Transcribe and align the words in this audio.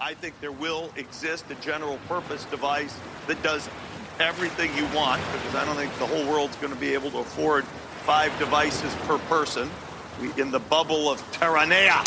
I 0.00 0.14
think 0.14 0.40
there 0.40 0.52
will 0.52 0.90
exist 0.96 1.44
a 1.50 1.54
general 1.56 1.98
purpose 2.08 2.44
device 2.46 2.96
that 3.26 3.42
does 3.42 3.68
everything 4.18 4.74
you 4.76 4.84
want 4.94 5.22
because 5.32 5.54
I 5.54 5.64
don't 5.64 5.76
think 5.76 5.96
the 5.98 6.06
whole 6.06 6.26
world's 6.26 6.56
going 6.56 6.72
to 6.72 6.78
be 6.78 6.94
able 6.94 7.10
to 7.12 7.18
afford 7.18 7.64
five 8.04 8.36
devices 8.38 8.94
per 9.06 9.18
person. 9.18 9.70
We 10.20 10.32
in 10.40 10.50
the 10.50 10.60
bubble 10.60 11.10
of 11.10 11.20
Terranea. 11.32 12.02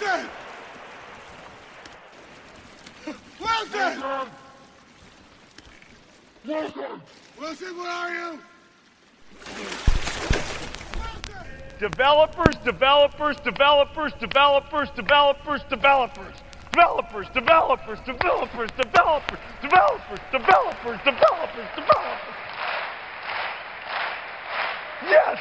Wilson! 0.00 0.28
Wilson! 3.40 4.02
Wilson! 6.46 7.00
Wilson, 7.38 7.76
where 7.76 7.90
are 7.90 8.10
you? 8.10 8.38
Developers, 11.78 12.56
developers, 12.64 13.36
developers, 13.40 14.12
developers, 14.20 14.90
developers, 14.90 15.62
developers. 15.70 16.34
Developers, 16.72 17.26
developers, 17.34 17.98
developers, 18.06 18.70
developers, 18.76 19.40
developers, 19.60 20.20
developers, 20.30 21.00
developers, 21.02 21.68
developers. 21.74 22.36
Yes! 25.02 25.40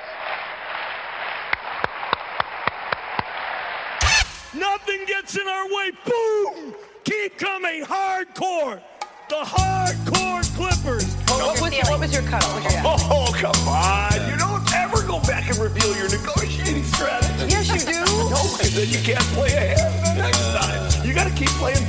Nothing 4.56 5.06
gets 5.06 5.38
in 5.38 5.48
our 5.48 5.68
way. 5.68 5.92
Boom! 6.06 6.76
Keep 7.04 7.38
coming. 7.38 7.84
Hardcore. 7.84 8.82
The 9.30 9.36
hardcore 9.36 10.30
Clippers. 10.56 11.06
What 11.30 11.62
was, 11.62 11.72
what 11.88 12.00
was 12.00 12.14
your 12.14 12.24
cut? 12.24 12.44
What 12.44 12.56
was 12.56 12.64
your 12.64 12.84
guess? 12.84 12.86
Oh, 12.86 13.32
come 13.34 13.68
on. 13.68 14.30
You 14.30 14.38
don't 14.38 14.76
ever 14.76 15.08
go 15.08 15.22
back 15.22 15.50
and 15.50 15.58
reveal 15.58 15.96
your 15.96 16.10
negotiating 16.10 16.84
strategy. 16.84 17.46
Yes, 17.48 17.68
you 17.70 17.80
do. 17.80 18.00
No, 18.30 18.44
because 18.58 18.76
then 18.76 18.90
you 18.90 19.00
can't 19.00 19.24
play 19.36 19.54
ahead. 19.54 20.89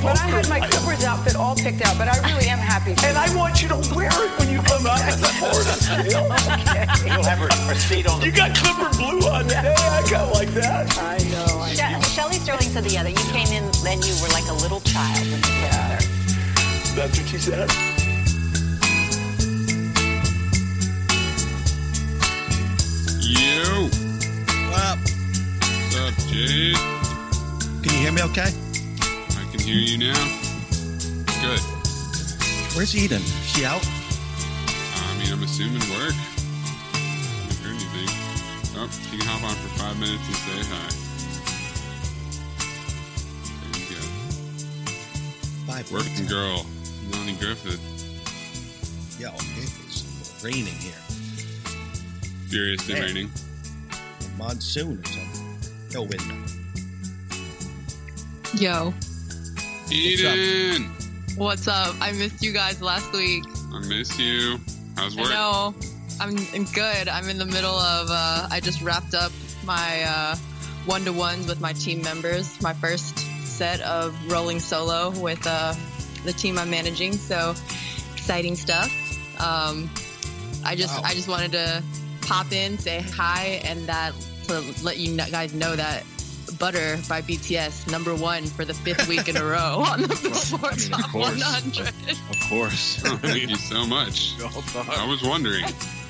But 0.01 0.19
I 0.19 0.27
had 0.27 0.49
my 0.49 0.59
Clippers 0.59 1.03
outfit 1.03 1.35
all 1.35 1.55
picked 1.55 1.85
out, 1.85 1.95
but 1.97 2.07
I 2.07 2.17
really 2.27 2.47
am 2.49 2.57
happy. 2.57 2.95
And 3.05 3.17
I 3.17 3.33
want 3.35 3.61
you 3.61 3.69
to 3.69 3.75
wear 3.93 4.09
it 4.09 4.39
when 4.39 4.49
you 4.49 4.59
come 4.63 4.87
out 4.87 4.99
in 5.01 5.13
Florida. 5.37 5.77
You'll 7.05 7.23
have 7.23 7.41
a, 7.41 7.71
a 7.71 7.75
seat 7.75 8.07
on 8.07 8.19
the 8.19 8.25
You 8.25 8.31
got 8.31 8.55
Clipper 8.55 8.89
blue 8.97 9.19
on 9.29 9.43
today. 9.43 9.75
I 9.77 10.09
got 10.09 10.33
like 10.33 10.49
that. 10.55 10.97
I 10.97 11.17
know. 11.29 11.61
I 11.61 11.73
know. 11.93 12.01
Shelly 12.01 12.35
Sterling 12.35 12.69
said 12.69 12.83
the 12.83 12.97
other. 12.97 13.09
You 13.09 13.23
came 13.29 13.47
in 13.49 13.63
and 13.85 14.03
you 14.03 14.13
were 14.21 14.29
like 14.29 14.47
a 14.49 14.53
little 14.53 14.81
child 14.81 15.19
when 15.19 15.37
you 15.37 15.43
came 15.43 15.61
Yeah. 15.61 15.99
That's 16.95 17.19
what 17.19 17.27
she 17.29 17.37
said. 17.37 17.69
You. 23.21 23.89
What 24.71 24.81
up? 24.81 24.97
What's 24.97 25.95
up, 25.95 26.13
Jade? 26.27 26.75
Can 27.83 27.93
you 27.93 27.99
hear 27.99 28.11
me 28.11 28.23
okay? 28.23 28.70
I 29.61 29.63
can 29.63 29.73
hear 29.73 29.83
you 29.83 29.97
now. 29.99 30.23
Good. 31.39 31.59
Where's 32.75 32.95
Eden? 32.95 33.21
She 33.45 33.63
out? 33.63 33.85
I 33.85 35.17
mean, 35.19 35.31
I'm 35.31 35.43
assuming 35.43 35.81
work. 35.91 36.15
Haven't 36.97 37.59
heard 37.61 37.75
anything. 37.75 38.09
Oh, 38.75 38.89
she 38.89 39.17
can 39.19 39.27
hop 39.27 39.43
on 39.43 39.53
for 39.53 39.69
five 39.77 39.99
minutes 39.99 40.25
and 40.25 40.35
say 40.35 40.63
hi. 40.65 40.89
There 43.61 43.81
you 43.81 43.85
go. 43.93 44.01
Five 45.71 45.91
Working 45.91 46.11
minutes. 46.13 46.31
girl, 46.31 46.65
Melanie 47.11 47.37
Griffith. 47.39 47.79
Yo, 49.19 49.29
it 49.29 49.69
is 49.85 50.41
raining 50.43 50.73
here. 50.73 50.97
Furiously 52.49 52.95
Man. 52.95 53.03
raining. 53.03 53.31
A 54.25 54.37
monsoon 54.39 54.97
or 54.97 55.05
something. 55.05 55.59
No 55.93 56.01
wind. 56.01 56.23
Yo, 58.55 58.93
Eden! 59.91 60.89
what's 61.37 61.67
up? 61.67 61.95
I 61.99 62.11
missed 62.13 62.41
you 62.41 62.51
guys 62.53 62.81
last 62.81 63.11
week. 63.13 63.43
I 63.73 63.79
miss 63.87 64.17
you. 64.17 64.59
How's 64.95 65.17
I 65.17 65.21
work? 65.21 65.29
know. 65.31 65.75
I'm, 66.19 66.37
I'm 66.53 66.65
good. 66.65 67.07
I'm 67.07 67.27
in 67.29 67.37
the 67.37 67.45
middle 67.45 67.75
of. 67.75 68.07
Uh, 68.09 68.47
I 68.49 68.59
just 68.59 68.81
wrapped 68.81 69.13
up 69.13 69.31
my 69.65 70.03
uh, 70.03 70.35
one-to-ones 70.85 71.47
with 71.47 71.59
my 71.59 71.73
team 71.73 72.01
members. 72.03 72.61
My 72.61 72.73
first 72.73 73.17
set 73.45 73.81
of 73.81 74.15
rolling 74.31 74.59
solo 74.59 75.09
with 75.19 75.45
uh, 75.45 75.73
the 76.23 76.33
team 76.33 76.57
I'm 76.57 76.69
managing. 76.69 77.13
So 77.13 77.53
exciting 78.13 78.55
stuff. 78.55 78.89
Um, 79.41 79.89
I 80.63 80.75
just 80.75 80.95
Wow. 80.95 81.09
I 81.09 81.13
just 81.13 81.27
wanted 81.27 81.51
to 81.53 81.83
pop 82.21 82.51
in, 82.51 82.77
say 82.77 83.01
hi, 83.01 83.61
and 83.65 83.87
that 83.87 84.13
to 84.47 84.61
let 84.83 84.97
you 84.97 85.17
guys 85.17 85.53
know 85.53 85.75
that. 85.75 86.03
Butter 86.61 86.97
by 87.09 87.23
BTS, 87.23 87.91
number 87.91 88.13
one 88.13 88.45
for 88.45 88.63
the 88.65 88.73
fifth 88.75 89.07
week 89.09 89.27
in 89.27 89.35
a 89.35 89.43
row 89.43 89.83
on 89.83 90.03
the 90.03 90.07
Billboard 90.51 90.77
mean, 90.77 90.93
of 90.93 91.01
Top 91.01 91.09
course. 91.11 91.41
100. 91.41 91.87
Of 91.89 92.49
course. 92.49 93.01
Oh, 93.03 93.17
thank 93.17 93.49
you 93.49 93.55
so 93.55 93.83
much. 93.87 94.35
I 94.39 95.07
was 95.09 95.23
wondering. 95.23 95.65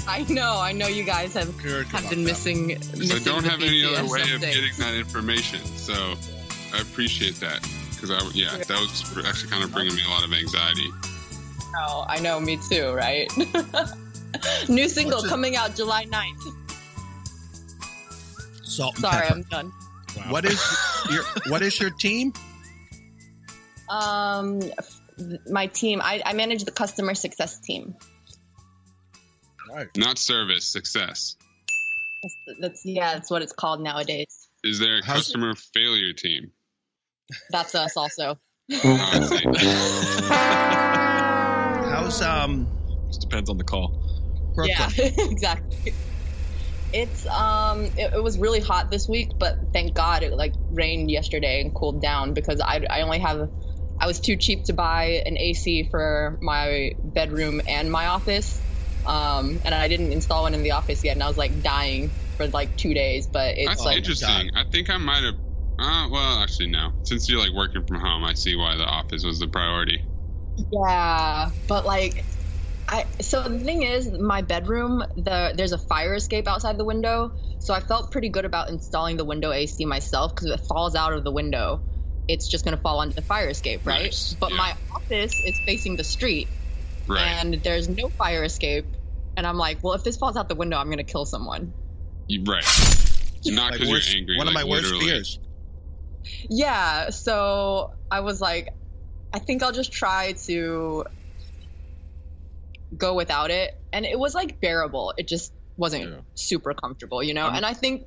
I 0.10 0.24
know, 0.28 0.58
I 0.60 0.74
know 0.74 0.88
you 0.88 1.04
guys 1.06 1.34
have 1.36 1.58
have 1.62 2.10
been 2.10 2.26
missing, 2.26 2.68
missing. 2.68 3.00
'Cause 3.10 3.12
I 3.22 3.24
don't 3.24 3.44
the 3.44 3.50
have 3.50 3.62
any 3.62 3.86
other 3.86 4.04
BTS 4.04 4.12
way 4.12 4.22
of 4.22 4.28
updates. 4.28 4.54
getting 4.54 4.74
that 4.80 4.94
information. 4.96 5.64
So 5.78 5.94
I 6.74 6.82
appreciate 6.82 7.36
that. 7.40 7.62
Because 7.92 8.12
I, 8.12 8.20
yeah, 8.34 8.58
that 8.58 8.70
was 8.70 9.26
actually 9.26 9.52
kind 9.52 9.64
of 9.64 9.72
bringing 9.72 9.96
me 9.96 10.02
a 10.06 10.10
lot 10.10 10.26
of 10.26 10.34
anxiety. 10.34 10.90
Oh, 11.78 12.04
I 12.10 12.20
know, 12.20 12.42
me 12.42 12.60
too, 12.70 12.92
right? 12.92 13.32
New 14.68 14.90
single 14.90 15.24
coming 15.24 15.56
out 15.56 15.78
July 15.78 16.06
9th. 16.08 16.56
Salt 18.64 18.96
and 18.96 19.02
Sorry, 19.02 19.22
pepper. 19.28 19.34
I'm 19.34 19.44
done. 19.44 19.72
What 20.30 20.46
is 20.46 20.62
your 21.10 21.24
What 21.48 21.62
is 21.62 21.80
your 21.80 21.90
team? 21.92 22.34
Um, 23.90 24.62
my 25.50 25.68
team, 25.68 26.02
I, 26.02 26.22
I 26.26 26.34
manage 26.34 26.64
the 26.64 26.72
customer 26.72 27.14
success 27.14 27.60
team. 27.60 27.96
Right. 29.70 29.88
Not 29.98 30.18
service, 30.18 30.66
success. 30.66 31.36
That's, 32.24 32.36
that's 32.60 32.86
yeah, 32.86 33.14
that's 33.16 33.30
what 33.30 33.42
it's 33.42 33.52
called 33.54 33.82
nowadays. 33.82 34.48
Is 34.64 34.80
there 34.80 35.00
a 35.00 35.06
How's- 35.06 35.26
customer 35.28 35.56
failure 35.74 36.14
team? 36.14 36.52
That's 37.50 37.74
us 37.76 37.96
also. 37.98 38.38
I 38.70 39.20
see. 39.22 39.44
How's 41.90 42.22
um 42.22 42.68
Just 43.08 43.22
depends 43.22 43.50
on 43.50 43.58
the 43.58 43.64
call. 43.64 43.90
Brooklyn? 44.56 44.90
Yeah, 44.98 45.10
exactly. 45.30 45.94
It's 46.94 47.26
um, 47.26 47.86
it, 47.96 48.12
it 48.16 48.24
was 48.24 48.38
really 48.38 48.60
hot 48.60 48.92
this 48.92 49.08
week, 49.08 49.32
but 49.40 49.58
thank 49.74 49.94
God 49.94 50.24
it 50.24 50.34
like 50.34 50.54
rained 50.70 51.10
yesterday 51.10 51.62
and 51.62 51.74
cooled 51.74 52.02
down 52.02 52.34
because 52.34 52.62
I 52.62 52.86
I 52.90 53.02
only 53.02 53.20
have, 53.20 53.50
I 54.00 54.08
was 54.08 54.20
too 54.20 54.36
cheap 54.36 54.66
to 54.66 54.74
buy 54.74 55.22
an 55.26 55.38
AC 55.38 55.88
for 55.90 56.38
my 56.42 56.92
bedroom 57.04 57.62
and 57.68 57.92
my 57.92 58.08
office, 58.08 58.62
um, 59.06 59.60
and 59.64 59.74
I 59.74 59.88
didn't 59.88 60.12
install 60.12 60.44
one 60.44 60.54
in 60.54 60.64
the 60.64 60.72
office 60.72 61.04
yet, 61.04 61.14
and 61.14 61.24
I 61.24 61.28
was 61.28 61.38
like 61.38 61.62
dying 61.62 62.14
for 62.38 62.48
like 62.48 62.76
two 62.76 62.94
days, 62.94 63.28
but 63.32 63.58
it's 63.58 63.68
That's 63.68 63.86
like 63.86 63.98
interesting. 63.98 64.50
I 64.54 64.64
think 64.72 64.90
I 64.90 64.98
might 64.98 65.24
have. 65.24 65.36
Uh, 65.80 66.10
well, 66.12 66.40
actually, 66.42 66.70
no. 66.70 66.92
Since 67.04 67.28
you're 67.30 67.40
like 67.40 67.54
working 67.54 67.84
from 67.84 68.00
home, 68.00 68.24
I 68.24 68.34
see 68.34 68.56
why 68.56 68.76
the 68.76 68.86
office 68.86 69.24
was 69.24 69.40
the 69.40 69.48
priority. 69.48 70.04
Yeah, 70.72 71.50
but 71.68 71.86
like 71.86 72.26
I 72.92 73.06
so 73.22 73.42
the 73.48 73.58
thing 73.60 73.84
is 73.84 74.12
my 74.12 74.42
bedroom 74.42 75.04
the 75.16 75.54
there's 75.56 75.72
a 75.72 75.78
fire 75.78 76.14
escape 76.16 76.48
outside 76.48 76.78
the 76.78 76.84
window. 76.86 77.32
So 77.60 77.74
I 77.74 77.80
felt 77.80 78.12
pretty 78.12 78.30
good 78.30 78.44
about 78.46 78.70
installing 78.70 79.16
the 79.18 79.24
window 79.26 79.52
AC 79.52 79.86
myself 79.86 80.36
cuz 80.36 80.48
if 80.52 80.60
it 80.60 80.66
falls 80.68 80.94
out 80.96 81.14
of 81.14 81.24
the 81.24 81.32
window, 81.32 81.82
it's 82.28 82.48
just 82.48 82.66
going 82.66 82.76
to 82.76 82.82
fall 82.82 83.00
onto 83.00 83.16
the 83.16 83.22
fire 83.22 83.50
escape, 83.50 83.86
right? 83.86 84.04
Nice, 84.04 84.34
But 84.40 84.52
yeah. 84.52 84.58
my 84.58 84.76
office 84.94 85.34
is 85.34 85.60
facing 85.66 85.96
the 85.96 86.04
street 86.04 86.48
Right. 87.08 87.22
and 87.22 87.56
there's 87.64 87.88
no 87.90 88.10
fire 88.10 88.44
escape. 88.44 88.86
And 89.38 89.48
I'm 89.48 89.58
like, 89.58 89.84
well, 89.84 89.94
if 89.94 90.04
this 90.04 90.18
falls 90.18 90.36
out 90.38 90.50
the 90.50 90.56
window, 90.56 90.78
I'm 90.78 90.88
going 90.88 90.98
to 90.98 91.04
kill 91.04 91.26
someone. 91.26 91.74
You- 92.28 92.44
right. 92.44 92.64
Not 93.46 93.74
because 93.74 93.90
worst- 93.90 94.12
you're 94.12 94.20
angry. 94.20 94.38
One 94.38 94.48
of 94.48 94.54
like, 94.54 94.66
my 94.66 94.70
worst 94.70 94.94
fears. 95.02 95.40
Yeah, 96.50 97.10
so 97.10 97.94
I 98.10 98.20
was 98.20 98.40
like, 98.42 98.70
I 99.34 99.40
think 99.40 99.64
I'll 99.64 99.72
just 99.72 99.92
try 99.92 100.34
to 100.46 101.06
go 102.98 103.14
without 103.14 103.52
it. 103.52 103.72
And 103.94 104.06
it 104.06 104.18
was 104.20 104.34
like 104.36 104.60
bearable. 104.62 105.14
It 105.18 105.28
just 105.28 105.54
wasn't 105.78 106.10
Yeah. 106.10 106.20
super 106.36 106.74
comfortable, 106.74 107.24
you 107.24 107.34
know? 107.34 107.48
Um, 107.48 107.56
and 107.56 107.66
I 107.66 107.74
think 107.74 108.06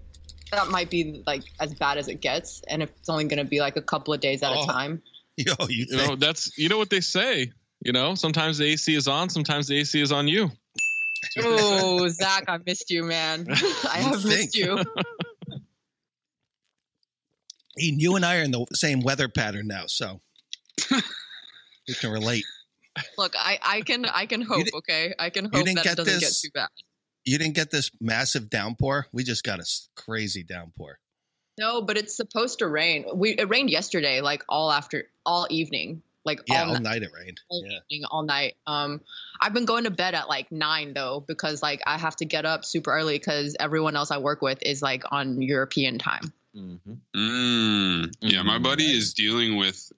that 0.53 0.69
might 0.69 0.91
be 0.91 1.23
like 1.27 1.43
as 1.61 1.75
bad 1.75 1.99
as 1.99 2.09
it 2.09 2.21
gets. 2.21 2.63
And 2.69 2.83
if 2.83 2.91
it's 2.91 3.09
only 3.09 3.25
going 3.25 3.39
to 3.39 3.45
be 3.49 3.61
like 3.61 3.77
a 3.77 3.83
couple 3.83 4.15
of 4.15 4.21
days 4.21 4.43
at 4.43 4.53
Oh. 4.53 4.63
a 4.63 4.67
time. 4.67 5.03
Yo, 5.37 5.53
you 5.69 5.87
You 5.89 5.97
know, 5.97 6.17
that's 6.17 6.57
you 6.57 6.69
know 6.69 6.79
what 6.79 6.91
they 6.91 7.01
say. 7.01 7.51
You 7.85 7.93
know, 7.93 8.15
sometimes 8.15 8.59
the 8.59 8.67
AC 8.67 8.95
is 8.95 9.09
on, 9.09 9.29
sometimes 9.31 9.67
the 9.67 9.79
AC 9.79 10.01
is 10.01 10.13
on 10.13 10.29
you. 10.29 10.51
Oh, 11.39 12.07
Zach, 12.09 12.45
I 12.49 12.59
missed 12.65 12.91
you, 12.91 13.05
man. 13.05 13.47
I 13.91 14.01
You 14.01 14.05
have 14.13 14.25
missed 14.25 14.57
you. 14.57 14.79
Eden, 17.79 17.99
you 17.99 18.15
and 18.17 18.25
I 18.25 18.39
are 18.39 18.43
in 18.43 18.53
the 18.53 18.65
same 18.75 19.01
weather 19.01 19.29
pattern 19.29 19.67
now, 19.67 19.85
so 19.87 20.21
we 21.89 21.95
can 21.95 22.11
relate. 22.11 22.45
Look, 23.19 23.35
I, 23.39 23.59
I 23.63 23.81
can 23.83 24.05
I 24.07 24.27
can 24.27 24.41
hope, 24.43 24.67
okay? 24.75 25.15
I 25.19 25.31
can 25.31 25.45
hope 25.47 25.53
didn't 25.65 25.77
that 25.77 25.87
it 25.87 25.97
doesn't 25.97 26.05
this- 26.21 26.43
get 26.43 26.49
too 26.49 26.53
bad. 26.55 26.69
You 27.27 27.39
didn't 27.39 27.55
get 27.55 27.71
this 27.71 27.91
massive 28.03 28.51
downpour. 28.51 29.07
We 29.11 29.25
just 29.25 29.45
got 29.45 29.59
a 29.59 29.65
crazy 29.97 30.43
downpour. 30.43 30.99
No, 31.59 31.81
but 31.81 31.97
it's 31.97 32.15
supposed 32.17 32.59
to 32.59 32.67
rain. 32.67 33.07
We 33.15 33.31
it 33.31 33.49
rained 33.49 33.71
yesterday, 33.71 34.21
like 34.21 34.43
all 34.49 34.71
after 34.71 35.05
all 35.25 35.47
evening, 35.49 36.03
like 36.27 36.43
Yeah, 36.47 36.65
all, 36.65 36.71
all 36.71 36.75
ni- 36.77 36.81
night 36.83 37.03
it 37.03 37.11
rained. 37.19 37.41
all 37.49 37.65
Yeah. 37.65 37.79
evening, 37.91 38.05
all 38.11 38.25
night. 38.25 38.57
Um, 38.67 39.01
I've 39.41 39.55
been 39.55 39.65
going 39.65 39.85
to 39.85 39.91
bed 39.91 40.15
at 40.15 40.29
like 40.29 40.53
nine 40.53 40.93
though 40.93 41.25
because 41.27 41.63
like 41.63 41.81
I 41.87 41.97
have 41.97 42.15
to 42.17 42.27
get 42.27 42.45
up 42.45 42.65
super 42.65 42.93
early 42.93 43.19
because 43.19 43.57
everyone 43.59 43.97
else 43.97 44.11
I 44.11 44.19
work 44.19 44.43
with 44.43 44.59
is 44.63 44.83
like 44.83 45.05
on 45.11 45.41
European 45.41 45.97
time. 45.99 46.31
Mm. 47.15 48.13
Yeah, 48.21 48.43
my 48.43 48.59
Mhm. 48.59 48.63
buddy 48.63 48.85
is 48.85 49.15
dealing 49.15 49.57
with 49.57 49.91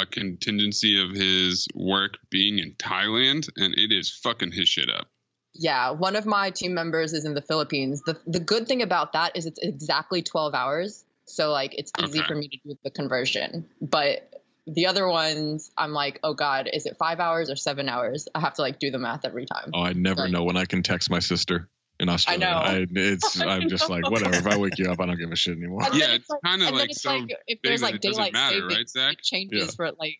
a 0.00 0.06
contingency 0.06 1.02
of 1.02 1.10
his 1.10 1.66
work 1.74 2.18
being 2.30 2.58
in 2.58 2.72
Thailand, 2.74 3.48
and 3.56 3.74
it 3.74 3.92
is 3.92 4.10
fucking 4.10 4.52
his 4.52 4.68
shit 4.68 4.90
up. 4.90 5.08
Yeah, 5.54 5.92
one 5.92 6.16
of 6.16 6.26
my 6.26 6.50
team 6.50 6.74
members 6.74 7.12
is 7.14 7.24
in 7.24 7.34
the 7.34 7.42
Philippines. 7.42 8.02
The 8.04 8.18
the 8.26 8.40
good 8.40 8.68
thing 8.68 8.82
about 8.82 9.12
that 9.14 9.36
is 9.36 9.46
it's 9.46 9.58
exactly 9.62 10.22
twelve 10.22 10.54
hours, 10.54 11.04
so 11.24 11.50
like 11.50 11.72
it's 11.78 11.90
easy 11.98 12.18
Okay. 12.20 12.26
for 12.28 12.34
me 12.34 12.48
to 12.48 12.58
do 12.64 12.78
the 12.84 12.90
conversion. 12.90 13.66
But 13.80 14.32
the 14.66 14.86
other 14.86 15.08
ones, 15.08 15.70
I'm 15.78 15.92
like, 15.92 16.18
oh 16.22 16.34
god, 16.34 16.68
is 16.72 16.84
it 16.86 16.96
five 16.98 17.20
hours 17.20 17.50
or 17.50 17.56
seven 17.56 17.88
hours? 17.88 18.28
I 18.34 18.40
have 18.40 18.54
to 18.54 18.62
like 18.62 18.78
do 18.78 18.90
the 18.90 18.98
math 18.98 19.24
every 19.24 19.46
time. 19.46 19.70
Oh, 19.72 19.82
I 19.82 19.92
never 19.94 20.22
Right. 20.22 20.30
know 20.30 20.44
when 20.44 20.56
I 20.58 20.66
can 20.66 20.82
text 20.82 21.08
my 21.08 21.20
sister 21.20 21.68
in 22.00 22.08
Australia. 22.08 22.46
I 22.46 22.78
know. 22.78 22.86
it's 22.90 23.40
I 23.40 23.46
I'm 23.46 23.68
just 23.68 23.88
know. 23.88 23.94
like 23.96 24.10
whatever. 24.10 24.34
If 24.36 24.46
I 24.46 24.56
wake 24.56 24.78
you 24.78 24.90
up, 24.90 25.00
I 25.00 25.06
don't 25.06 25.16
give 25.18 25.30
a 25.32 25.36
shit 25.36 25.56
anymore. 25.56 25.82
And 25.84 25.94
Yeah, 25.94 26.12
it's 26.14 26.28
kinda 26.44 26.66
and 26.66 26.76
like 26.76 26.90
it's 26.90 27.02
so 27.02 27.14
like 27.16 27.30
if 27.46 27.58
there's 27.62 27.82
like 27.82 27.94
it 27.96 28.02
doesn't 28.02 28.16
daylight 28.18 28.32
matter, 28.32 28.56
savings, 28.60 28.74
right, 28.76 28.88
Zach? 28.88 29.12
it 29.14 29.22
changes 29.22 29.62
Yeah. 29.64 29.70
for 29.76 29.90
like 29.98 30.18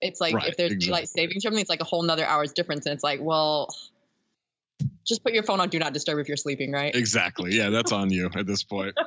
it's 0.00 0.20
like 0.20 0.34
Right, 0.34 0.48
if 0.48 0.56
there's 0.56 0.72
exactly. 0.72 0.86
daylight 0.86 1.08
savings 1.08 1.44
or 1.44 1.48
something, 1.48 1.60
it's 1.60 1.70
like 1.70 1.80
a 1.80 1.84
whole 1.84 2.02
nother 2.02 2.24
hour's 2.24 2.52
difference, 2.52 2.86
and 2.86 2.92
it's 2.94 3.02
like, 3.02 3.18
well, 3.20 3.68
just 5.04 5.24
put 5.24 5.32
your 5.32 5.42
phone 5.42 5.60
on 5.60 5.68
do 5.70 5.78
not 5.80 5.92
disturb 5.92 6.18
if 6.20 6.28
you're 6.28 6.36
sleeping, 6.36 6.70
right? 6.70 6.94
Exactly. 6.94 7.54
Yeah, 7.56 7.70
that's 7.70 7.90
on 7.92 8.10
you 8.10 8.30
at 8.36 8.46
this 8.46 8.62
point. 8.62 8.94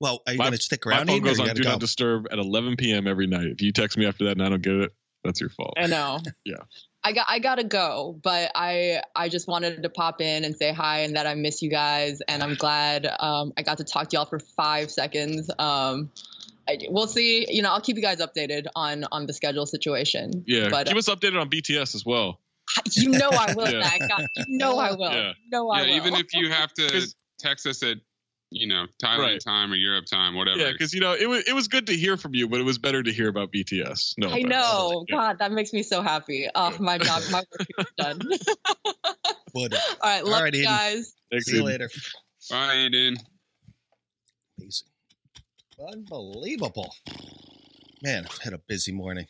Well, 0.00 0.22
are 0.26 0.32
you 0.32 0.38
My- 0.38 0.46
going 0.46 0.56
to 0.58 0.62
stick 0.62 0.84
My 0.84 0.92
around? 0.98 1.06
phone 1.06 1.22
goes 1.22 1.40
on 1.40 1.48
Do 1.54 1.62
go? 1.62 1.70
Not 1.70 1.80
Disturb 1.80 2.26
at 2.30 2.38
11 2.38 2.76
p.m. 2.76 3.06
every 3.06 3.26
night. 3.26 3.46
If 3.46 3.62
you 3.62 3.72
text 3.72 3.96
me 3.96 4.06
after 4.06 4.24
that 4.24 4.32
and 4.32 4.42
I 4.42 4.48
don't 4.50 4.60
get 4.60 4.74
it, 4.74 4.92
that's 5.22 5.40
your 5.40 5.50
fault. 5.50 5.74
I 5.78 5.86
know. 5.86 6.18
Yeah. 6.44 6.56
I 7.06 7.12
got 7.12 7.26
I 7.28 7.38
gotta 7.38 7.64
go, 7.64 8.18
but 8.22 8.50
I 8.54 9.02
I 9.14 9.28
just 9.28 9.46
wanted 9.46 9.82
to 9.82 9.90
pop 9.90 10.22
in 10.22 10.44
and 10.44 10.56
say 10.56 10.72
hi 10.72 11.00
and 11.00 11.16
that 11.16 11.26
I 11.26 11.34
miss 11.34 11.60
you 11.60 11.70
guys 11.70 12.20
and 12.26 12.42
I'm 12.42 12.54
glad 12.54 13.06
um, 13.20 13.52
I 13.58 13.62
got 13.62 13.76
to 13.78 13.84
talk 13.84 14.08
to 14.08 14.16
y'all 14.16 14.24
for 14.24 14.38
five 14.38 14.90
seconds. 14.90 15.50
Um, 15.58 16.10
I, 16.66 16.78
we'll 16.88 17.06
see. 17.06 17.46
You 17.48 17.60
know, 17.60 17.70
I'll 17.72 17.82
keep 17.82 17.96
you 17.96 18.02
guys 18.02 18.20
updated 18.20 18.66
on 18.74 19.04
on 19.12 19.26
the 19.26 19.34
schedule 19.34 19.66
situation. 19.66 20.44
Yeah. 20.46 20.70
but 20.70 20.86
Keep 20.86 20.96
us 20.96 21.08
updated 21.10 21.38
on 21.38 21.50
BTS 21.50 21.94
as 21.94 22.04
well. 22.06 22.40
you 22.92 23.10
know 23.10 23.28
I 23.30 23.52
will. 23.56 23.68
Yeah. 23.70 23.82
Zach. 23.82 24.00
God, 24.08 24.26
you 24.36 24.58
know 24.58 24.78
I 24.78 24.92
will. 24.92 25.12
Yeah. 25.12 25.28
You 25.44 25.50
know 25.50 25.68
I 25.70 25.82
yeah, 25.82 25.86
will. 25.88 25.96
even 25.96 26.14
if 26.14 26.32
you 26.32 26.50
have 26.50 26.72
to 26.74 27.06
text 27.38 27.66
us 27.66 27.82
at, 27.82 27.98
you 28.54 28.66
know, 28.68 28.86
Thailand 29.02 29.18
Right. 29.18 29.40
time 29.44 29.72
or 29.72 29.76
Europe 29.76 30.06
time, 30.06 30.34
whatever. 30.34 30.58
Yeah, 30.60 30.72
because 30.72 30.94
you 30.94 31.00
know 31.00 31.12
it 31.14 31.28
was 31.28 31.42
it 31.46 31.52
was 31.54 31.68
good 31.68 31.86
to 31.88 31.96
hear 31.96 32.16
from 32.16 32.34
you, 32.34 32.48
but 32.48 32.60
it 32.60 32.62
was 32.64 32.78
better 32.78 33.02
to 33.02 33.12
hear 33.12 33.28
about 33.28 33.52
BTS. 33.52 34.14
No, 34.16 34.28
I 34.28 34.38
offense. 34.38 34.48
know. 34.48 35.04
Yeah. 35.08 35.16
God, 35.16 35.38
that 35.40 35.52
makes 35.52 35.72
me 35.72 35.82
so 35.82 36.00
happy. 36.02 36.48
Oh, 36.54 36.74
my 36.78 36.98
job, 36.98 37.22
my 37.30 37.42
work 37.58 37.68
is 37.78 37.86
done. 37.98 38.20
Would. 39.54 39.74
All 39.74 39.80
right, 40.02 40.24
love 40.24 40.34
All 40.34 40.42
right, 40.42 40.54
you 40.54 40.60
Eden. 40.62 40.72
guys. 40.72 41.14
Thanks, 41.30 41.46
See 41.46 41.52
you 41.56 41.62
Eden. 41.62 41.66
later. 41.66 41.90
Bye, 42.50 42.74
Aiden. 42.76 43.16
Amazing. 44.60 44.88
Unbelievable. 45.92 46.94
Man, 48.02 48.26
I've 48.30 48.38
had 48.38 48.52
a 48.52 48.58
busy 48.58 48.92
morning. 48.92 49.26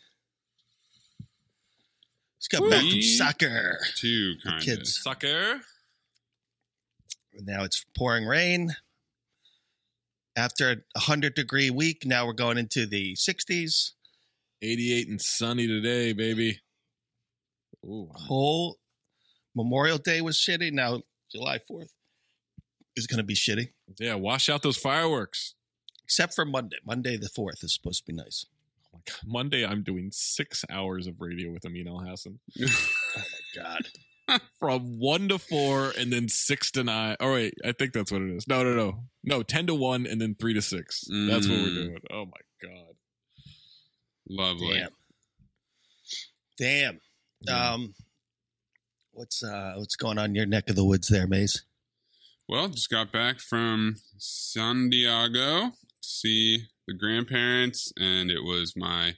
Let's 2.39 2.49
get 2.49 2.71
back 2.71 2.81
from 2.91 3.01
soccer. 3.03 3.79
Two 3.97 4.35
kind 4.45 4.59
of. 4.59 4.63
kids. 4.63 4.99
Soccer. 5.03 5.61
Now 7.41 7.65
it's 7.65 7.85
pouring 7.97 8.27
rain. 8.27 8.75
After 10.37 10.71
a 10.71 10.77
100 10.95 11.35
degree 11.35 11.71
week, 11.71 12.05
now 12.05 12.27
we're 12.27 12.33
going 12.33 12.59
into 12.59 12.87
the 12.87 13.15
60s. 13.15 13.93
88 14.63 15.09
and 15.09 15.21
sunny 15.21 15.67
today, 15.67 16.13
baby. 16.13 16.61
Ooh. 17.85 18.09
Whole 18.15 18.79
Memorial 19.55 19.99
Day 19.99 20.21
was 20.23 20.37
shitty. 20.39 20.73
Now 20.73 21.03
July 21.31 21.59
4th 21.71 21.91
is 22.97 23.07
going 23.07 23.19
to 23.19 23.25
be 23.25 23.35
shitty, 23.35 23.69
Yeah, 23.99 24.15
wash 24.15 24.49
out 24.49 24.63
those 24.63 24.77
fireworks. 24.77 25.55
except 26.05 26.35
for 26.35 26.45
Monday. 26.45 26.77
Monday 26.85 27.17
the 27.17 27.29
4th 27.29 27.63
is 27.63 27.75
supposed 27.75 28.05
to 28.07 28.13
be 28.13 28.17
nice. 28.17 28.47
Oh 28.87 28.89
my 28.95 29.01
God. 29.07 29.19
Monday, 29.27 29.67
I'm 29.67 29.83
doing 29.83 30.11
six 30.13 30.65
hours 30.71 31.07
of 31.07 31.21
radio 31.21 31.51
with 31.53 31.65
Amin 31.67 31.87
Elhassan. 31.87 32.39
Oh, 33.17 33.21
my 33.57 33.63
God. 33.63 33.89
From 34.59 34.99
one 34.99 35.29
to 35.29 35.39
four, 35.39 35.93
and 35.99 36.13
then 36.13 36.29
six 36.29 36.71
to 36.73 36.85
nine. 36.85 37.17
Oh, 37.21 37.35
wait, 37.35 37.55
I 37.65 37.73
think 37.73 37.93
that's 37.93 38.11
what 38.11 38.23
it 38.23 38.31
is. 38.35 38.49
No, 38.49 38.63
no, 38.63 38.75
no. 38.75 39.05
No, 39.23 39.43
10 39.43 39.67
to 39.69 39.75
one, 39.75 40.07
and 40.07 40.21
then 40.21 40.35
three 40.35 40.55
to 40.55 40.63
six. 40.63 41.05
That's 41.09 41.49
what 41.49 41.59
we're 41.59 41.69
Mm. 41.71 41.75
doing. 41.75 41.99
Oh 42.11 42.25
my 42.27 42.33
God. 42.69 42.95
Lovely. 44.29 44.79
Damn. 44.79 44.91
Damn. 46.57 47.01
Yeah. 47.43 47.73
Um, 47.75 47.95
what's 49.13 49.43
uh 49.45 49.75
what's 49.77 49.97
going 49.97 50.19
on 50.19 50.31
in 50.31 50.35
your 50.35 50.47
neck 50.47 50.69
of 50.71 50.77
the 50.77 50.85
woods 50.85 51.09
there, 51.09 51.27
Maze? 51.27 51.65
Well, 52.49 52.69
just 52.69 52.91
got 52.91 53.13
back 53.13 53.41
from 53.41 53.97
San 54.19 54.91
Diego 54.91 55.71
to 55.71 55.73
see 56.01 56.67
the 56.87 56.95
grandparents, 56.95 57.93
and 57.99 58.31
it 58.31 58.43
was 58.45 58.75
my 58.77 59.17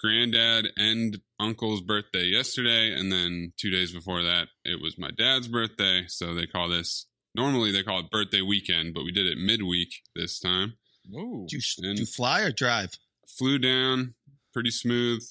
granddad 0.00 0.68
and 0.76 1.18
uncle's 1.40 1.80
birthday 1.80 2.24
yesterday, 2.24 2.92
and 2.92 3.10
then 3.12 3.52
two 3.56 3.70
days 3.70 3.92
before 3.92 4.22
that, 4.22 4.48
it 4.64 4.80
was 4.80 4.98
my 4.98 5.10
dad's 5.16 5.48
birthday. 5.48 6.04
So 6.08 6.34
they 6.34 6.46
call 6.46 6.68
this 6.68 7.06
normally 7.34 7.70
they 7.70 7.82
call 7.82 8.00
it 8.00 8.10
birthday 8.10 8.40
weekend, 8.42 8.94
but 8.94 9.04
we 9.04 9.12
did 9.12 9.26
it 9.26 9.38
midweek 9.38 9.90
this 10.16 10.38
time. 10.40 10.74
Ooh. 11.14 11.46
Do 11.48 11.56
you, 11.56 11.62
And- 11.88 11.96
do 11.96 12.02
you 12.02 12.06
fly 12.06 12.40
or 12.42 12.50
drive? 12.50 12.92
Flew 13.38 13.58
down 13.58 14.14
pretty 14.52 14.70
smooth. 14.70 15.22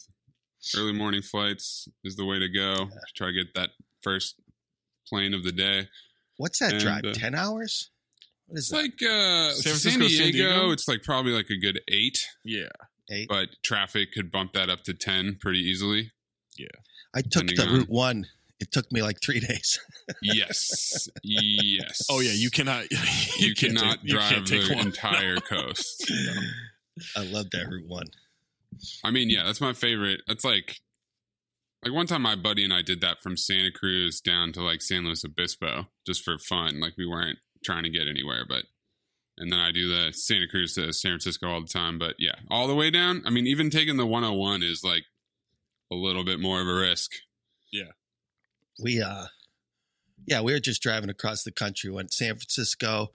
Early 0.75 0.93
morning 0.93 1.21
flights 1.21 1.87
is 2.03 2.15
the 2.15 2.25
way 2.25 2.39
to 2.39 2.49
go. 2.49 2.89
Try 3.15 3.27
to 3.27 3.33
get 3.33 3.53
that 3.55 3.69
first 4.01 4.35
plane 5.07 5.33
of 5.33 5.43
the 5.43 5.51
day. 5.51 5.87
What's 6.37 6.59
that 6.59 6.73
And, 6.73 6.81
drive? 6.81 7.05
uh, 7.05 7.13
Ten 7.13 7.35
hours? 7.35 7.89
What 8.47 8.59
is 8.59 8.65
It's 8.65 8.71
that? 8.71 8.77
like 8.77 9.01
uh, 9.03 9.53
San 9.53 9.75
San, 9.75 9.99
Diego, 9.99 10.23
San 10.23 10.31
Diego? 10.31 10.71
It's 10.71 10.87
like 10.87 11.03
probably 11.03 11.31
like 11.33 11.49
a 11.49 11.57
good 11.57 11.79
eight, 11.89 12.17
Yeah. 12.43 12.67
Eight. 13.11 13.27
but 13.29 13.49
traffic 13.63 14.11
could 14.13 14.31
bump 14.31 14.53
that 14.53 14.69
up 14.69 14.83
to 14.83 14.93
ten 14.93 15.37
pretty 15.39 15.59
easily. 15.59 16.11
Yeah, 16.57 16.67
I 17.15 17.21
took 17.21 17.47
the 17.47 17.61
on- 17.67 17.73
Route 17.73 17.89
One. 17.89 18.25
It 18.59 18.71
took 18.71 18.91
me 18.91 19.03
like 19.03 19.21
three 19.23 19.39
days. 19.47 19.79
Yes, 20.23 21.07
yes. 21.23 22.01
Oh, 22.09 22.19
yeah. 22.21 22.31
You 22.33 22.49
cannot. 22.49 22.85
You, 23.37 23.49
You, 23.49 23.55
cannot 23.55 23.97
take, 23.97 24.03
you 24.03 24.13
drive 24.15 24.31
can't 24.33 24.47
take 24.47 24.67
the 24.67 24.75
one. 24.77 24.87
entire 24.87 25.35
coast. 25.35 26.11
I 27.15 27.23
love 27.23 27.51
that 27.51 27.67
Route 27.69 27.87
One. 27.87 28.07
I 29.03 29.11
mean, 29.11 29.29
yeah, 29.29 29.43
that's 29.43 29.61
my 29.61 29.73
favorite. 29.73 30.21
That's 30.27 30.43
like, 30.43 30.77
like 31.85 31.93
one 31.93 32.07
time 32.07 32.23
my 32.23 32.35
buddy 32.35 32.63
and 32.63 32.73
I 32.73 32.81
did 32.81 32.99
that 33.01 33.21
from 33.21 33.37
Santa 33.37 33.71
Cruz 33.71 34.19
down 34.21 34.51
to 34.53 34.63
like 34.63 34.81
San 34.81 35.03
Luis 35.05 35.23
Obispo 35.23 35.87
just 36.07 36.23
for 36.23 36.37
fun. 36.39 36.79
Like 36.79 36.93
we 36.97 37.05
weren't 37.05 37.37
trying 37.63 37.83
to 37.83 37.89
get 37.91 38.07
anywhere, 38.07 38.43
but 38.49 38.63
and 39.37 39.51
then 39.51 39.59
I 39.59 39.71
do 39.71 39.87
the 39.87 40.11
Santa 40.13 40.47
Cruz 40.47 40.73
to 40.75 40.91
San 40.93 41.11
Francisco 41.11 41.47
all 41.49 41.61
the 41.61 41.67
time. 41.67 41.99
But 41.99 42.15
yeah, 42.19 42.35
all 42.49 42.67
the 42.67 42.75
way 42.75 42.89
down. 42.89 43.21
I 43.25 43.29
mean, 43.29 43.47
even 43.47 43.69
taking 43.69 43.97
the 43.97 44.05
101 44.05 44.63
is 44.63 44.83
like 44.83 45.03
a 45.91 45.95
little 45.95 46.23
bit 46.23 46.39
more 46.39 46.61
of 46.61 46.67
a 46.67 46.73
risk. 46.73 47.11
Yeah. 47.71 47.91
We 48.83 49.01
uh, 49.01 49.25
yeah, 50.25 50.41
we 50.41 50.53
were 50.53 50.59
just 50.59 50.81
driving 50.81 51.09
across 51.09 51.43
the 51.43 51.51
country. 51.51 51.89
Went 51.89 52.13
San 52.13 52.35
Francisco, 52.35 53.07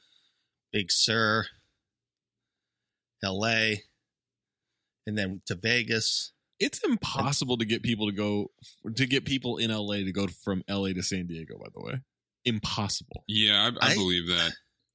Big 0.73 0.91
Sur, 0.91 1.45
L.A., 3.23 3.83
and 5.07 5.19
then 5.19 5.43
to 5.47 5.55
Vegas. 5.55 6.33
It's 6.59 6.79
impossible 6.85 7.59
to 7.59 7.65
get 7.65 7.83
people 7.83 8.07
to 8.07 8.13
go 8.13 8.51
to 8.97 9.07
get 9.07 9.25
people 9.25 9.57
in 9.57 9.71
LA 9.73 9.97
to 9.97 10.13
go 10.13 10.29
from 10.29 10.63
LA 10.69 10.89
to 10.93 11.03
San 11.03 11.27
Diego. 11.27 11.59
By 11.59 11.67
the 11.75 11.85
way, 11.85 11.95
impossible. 12.45 13.25
Yeah, 13.27 13.71
I, 13.81 13.87
I, 13.87 13.91
I- 13.91 13.95
believe 13.95 14.29
that. 14.29 14.53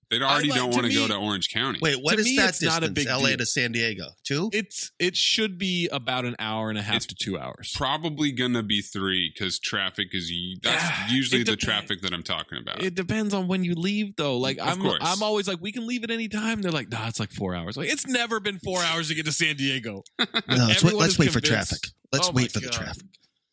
They 0.09 0.21
already 0.21 0.49
like- 0.49 0.57
don't 0.57 0.71
want 0.73 0.85
to 0.85 0.93
go 0.93 1.05
to 1.07 1.15
Orange 1.15 1.49
County. 1.49 1.79
Wait, 1.81 1.97
what 2.01 2.13
To 2.13 2.19
is 2.21 2.25
me, 2.27 2.37
that 2.37 2.49
it's 2.49 2.61
not 2.61 2.77
a 2.77 2.87
distance? 2.87 2.93
big 2.93 3.07
L.A. 3.07 3.27
deal. 3.29 3.37
to 3.39 3.45
San 3.45 3.73
Diego, 3.73 4.07
two? 4.23 4.49
It's 4.53 4.91
it 4.99 5.17
should 5.17 5.57
be 5.57 5.89
about 5.89 6.23
an 6.23 6.37
hour 6.39 6.69
and 6.69 6.79
a 6.79 6.81
half 6.81 6.95
It's 6.95 7.05
to 7.07 7.15
two 7.15 7.37
hours. 7.37 7.73
Probably 7.75 8.31
gonna 8.31 8.63
be 8.63 8.81
three 8.81 9.29
because 9.33 9.59
traffic 9.59 10.09
is 10.13 10.31
that's 10.63 10.81
Yeah, 10.81 11.07
usually 11.09 11.41
it 11.41 11.45
the 11.45 11.57
depends. 11.57 11.65
traffic 11.65 12.01
that 12.03 12.13
I'm 12.13 12.23
talking 12.23 12.57
about. 12.57 12.81
It 12.81 12.95
depends 12.95 13.33
on 13.33 13.49
when 13.49 13.65
you 13.65 13.75
leave, 13.75 14.15
though. 14.15 14.37
Like 14.37 14.59
Of 14.59 14.67
I'm, 14.69 14.81
course. 14.81 14.99
I'm 15.01 15.21
always 15.21 15.45
like, 15.47 15.59
we 15.59 15.73
can 15.73 15.85
leave 15.85 16.05
at 16.05 16.11
any 16.11 16.29
time. 16.29 16.61
They're 16.61 16.71
like, 16.71 16.89
nah, 16.89 17.07
it's 17.09 17.19
like 17.19 17.31
four 17.31 17.53
hours. 17.53 17.75
Like 17.75 17.89
it's 17.89 18.07
never 18.07 18.39
been 18.39 18.59
four 18.59 18.79
hours 18.81 19.09
to 19.09 19.15
get 19.15 19.25
to 19.25 19.33
San 19.33 19.57
Diego. 19.57 20.03
No, 20.19 20.25
let's 20.67 20.79
wait, 20.83 20.83
Everyone 20.93 20.99
let's 21.01 21.19
wait 21.19 21.31
for 21.31 21.41
traffic. 21.41 21.79
Let's 22.13 22.29
Oh 22.29 22.31
wait 22.31 22.51
for 22.53 22.61
the 22.61 22.69
traffic. 22.69 23.03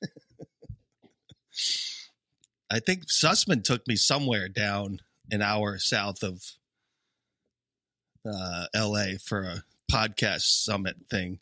I 2.71 2.79
think 2.81 3.07
Sussman 3.09 3.63
took 3.65 3.87
me 3.89 3.97
somewhere 3.97 4.49
down 4.49 4.99
an 5.31 5.43
hour 5.43 5.79
south 5.79 6.23
of 6.23 6.43
uh, 8.31 8.67
L.A. 8.75 9.19
for 9.19 9.43
a 9.43 9.63
podcast 9.91 10.43
summit 10.43 10.97
thing. 11.11 11.39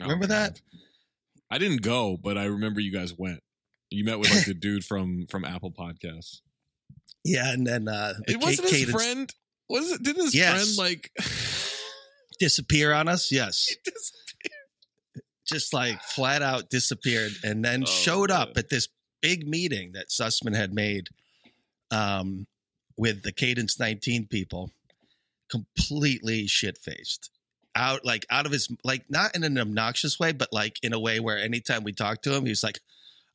Remember 0.00 0.24
Oh 0.24 0.28
that? 0.28 0.60
I 1.50 1.58
didn't 1.58 1.82
go, 1.82 2.16
but 2.16 2.36
I 2.38 2.44
remember 2.44 2.80
you 2.80 2.92
guys 2.92 3.14
went. 3.16 3.40
You 3.90 4.04
met 4.04 4.18
with 4.18 4.34
like 4.34 4.46
the 4.46 4.54
dude 4.60 4.84
from 4.84 5.26
from 5.28 5.44
Apple 5.44 5.70
Podcasts. 5.72 6.40
Yeah, 7.24 7.52
and 7.52 7.66
then 7.66 7.88
uh, 7.88 8.14
It 8.26 8.40
wasn't 8.40 8.68
his 8.70 8.90
friend. 8.90 9.32
Was 9.68 9.92
it? 9.92 10.02
Didn't 10.02 10.24
his 10.24 10.34
Yes. 10.34 10.74
friend 10.76 10.90
like? 10.90 11.10
disappear 12.38 12.92
on 12.92 13.08
us. 13.08 13.32
Yes, 13.32 13.66
just 15.48 15.72
like 15.72 16.02
flat 16.02 16.42
out 16.42 16.68
disappeared, 16.68 17.32
and 17.42 17.64
then 17.64 17.84
Oh, 17.84 17.86
showed 17.86 18.30
up 18.30 18.48
man. 18.48 18.58
at 18.58 18.68
this 18.68 18.88
big 19.22 19.46
meeting 19.48 19.92
that 19.92 20.08
Sussman 20.10 20.54
had 20.54 20.72
made 20.74 21.08
um, 21.90 22.46
with 22.96 23.22
the 23.22 23.32
Cadence13 23.32 24.28
people, 24.28 24.70
completely 25.50 26.46
shit 26.46 26.78
faced. 26.78 27.30
Out 27.74 28.04
like 28.04 28.24
out 28.30 28.46
of 28.46 28.52
his 28.52 28.68
like 28.84 29.04
not 29.10 29.36
in 29.36 29.44
an 29.44 29.58
obnoxious 29.58 30.18
way, 30.18 30.32
but 30.32 30.50
like 30.50 30.78
in 30.82 30.94
a 30.94 30.98
way 30.98 31.20
where 31.20 31.36
anytime 31.36 31.84
we 31.84 31.92
talked 31.92 32.24
to 32.24 32.34
him, 32.34 32.44
he 32.44 32.50
was 32.50 32.62
like, 32.62 32.80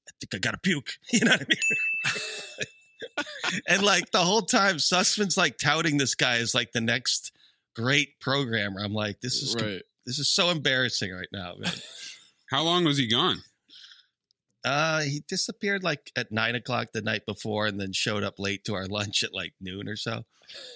I 0.08 0.12
think 0.20 0.34
I 0.34 0.40
gotta 0.40 0.58
puke. 0.58 0.94
You 1.12 1.26
know 1.26 1.32
what 1.32 1.42
I 1.42 1.46
mean? 1.48 2.66
and 3.68 3.84
like 3.84 4.12
the 4.12 4.20
whole 4.20 4.42
time, 4.42 4.78
Sussman's 4.78 5.38
like 5.38 5.58
touting 5.58 5.98
this 5.98 6.16
guy 6.16 6.38
as 6.38 6.56
like 6.56 6.72
the 6.72 6.82
next 6.82 7.32
great 7.76 8.20
programmer. 8.20 8.82
I'm 8.82 8.94
like, 8.94 9.22
this 9.22 9.42
is 9.44 9.56
right. 9.56 9.82
this 10.06 10.18
is 10.18 10.28
so 10.28 10.50
embarrassing 10.50 11.12
right 11.12 11.30
now, 11.32 11.54
man. 11.60 11.74
How 12.50 12.64
long 12.64 12.84
was 12.84 12.98
he 12.98 13.08
gone? 13.08 13.38
Uh, 14.64 15.02
he 15.02 15.24
disappeared 15.28 15.84
like 15.84 16.12
at 16.16 16.32
nine 16.32 16.56
o'clock 16.56 16.90
the 16.94 17.02
night 17.02 17.26
before, 17.26 17.66
and 17.68 17.80
then 17.80 17.94
showed 17.94 18.24
up 18.24 18.36
late 18.38 18.64
to 18.66 18.74
our 18.76 18.86
lunch 18.88 19.24
at 19.24 19.34
like 19.34 19.54
noon 19.62 19.88
or 19.88 19.96
so. 19.96 20.24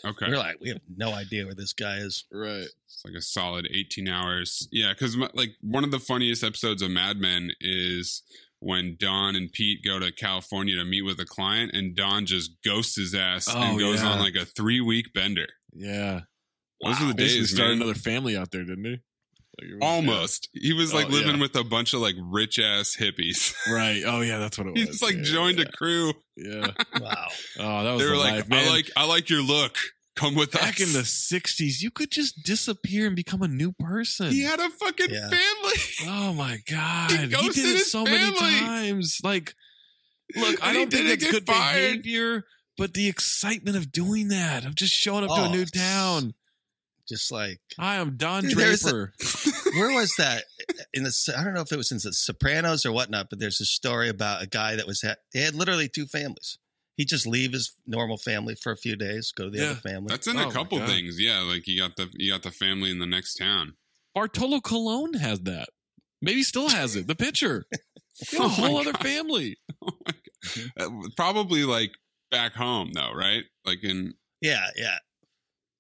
Okay. 0.06 0.28
We 0.28 0.32
We're 0.32 0.38
like, 0.38 0.58
we 0.62 0.70
have 0.70 0.80
no 0.96 1.12
idea 1.14 1.46
where 1.46 1.54
this 1.54 1.74
guy 1.74 1.98
is. 1.98 2.24
Right. 2.32 2.68
It's 2.86 3.04
like 3.06 3.14
a 3.16 3.22
solid 3.22 3.68
18 3.74 4.08
hours. 4.08 4.68
Yeah, 4.72 4.94
because 4.94 5.18
like 5.34 5.52
one 5.62 5.84
of 5.84 5.92
the 5.92 6.00
funniest 6.00 6.44
episodes 6.44 6.82
of 6.82 6.92
Mad 6.92 7.18
Men 7.18 7.52
is 7.60 8.24
when 8.60 8.96
Don 8.98 9.36
and 9.36 9.52
Pete 9.52 9.84
go 9.84 10.00
to 10.00 10.12
California 10.14 10.76
to 10.78 10.86
meet 10.86 11.02
with 11.04 11.20
a 11.20 11.26
client, 11.26 11.72
and 11.74 11.94
Don 11.96 12.26
just 12.26 12.52
ghosts 12.64 12.96
his 12.96 13.14
ass 13.14 13.48
Oh, 13.52 13.62
and 13.62 13.78
goes 13.80 14.02
yeah. 14.02 14.10
on 14.12 14.20
like 14.20 14.36
a 14.36 14.46
three 14.46 14.80
week 14.82 15.14
bender. 15.14 15.48
Yeah. 15.74 16.22
Those 16.82 17.02
are 17.02 17.08
the 17.08 17.14
Basically 17.14 17.40
days, 17.42 17.54
started 17.54 17.76
another 17.78 17.94
family 17.96 18.38
out 18.38 18.52
there, 18.52 18.64
didn't 18.64 18.86
he? 18.86 19.00
Like, 19.62 19.70
was- 19.72 19.80
Almost. 19.82 20.50
He 20.54 20.74
was 20.74 20.94
like 20.94 21.06
Oh, 21.08 21.10
living 21.10 21.36
yeah. 21.36 21.42
with 21.42 21.56
a 21.56 21.64
bunch 21.64 21.94
of 21.94 22.02
like 22.02 22.16
rich 22.20 22.60
ass 22.60 22.96
hippies. 23.00 23.54
right. 23.72 24.04
Oh 24.06 24.22
yeah, 24.22 24.38
that's 24.38 24.58
what 24.58 24.68
it 24.68 24.74
was. 24.74 24.82
He 24.82 24.88
just 24.88 25.02
like 25.04 25.16
Yeah, 25.18 25.24
joined 25.24 25.60
yeah, 25.60 25.66
a 25.66 25.72
crew. 25.72 26.14
Yeah. 26.36 26.72
Wow. 27.00 27.28
Oh, 27.60 27.84
that 27.84 27.92
was 27.94 28.02
They 28.04 28.10
were 28.10 28.16
the 28.16 28.22
like, 28.22 28.50
life. 28.50 28.52
I 28.52 28.70
like 28.70 28.92
I 28.98 29.06
like 29.06 29.30
your 29.30 29.42
look. 29.42 29.78
Come 30.18 30.34
with 30.36 30.52
Back 30.54 30.76
us. 30.76 30.80
in 30.82 30.94
the 30.94 31.00
'60s, 31.06 31.82
you 31.82 31.92
could 31.92 32.10
just 32.10 32.42
disappear 32.44 33.06
and 33.08 33.18
become 33.18 33.42
a 33.42 33.50
new 33.50 33.74
person. 33.74 34.32
he 34.32 34.44
had 34.44 34.62
a 34.62 34.70
fucking 34.70 35.10
Yeah. 35.10 35.30
family. 35.30 35.80
Oh 36.08 36.34
my 36.34 36.60
god, 36.70 37.12
He 37.12 37.18
he, 37.18 37.28
did 37.28 37.76
it 37.76 37.86
so 37.86 38.06
family. 38.06 38.20
many 38.40 38.60
times. 38.60 39.18
Like, 39.24 39.54
look, 40.36 40.64
I 40.64 40.70
And 40.70 40.78
he 40.78 40.84
don't 40.84 40.92
think 40.92 40.92
didn't 40.92 41.08
that's 41.08 41.24
get 41.24 41.32
good 41.32 41.46
fired. 41.48 42.02
behavior, 42.04 42.44
but 42.78 42.94
the 42.94 43.10
excitement 43.10 43.76
of 43.76 43.92
doing 43.92 44.30
that, 44.30 44.66
of 44.66 44.76
just 44.76 44.94
showing 44.94 45.24
up 45.26 45.32
to 45.32 45.36
a 45.44 45.50
Oh, 45.50 45.52
new 45.52 45.66
town. 45.66 46.34
Just 47.08 47.32
like 47.32 47.60
I'm 47.78 48.18
Don 48.18 48.44
Dude, 48.44 48.58
there's 48.58 48.86
a- 48.86 48.90
Draper. 48.92 49.14
where 49.76 49.94
was 49.94 50.14
that 50.18 50.44
in 50.94 51.04
the? 51.04 51.34
I 51.38 51.44
don't 51.44 51.54
know 51.54 51.62
if 51.62 51.72
it 51.72 51.78
was 51.78 51.92
in 51.92 52.00
the 52.04 52.12
Sopranos 52.14 52.86
or 52.86 52.92
whatnot, 52.92 53.30
but 53.30 53.40
there's 53.40 53.62
a 53.62 53.66
story 53.66 54.10
about 54.10 54.42
a 54.42 54.48
guy 54.48 54.76
that 54.76 54.88
was 54.88 55.02
had, 55.04 55.18
he 55.32 55.42
had 55.44 55.54
literally 55.56 55.88
two 55.88 56.06
families. 56.08 56.58
He'd 56.98 57.10
just 57.10 57.28
leave 57.28 57.52
his 57.54 57.74
normal 57.86 58.18
family 58.18 58.56
for 58.56 58.72
a 58.72 58.78
few 58.78 58.96
days, 58.96 59.32
go 59.36 59.44
to 59.46 59.50
the 59.52 59.58
Yeah, 59.58 59.64
other 59.72 59.76
family. 59.82 60.08
That's 60.10 60.28
in 60.28 60.38
Oh 60.38 60.48
a 60.50 60.52
couple 60.52 60.80
things. 60.88 61.20
Yeah, 61.20 61.42
like 61.42 61.68
you 61.68 61.80
got 61.80 61.96
the 61.98 62.10
you 62.14 62.32
got 62.32 62.42
the 62.44 62.52
family 62.52 62.90
in 62.90 63.00
the 63.00 63.06
next 63.06 63.36
town. 63.36 63.74
Bartolo 64.16 64.62
Colon 64.62 65.14
has 65.16 65.42
that. 65.42 65.70
Maybe 66.22 66.42
still 66.42 66.70
has 66.70 66.96
it. 66.96 67.08
The 67.08 67.16
pitcher. 67.16 67.66
He 68.30 68.38
a 68.38 68.44
Oh 68.44 68.48
whole 68.48 68.78
other 68.78 68.94
God. 68.94 69.04
family. 69.04 69.58
Uh, 70.80 70.88
Probably 71.18 71.66
like 71.66 71.92
back 72.32 72.54
home 72.54 72.92
though, 72.94 73.12
right? 73.14 73.44
Like 73.66 73.84
in 73.84 74.14
yeah, 74.42 74.68
yeah. 74.78 74.98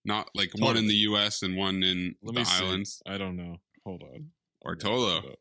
Not 0.05 0.29
like 0.35 0.51
one 0.57 0.77
in 0.77 0.87
the 0.87 0.93
U.S. 1.09 1.41
and 1.41 1.57
one 1.57 1.81
in 1.83 2.15
Let 2.21 2.35
the 2.35 2.39
me 2.41 2.45
see. 2.45 2.63
islands. 2.65 3.01
I 3.07 3.17
don't 3.17 3.35
know. 3.35 3.57
Hold 3.85 4.03
on. 4.03 4.29
Bartolo. 4.63 5.35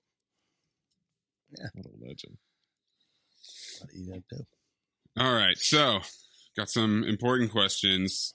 Yeah. 1.59 1.66
What 1.75 1.87
a 1.87 1.90
legend. 2.00 2.38
What 3.80 3.90
are 3.90 3.97
you 3.97 4.06
gonna 4.09 4.23
do? 4.30 4.44
All 5.18 5.33
right, 5.35 5.56
so 5.59 6.00
got 6.56 6.68
some 6.71 7.04
important 7.04 7.52
questions 7.52 8.33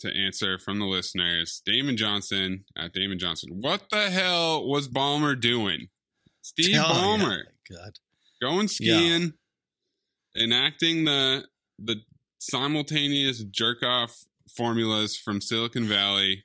to 0.00 0.08
answer 0.14 0.58
from 0.58 0.78
the 0.78 0.84
listeners. 0.86 1.60
Damon 1.66 1.96
Johnson 1.96 2.64
at 2.76 2.92
Damon 2.92 3.18
Johnson. 3.18 3.50
What 3.60 3.82
the 3.90 4.10
hell 4.10 4.68
was 4.68 4.88
Ballmer 4.88 5.38
doing? 5.40 5.88
Steve 6.42 6.76
Oh. 6.78 6.84
Ballmer 6.84 7.40
My 7.70 7.76
God. 7.76 7.92
going 8.40 8.68
skiing, 8.68 9.32
enacting 10.36 11.04
the 11.04 11.46
the 11.78 11.96
simultaneous 12.40 13.42
jerk 13.44 13.82
off 13.82 14.24
formulas 14.56 15.16
from 15.16 15.40
Silicon 15.40 15.84
Valley. 15.84 16.44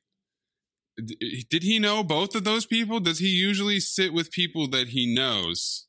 Did 0.97 1.63
he 1.63 1.79
know 1.79 2.03
both 2.03 2.35
of 2.35 2.43
those 2.43 2.65
people? 2.65 2.99
Does 2.99 3.19
he 3.19 3.29
usually 3.29 3.79
sit 3.79 4.13
with 4.13 4.31
people 4.31 4.67
that 4.69 4.89
he 4.89 5.13
knows? 5.13 5.87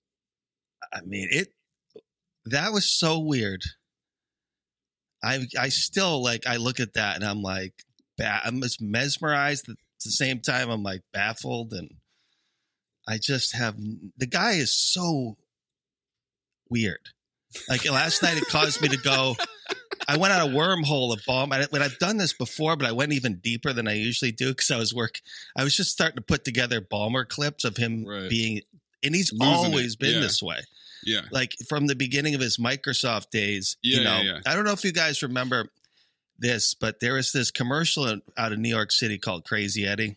I 0.93 1.01
mean, 1.05 1.29
it. 1.31 1.49
That 2.47 2.73
was 2.73 2.91
so 2.91 3.19
weird. 3.19 3.63
I 5.23 5.47
I 5.59 5.69
still 5.71 6.23
like 6.23 6.47
I 6.47 6.57
look 6.57 6.81
at 6.81 6.95
that 6.95 7.17
and 7.17 7.25
I'm 7.25 7.43
like, 7.43 7.73
I'm 8.21 8.61
just 8.61 8.81
mesmerized. 8.81 9.69
At 9.69 9.77
the 10.05 10.11
same 10.11 10.41
time, 10.41 10.71
I'm 10.71 10.83
like 10.83 11.03
baffled, 11.13 11.73
and 11.73 11.91
I 13.09 13.19
just 13.19 13.55
have 13.57 13.77
the 14.17 14.27
guy 14.27 14.53
is 14.53 14.75
so 14.75 15.37
weird. 16.71 17.01
Like 17.69 17.89
last 17.91 18.23
night, 18.23 18.37
it 18.37 18.49
caused 18.49 18.83
me 18.83 18.89
to 18.89 18.97
go. 18.99 19.37
I 20.09 20.17
went 20.17 20.33
on 20.33 20.51
a 20.51 20.53
wormhole 20.53 21.13
of 21.13 21.23
bomb. 21.27 21.53
I, 21.53 21.65
when 21.71 21.83
I've 21.83 21.99
done 21.99 22.17
this 22.17 22.33
before, 22.33 22.77
but 22.77 22.87
I 22.89 22.93
went 22.93 23.13
even 23.13 23.37
deeper 23.37 23.73
than 23.73 23.89
I 23.89 23.95
usually 23.95 24.33
do 24.33 24.49
because 24.51 24.71
I 24.71 24.77
was 24.79 24.93
work. 24.95 25.21
I 25.57 25.65
was 25.65 25.77
just 25.77 25.91
starting 25.91 26.17
to 26.17 26.23
put 26.23 26.45
together 26.45 26.81
Ballmer 26.81 27.27
clips 27.29 27.65
of 27.65 27.77
him 27.77 28.05
Right. 28.05 28.29
being, 28.29 28.61
and 29.03 29.15
he's 29.15 29.33
Losing 29.33 29.47
it. 29.47 29.57
always 29.69 29.97
been 29.97 30.15
Yeah. 30.17 30.21
this 30.21 30.43
way 30.43 30.61
Yeah. 31.05 31.23
like 31.31 31.55
from 31.69 31.87
the 31.87 31.95
beginning 31.95 32.35
of 32.35 32.41
his 32.41 32.57
Microsoft 32.59 33.31
days. 33.31 33.77
Yeah, 33.83 33.99
you 33.99 34.05
know, 34.05 34.17
yeah, 34.21 34.33
yeah. 34.35 34.41
I 34.47 34.55
don't 34.55 34.65
know 34.65 34.73
if 34.73 34.85
you 34.85 34.93
guys 34.93 35.23
remember 35.23 35.69
this, 36.39 36.75
but 36.75 37.01
there 37.01 37.15
was 37.15 37.33
this 37.33 37.51
commercial 37.51 38.21
out 38.37 38.53
of 38.53 38.59
New 38.59 38.69
York 38.69 38.91
City 38.93 39.19
called 39.19 39.45
Crazy 39.45 39.87
Eddie. 39.87 40.17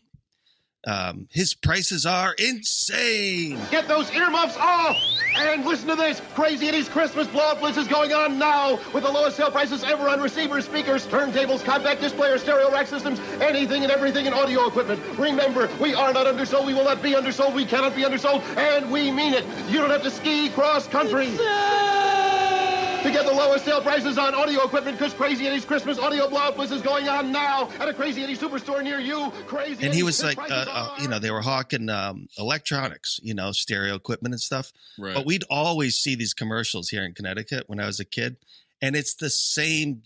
Um, 0.86 1.28
his 1.32 1.54
prices 1.54 2.06
are 2.06 2.34
insane. 2.38 3.60
Get 3.72 3.88
those 3.88 4.12
earmuffs 4.12 4.56
off! 4.58 4.96
And 5.36 5.66
listen 5.66 5.88
to 5.90 5.96
this. 5.96 6.22
Crazy 6.34 6.68
Eddie's 6.68 6.88
Christmas 6.88 7.28
blowout 7.28 7.60
blitz 7.60 7.78
is 7.78 7.88
going 7.88 8.14
on 8.14 8.40
now 8.40 8.80
with 8.94 9.04
the 9.04 9.12
lowest 9.12 9.38
sale 9.38 9.52
prices 9.52 9.84
ever 9.84 10.08
on 10.08 10.22
receivers, 10.22 10.66
speakers, 10.66 11.06
turntables, 11.08 11.64
compact 11.64 12.02
disc 12.02 12.16
players, 12.16 12.42
stereo 12.42 12.72
rack 12.72 12.88
systems, 12.88 13.20
anything 13.42 13.84
and 13.84 13.92
everything 13.92 14.28
in 14.28 14.34
audio 14.34 14.66
equipment. 14.68 15.02
Remember, 15.18 15.70
we 15.82 15.94
are 15.94 16.14
not 16.14 16.26
undersold, 16.26 16.66
we 16.66 16.74
will 16.74 16.86
not 16.86 17.02
be 17.02 17.16
undersold, 17.16 17.54
we 17.54 17.66
cannot 17.66 17.96
be 17.96 18.04
undersold, 18.04 18.42
and 18.58 18.90
we 18.92 19.12
mean 19.12 19.34
it. 19.34 19.46
You 19.70 19.80
don't 19.80 19.90
have 19.90 20.04
to 20.04 20.12
ski 20.12 20.50
cross 20.50 20.88
country. 20.88 21.28
To 23.04 23.12
get 23.12 23.26
the 23.26 23.32
lowest 23.32 23.64
sale 23.64 23.82
prices 23.82 24.18
on 24.18 24.34
audio 24.34 24.64
equipment, 24.64 24.98
because 24.98 25.14
Crazy 25.14 25.48
Eddie's 25.48 25.66
Christmas 25.66 25.98
audio 25.98 26.28
blowout 26.28 26.56
blitz 26.56 26.72
is 26.72 26.82
going 26.82 27.08
on 27.08 27.32
now 27.32 27.70
at 27.80 27.88
a 27.88 27.94
Crazy 27.94 28.24
Eddie 28.24 28.36
superstore 28.36 28.84
near 28.84 29.00
you. 29.00 29.32
Crazy 29.46 29.74
And 29.86 29.94
he 29.94 30.02
Eddie's 30.02 30.04
was 30.04 30.24
like, 30.24 30.38
uh, 30.40 30.66
uh, 30.68 30.96
you 31.00 31.08
know, 31.08 31.20
they 31.20 31.32
were 31.32 31.42
hawking 31.42 31.90
um, 31.90 32.28
electronics, 32.38 33.20
you 33.24 33.34
know, 33.34 33.52
stereo 33.52 33.96
equipment 33.96 34.34
and 34.34 34.42
stuff. 34.42 34.74
Right. 34.98 35.16
But 35.16 35.26
we'd 35.26 35.46
always 35.50 35.96
see 35.96 36.16
these 36.16 36.34
commercials 36.34 36.90
here 36.90 37.04
in 37.04 37.14
Connecticut 37.14 37.64
when 37.68 37.80
I 37.80 37.86
was 37.86 38.00
a 38.00 38.06
kid, 38.06 38.38
and 38.82 38.96
it's 38.96 39.16
the 39.16 39.30
same 39.30 40.02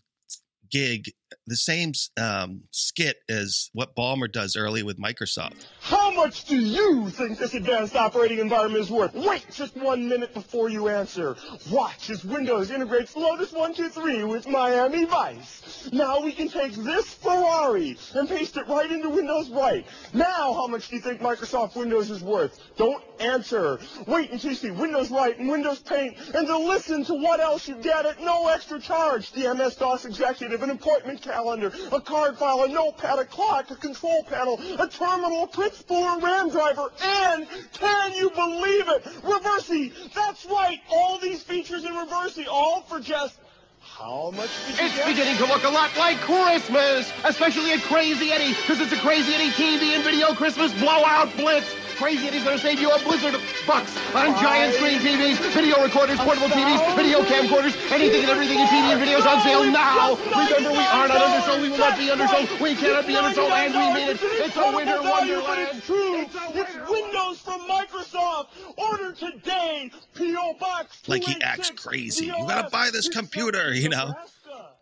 gig, 0.69 1.12
the 1.48 1.56
same 1.56 1.94
um, 2.17 2.62
skit 2.72 3.17
as 3.30 3.70
what 3.74 3.96
Ballmer 3.96 4.32
does 4.32 4.56
early 4.56 4.84
with 4.84 5.00
Microsoft. 5.00 5.65
How 5.82 6.12
much 6.12 6.46
do 6.46 6.58
you 6.58 7.10
think 7.10 7.38
this 7.38 7.54
advanced 7.54 7.96
operating 7.96 8.39
environment 8.39 8.84
is 8.84 8.91
worth? 8.91 9.13
Wait 9.13 9.46
just 9.52 9.76
one 9.78 10.08
minute 10.08 10.34
before 10.34 10.70
you 10.70 10.88
answer. 10.88 11.36
Watch 11.70 12.10
as 12.10 12.24
Windows 12.24 12.72
integrates 12.72 13.15
Lotus 13.15 13.52
123 13.52 14.24
with 14.24 14.48
Miami 14.48 15.06
Vice. 15.06 15.89
Now 15.91 16.22
we 16.22 16.32
can 16.32 16.48
take 16.50 16.74
this 16.74 17.13
Ferrari 17.13 17.98
and 18.15 18.28
paste 18.28 18.58
it 18.58 18.67
right 18.67 18.91
into 18.91 19.10
Windows 19.10 19.50
Write. 19.50 19.86
Now 20.13 20.54
how 20.54 20.67
much 20.67 20.89
do 20.89 20.96
you 20.96 21.02
think 21.02 21.22
Microsoft 21.22 21.76
Windows 21.76 22.10
is 22.10 22.24
worth? 22.24 22.60
Don't 22.78 23.04
answer. 23.20 23.80
Wait 24.08 24.32
until 24.32 24.52
you 24.52 24.56
see 24.56 24.72
Windows 24.72 25.12
Write 25.12 25.39
and 25.39 25.50
Windows 25.50 25.80
Paint 25.80 26.17
and 26.34 26.48
to 26.48 26.58
listen 26.58 27.04
to 27.06 27.13
what 27.13 27.39
else 27.39 27.67
you 27.67 27.76
get 27.76 28.06
at 28.06 28.22
no 28.22 28.48
extra 28.48 28.80
charge. 28.80 29.32
The 29.32 29.54
MS-DOS 29.54 30.06
Executive, 30.06 30.63
an 30.63 30.72
appointment 30.72 31.20
calendar, 31.21 31.71
a 31.91 32.01
card 32.01 32.38
file, 32.38 32.63
a 32.63 32.67
notepad, 32.67 33.19
a 33.19 33.25
clock, 33.25 33.69
a 33.71 33.75
control 33.75 34.23
panel, 34.23 34.60
a 34.79 34.88
terminal, 34.88 35.43
a 35.43 35.47
print 35.47 35.73
spooler, 35.73 36.17
a 36.17 36.19
RAM 36.23 36.49
driver, 36.49 36.91
and 37.03 37.47
can 37.73 38.13
you 38.13 38.29
believe 38.31 38.88
it? 38.89 39.03
Reversi! 39.23 39.91
That's 40.13 40.45
right! 40.45 40.79
All 40.89 41.17
these 41.19 41.41
features 41.43 41.86
in 41.86 41.93
Reversi, 41.93 42.45
all 42.49 42.81
for 42.81 42.99
just 42.99 43.38
how 43.84 44.31
much 44.36 44.49
did 44.67 44.79
you 44.79 44.86
It's 44.86 44.95
get? 44.95 45.07
beginning 45.07 45.38
to 45.38 45.45
look 45.45 45.63
a 45.63 45.69
lot 45.69 45.89
like 45.97 46.17
Christmas, 46.17 47.12
especially 47.25 47.71
at 47.71 47.81
Crazy 47.81 48.31
Eddie, 48.31 48.53
because 48.53 48.79
it's 48.79 48.91
a 48.93 48.97
Crazy 48.97 49.34
Eddie 49.34 49.49
TV 49.51 49.95
and 49.95 50.03
video 50.03 50.34
Christmas 50.34 50.71
blowout 50.79 51.36
blitz. 51.36 51.75
Crazy 52.01 52.27
Eddie's 52.27 52.43
going 52.43 52.57
to 52.57 52.63
save 52.63 52.79
you 52.81 52.89
a 52.89 52.97
blizzard 53.03 53.35
of 53.35 53.41
bucks 53.67 53.95
on 54.15 54.33
giant 54.41 54.73
screen 54.73 54.97
TVs, 54.97 55.37
video 55.53 55.83
recorders, 55.83 56.17
portable 56.17 56.47
TVs, 56.47 56.95
video 56.95 57.21
camcorders, 57.21 57.77
anything 57.91 58.21
and 58.21 58.31
everything 58.31 58.57
in 58.57 58.65
TV 58.65 58.89
and 58.89 58.99
videos 58.99 59.23
on 59.29 59.39
sale 59.43 59.63
now. 59.71 60.15
Remember, 60.15 60.71
we 60.71 60.79
are 60.79 61.07
not 61.07 61.21
undersold, 61.21 61.61
we 61.61 61.69
will 61.69 61.77
not 61.77 61.99
be 61.99 62.09
undersold, 62.09 62.59
we 62.59 62.73
cannot 62.73 63.05
be 63.05 63.13
undersold, 63.13 63.51
and 63.51 63.73
we 63.75 63.93
mean 63.93 64.09
it. 64.09 64.17
It's 64.19 64.57
a 64.57 64.75
winter 64.75 64.95
Incredible 64.95 65.03
but 65.03 65.19
wonderland. 65.19 65.77
It's 65.77 65.85
true. 65.85 66.25
It's 66.55 66.89
Windows 66.89 67.39
from 67.39 67.61
Microsoft. 67.69 68.47
Order 68.77 69.11
today. 69.11 69.91
PO 70.15 70.55
Box. 70.59 71.07
like 71.07 71.23
he 71.23 71.39
acts 71.43 71.69
crazy. 71.69 72.25
You 72.25 72.33
gotta 72.47 72.71
buy 72.71 72.89
this 72.91 73.09
computer, 73.09 73.75
you 73.75 73.89
know. 73.89 74.15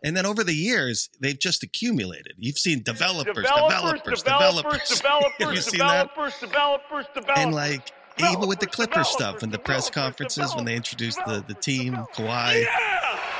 And 0.02 0.16
then 0.16 0.24
over 0.24 0.42
the 0.42 0.54
years, 0.54 1.10
they've 1.20 1.38
just 1.38 1.62
accumulated. 1.62 2.32
You've 2.38 2.58
seen 2.58 2.82
developers, 2.82 3.46
developers, 3.46 4.22
developers. 4.22 5.00
Have 5.38 5.54
you 5.54 5.60
seen 5.60 5.78
that? 5.80 6.08
developers, 6.14 6.38
developers, 6.40 7.06
developers. 7.14 7.44
And 7.44 7.54
like 7.54 7.92
even 8.18 8.48
with 8.48 8.60
the 8.60 8.66
Clipper 8.66 9.04
stuff 9.04 9.42
and 9.42 9.52
the 9.52 9.58
press 9.58 9.90
conferences 9.90 10.54
when 10.54 10.64
they 10.64 10.76
introduced 10.76 11.18
the 11.26 11.44
the 11.46 11.54
team, 11.54 11.94
Kawhi, 12.14 12.64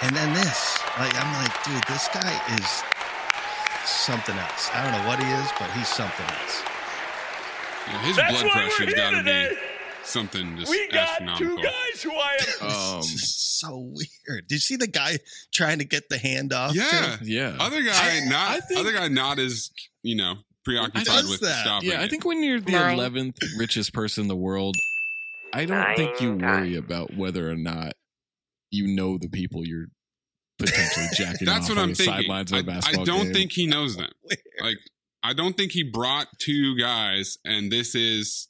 and 0.02 0.16
then 0.16 0.34
this, 0.34 0.78
like 0.98 1.14
I'm 1.14 1.42
like, 1.42 1.64
dude, 1.64 1.82
this 1.88 2.08
guy 2.08 2.40
is 2.56 2.82
something 3.88 4.36
else. 4.36 4.70
I 4.72 4.82
don't 4.84 4.92
know 5.00 5.08
what 5.08 5.18
he 5.18 5.30
is, 5.30 5.50
but 5.58 5.70
he's 5.72 5.88
something 5.88 6.26
else. 6.26 6.62
Yeah, 7.88 8.02
his 8.04 8.16
That's 8.16 8.32
blood 8.32 8.44
why 8.44 8.48
we're 8.48 8.68
pressure's 8.68 8.94
here 8.94 8.96
got 8.96 9.10
to 9.10 9.22
be 9.24 9.56
something 10.04 10.56
just 10.58 10.70
we 10.70 10.88
got 10.88 11.08
astronomical. 11.22 11.56
two 11.56 11.62
guys 11.62 12.02
who 12.02 12.12
I 12.12 12.36
am. 12.62 12.70
Um, 12.70 12.98
It's 13.00 13.58
so 13.60 13.76
weird. 13.78 14.46
Did 14.48 14.52
you 14.54 14.58
see 14.58 14.76
the 14.76 14.86
guy 14.86 15.18
trying 15.52 15.78
to 15.80 15.84
get 15.84 16.08
the 16.08 16.18
hand 16.18 16.52
off? 16.52 16.74
Yeah, 16.74 17.16
too? 17.18 17.26
yeah. 17.26 17.56
Other 17.60 17.82
guy, 17.82 17.92
I- 18.22 18.24
not 18.28 18.50
I 18.50 18.60
think- 18.60 18.80
other 18.80 18.92
guy, 18.92 19.08
not 19.08 19.38
as 19.38 19.70
you 20.02 20.16
know 20.16 20.36
preoccupied 20.64 21.24
with 21.28 21.40
that? 21.40 21.62
stopping. 21.64 21.90
Yeah, 21.90 22.00
I 22.02 22.08
think 22.08 22.24
when 22.24 22.42
you're 22.42 22.60
the 22.60 22.72
Nine. 22.72 22.94
eleventh 22.98 23.36
richest 23.58 23.92
person 23.92 24.22
in 24.22 24.28
the 24.28 24.36
world, 24.36 24.76
I 25.52 25.64
don't 25.66 25.96
think 25.96 26.20
you 26.20 26.32
worry 26.34 26.76
about 26.76 27.14
whether 27.16 27.50
or 27.50 27.56
not 27.56 27.92
you 28.70 28.86
know 28.94 29.18
the 29.18 29.28
people 29.28 29.66
you're 29.66 29.86
potentially 30.58 31.06
jacking 31.14 31.46
that's 31.46 31.64
off 31.68 31.76
what 31.76 31.78
I'm 31.82 31.88
the 31.90 31.94
thinking. 31.96 32.14
sidelines 32.14 32.52
of 32.52 32.56
a 32.56 32.58
I, 32.58 32.60
I 32.60 32.62
basketball 32.76 33.04
don't 33.04 33.24
game. 33.24 33.32
think 33.34 33.52
he 33.52 33.66
knows 33.66 33.96
them. 33.96 34.10
Like 34.60 34.78
I 35.22 35.32
don't 35.34 35.56
think 35.56 35.72
he 35.72 35.82
brought 35.82 36.28
two 36.38 36.76
guys, 36.78 37.36
and 37.44 37.70
this 37.72 37.94
is 37.94 38.48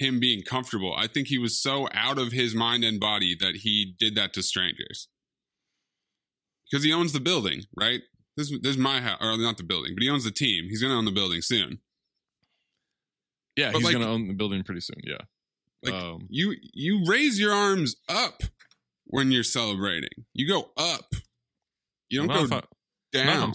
him 0.00 0.18
being 0.18 0.42
comfortable. 0.42 0.94
I 0.96 1.06
think 1.06 1.28
he 1.28 1.38
was 1.38 1.60
so 1.60 1.88
out 1.92 2.18
of 2.18 2.32
his 2.32 2.54
mind 2.54 2.82
and 2.84 2.98
body 2.98 3.36
that 3.38 3.56
he 3.56 3.94
did 3.98 4.14
that 4.16 4.32
to 4.34 4.42
strangers 4.42 5.08
because 6.68 6.82
he 6.84 6.92
owns 6.92 7.12
the 7.12 7.20
building, 7.20 7.62
right? 7.78 8.00
This, 8.36 8.50
this 8.62 8.72
is 8.72 8.78
my 8.78 9.00
house, 9.00 9.18
or 9.20 9.36
not 9.36 9.58
the 9.58 9.62
building, 9.64 9.92
but 9.94 10.02
he 10.02 10.08
owns 10.08 10.24
the 10.24 10.30
team. 10.30 10.66
He's 10.68 10.80
going 10.80 10.90
to 10.92 10.96
own 10.96 11.04
the 11.04 11.10
building 11.12 11.42
soon. 11.42 11.80
Yeah, 13.56 13.72
But, 13.72 13.78
he's 13.78 13.84
like- 13.86 13.92
gonna 13.94 14.06
own 14.08 14.28
the 14.28 14.34
building 14.34 14.62
pretty 14.62 14.80
soon. 14.80 15.00
Yeah. 15.04 15.18
Like 15.82 15.94
Um, 15.94 16.26
you, 16.30 16.54
you 16.72 17.04
raise 17.06 17.38
your 17.38 17.52
arms 17.52 17.96
up 18.08 18.42
when 19.06 19.32
you're 19.32 19.42
celebrating. 19.42 20.24
You 20.32 20.46
go 20.48 20.70
up. 20.76 21.12
You 22.08 22.26
don't 22.26 22.44
if 22.44 22.50
go 22.50 22.60
down. 23.12 23.52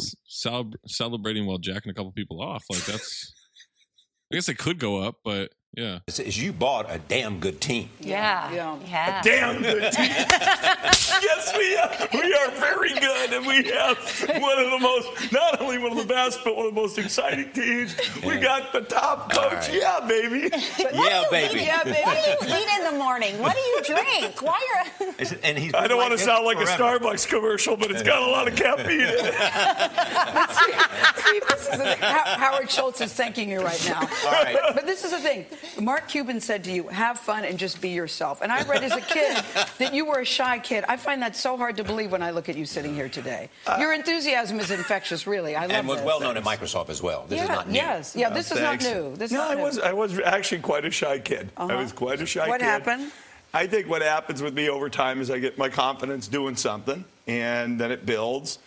I'm 0.47 0.71
celebrating 0.85 1.45
while 1.45 1.57
jacking 1.57 1.89
a 1.89 1.93
couple 1.93 2.11
people 2.11 2.41
off. 2.41 2.65
Like 2.69 2.85
that's. 2.85 3.33
I 4.31 4.35
guess 4.35 4.49
it 4.49 4.57
could 4.57 4.79
go 4.79 5.01
up, 5.01 5.17
but 5.23 5.53
yeah. 5.75 5.99
Is 6.07 6.41
you 6.41 6.53
bought 6.53 6.85
a 6.89 6.99
damn 6.99 7.39
good 7.39 7.59
team. 7.61 7.89
Yeah. 7.99 8.51
Yeah. 8.51 9.21
Damn 9.21 9.61
good 9.61 9.91
team. 9.91 10.05
yes, 10.09 11.53
we 11.57 11.75
are. 11.77 11.91
We 12.13 12.33
are 12.33 12.49
very 12.51 12.93
good, 12.93 13.33
and 13.33 13.45
we 13.45 13.63
have 13.71 13.97
one 14.41 14.59
of 14.59 14.71
the 14.71 14.79
most, 14.79 15.31
not 15.31 15.61
only 15.61 15.77
one 15.77 15.91
of 15.91 15.97
the 15.97 16.05
best, 16.13 16.39
but 16.43 16.55
one 16.55 16.67
of 16.67 16.75
the 16.75 16.81
most 16.81 16.97
exciting 16.97 17.51
teams. 17.51 17.95
We 18.25 18.37
got 18.37 18.71
the 18.73 18.81
top 18.81 19.31
coach. 19.31 19.53
right. 19.53 19.73
Yeah, 19.73 19.99
baby. 20.07 20.49
Yeah, 20.93 21.23
baby. 21.31 21.65
What 22.03 22.39
do 22.41 22.47
you 22.49 22.55
eat 22.55 22.67
in 22.79 22.83
the 22.93 22.97
morning? 22.97 23.39
What 23.39 23.53
do 23.55 23.59
you 23.61 23.81
drink? 23.83 24.41
Why 24.41 24.59
are 24.99 25.05
And 25.43 25.57
he's 25.57 25.73
I 25.73 25.87
don't 25.87 25.89
been 25.89 25.97
want 25.97 26.11
to 26.11 26.17
this 26.17 26.25
sound 26.25 26.45
like 26.45 26.57
forever. 26.57 26.71
a 26.95 26.99
Starbucks 26.99 27.27
commercial, 27.27 27.75
but 27.77 27.91
it's 27.91 28.03
got 28.03 28.21
a 28.21 28.31
lot 28.31 28.47
of 28.47 28.55
caffeine 28.55 29.01
in 29.01 29.07
it. 29.09 29.33
See, 31.25 31.39
this 31.49 31.67
is 31.67 31.77
the, 31.79 31.95
How- 32.01 32.37
Howard 32.37 32.69
Schultz 32.69 33.01
is 33.01 33.13
thanking 33.13 33.49
you 33.49 33.61
right 33.61 33.83
now. 33.87 33.99
All 34.01 34.31
right. 34.31 34.57
But 34.73 34.85
this 34.85 35.03
is 35.03 35.11
the 35.11 35.19
thing. 35.19 35.45
Mark 35.79 36.07
Cuban 36.07 36.39
said 36.41 36.63
to 36.65 36.71
you, 36.71 36.87
have 36.87 37.19
fun 37.19 37.43
and 37.45 37.57
just 37.59 37.81
be 37.81 37.89
yourself. 37.89 38.41
And 38.41 38.51
I 38.51 38.63
read 38.63 38.83
as 38.83 38.91
a 38.93 39.01
kid 39.01 39.37
that 39.79 39.93
you 39.93 40.05
were 40.05 40.19
a 40.19 40.25
shy 40.25 40.59
kid. 40.59 40.83
I 40.87 40.97
find 40.97 41.21
that 41.21 41.35
so 41.35 41.57
hard 41.57 41.77
to 41.77 41.83
believe 41.83 42.11
when 42.11 42.21
I 42.23 42.31
look 42.31 42.49
at 42.49 42.55
you 42.57 42.65
sitting 42.65 42.93
here 42.95 43.09
today. 43.09 43.49
Your 43.79 43.93
enthusiasm 43.93 44.59
is 44.59 44.71
infectious, 44.71 45.27
really. 45.27 45.55
I 45.55 45.61
love 45.63 45.71
And 45.71 45.87
was 45.87 45.97
this. 45.97 46.05
well 46.05 46.19
known 46.19 46.37
at 46.37 46.43
Microsoft 46.43 46.89
as 46.89 47.01
well. 47.01 47.25
This 47.27 47.37
yeah, 47.37 47.43
is 47.43 47.49
not 47.49 47.67
new. 47.69 47.75
Yes. 47.75 48.15
Yeah, 48.15 48.29
this 48.29 48.51
is 48.51 48.59
not 48.59 48.81
new. 48.81 49.15
This 49.15 49.31
no, 49.31 49.39
not 49.39 49.51
I 49.51 49.55
new. 49.55 49.61
was 49.63 49.79
I 49.79 49.93
was 49.93 50.19
actually 50.19 50.61
quite 50.61 50.85
a 50.85 50.91
shy 50.91 51.19
kid. 51.19 51.49
I 51.57 51.63
Uh-huh. 51.65 51.77
was 51.77 51.91
quite 51.93 52.21
a 52.21 52.25
shy 52.25 52.47
What 52.47 52.59
kid. 52.59 52.65
What 52.65 52.71
happened? 52.85 53.11
I 53.53 53.67
think 53.67 53.87
what 53.87 54.01
happens 54.01 54.41
with 54.41 54.53
me 54.53 54.69
over 54.69 54.89
time 54.89 55.21
is 55.21 55.29
I 55.31 55.39
get 55.39 55.57
my 55.57 55.69
confidence 55.69 56.27
doing 56.27 56.55
something, 56.57 57.05
and 57.25 57.79
then 57.79 57.89
it 57.91 58.05
builds, 58.05 58.59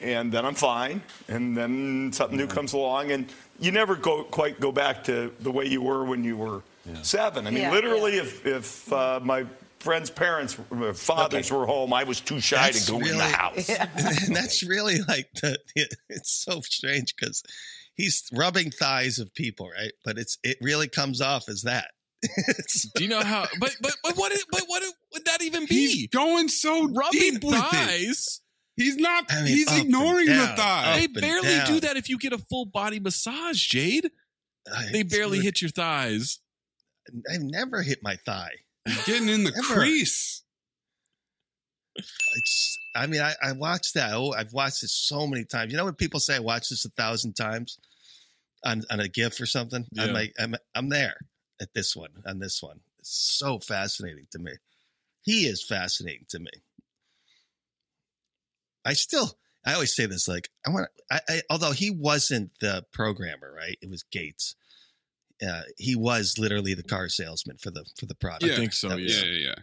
and 0.00 0.30
then 0.30 0.44
I'm 0.46 0.54
fine, 0.54 1.02
and 1.26 1.56
then 1.56 2.12
something 2.12 2.38
new 2.38 2.46
comes 2.46 2.72
along, 2.72 3.10
and 3.10 3.26
you 3.58 3.72
never 3.72 3.96
go 3.96 4.24
quite 4.24 4.60
go 4.60 4.72
back 4.72 5.04
to 5.04 5.32
the 5.40 5.50
way 5.50 5.66
you 5.66 5.82
were 5.82 6.04
when 6.04 6.24
you 6.24 6.36
were 6.36 6.62
seven. 7.02 7.46
I 7.46 7.50
mean, 7.50 7.62
Yeah, 7.62 7.72
literally, 7.72 8.16
if 8.18 8.46
if 8.46 8.92
uh, 8.92 9.20
my 9.22 9.46
friends' 9.80 10.10
parents, 10.10 10.56
uh, 10.72 10.92
fathers 10.92 11.50
were 11.52 11.66
home, 11.66 11.92
I 11.92 12.04
was 12.04 12.20
too 12.20 12.40
shy 12.40 12.56
That's 12.72 12.86
to 12.86 12.92
go 12.92 12.98
in 12.98 13.04
the 13.04 13.10
really- 13.10 13.20
house. 13.32 13.68
and 14.26 14.36
that's 14.36 14.62
really 14.62 14.98
like 15.08 15.28
the, 15.42 15.58
it's 16.08 16.30
so 16.44 16.60
strange 16.60 17.14
because 17.16 17.42
he's 17.94 18.22
rubbing 18.32 18.70
thighs 18.70 19.18
of 19.18 19.32
people, 19.34 19.68
right? 19.70 19.92
But 20.04 20.18
it's 20.18 20.38
it 20.42 20.56
really 20.60 20.88
comes 20.88 21.20
off 21.20 21.48
as 21.48 21.62
that. 21.62 21.88
Do 22.96 23.04
you 23.04 23.08
know 23.08 23.22
how? 23.22 23.46
But 23.60 23.76
but 23.80 23.94
but 24.02 24.16
what? 24.16 24.32
But 24.50 24.62
what 24.66 24.82
would 25.12 25.24
that 25.26 25.42
even 25.42 25.66
be? 25.66 25.74
He's 25.88 26.06
going 26.08 26.48
so 26.48 26.88
Rubbing 26.88 27.20
deep 27.20 27.44
with 27.44 27.54
it. 27.54 27.60
thighs. 27.70 28.40
He's 28.76 28.96
not. 28.96 29.24
I 29.30 29.36
mean, 29.42 29.46
he's 29.46 29.68
up 29.68 29.74
and 29.74 29.82
ignoring 29.84 30.26
the 30.26 30.52
thigh. 30.56 30.98
They 31.00 31.06
barely 31.06 31.48
down. 31.48 31.66
do 31.66 31.80
that 31.80 31.96
if 31.96 32.08
you 32.10 32.18
get 32.18 32.32
a 32.32 32.38
full 32.38 32.66
body 32.66 33.00
massage, 33.00 33.58
Jade. 33.66 34.10
They 34.92 35.00
It's 35.00 35.14
barely 35.16 35.38
rid- 35.38 35.44
hit 35.44 35.62
your 35.62 35.70
thighs. 35.70 36.40
I've 37.32 37.40
never 37.40 37.82
hit 37.82 38.00
my 38.02 38.16
thigh. 38.26 38.50
He's 38.84 39.04
getting 39.04 39.28
in 39.28 39.44
the 39.44 39.50
Never. 39.52 39.74
crease. 39.74 40.42
It's. 41.96 42.78
I 42.94 43.06
mean, 43.06 43.20
I, 43.20 43.34
I 43.42 43.52
watched 43.52 43.94
that. 43.94 44.12
Oh, 44.14 44.32
I've 44.32 44.52
watched 44.52 44.82
it 44.82 44.90
so 44.90 45.26
many 45.26 45.44
times. 45.44 45.70
You 45.72 45.78
know 45.78 45.84
when 45.84 45.94
people 45.94 46.20
say 46.20 46.36
I 46.36 46.40
watched 46.40 46.70
this 46.70 46.84
a 46.84 46.90
thousand 46.90 47.34
times 47.34 47.78
on 48.64 48.82
on 48.90 49.00
a 49.00 49.08
GIF 49.08 49.40
or 49.40 49.46
something? 49.46 49.86
Yeah. 49.92 50.04
I'm 50.04 50.12
like, 50.12 50.32
I'm 50.38 50.54
I'm 50.74 50.88
there 50.88 51.16
at 51.60 51.68
this 51.74 51.94
one 51.96 52.10
on 52.26 52.38
this 52.38 52.62
one. 52.62 52.80
It's 52.98 53.36
so 53.38 53.58
fascinating 53.58 54.26
to 54.32 54.38
me. 54.38 54.52
He 55.22 55.46
is 55.46 55.64
fascinating 55.64 56.26
to 56.30 56.38
me. 56.38 56.50
I 58.86 58.92
still, 58.94 59.36
I 59.66 59.74
always 59.74 59.94
say 59.94 60.06
this. 60.06 60.28
Like, 60.28 60.48
I 60.66 60.70
want. 60.70 60.88
I, 61.10 61.20
I 61.28 61.42
although 61.50 61.72
he 61.72 61.90
wasn't 61.90 62.50
the 62.60 62.84
programmer, 62.92 63.52
right? 63.54 63.76
It 63.82 63.90
was 63.90 64.02
Gates. 64.04 64.54
Uh, 65.46 65.62
he 65.76 65.94
was 65.94 66.38
literally 66.38 66.72
the 66.74 66.82
car 66.82 67.08
salesman 67.08 67.58
for 67.58 67.70
the 67.70 67.84
for 67.98 68.06
the 68.06 68.14
product. 68.14 68.44
Yeah. 68.44 68.56
think 68.56 68.72
so, 68.72 68.88
was- 68.96 69.22
Yeah, 69.22 69.28
yeah, 69.28 69.46
yeah. 69.48 69.54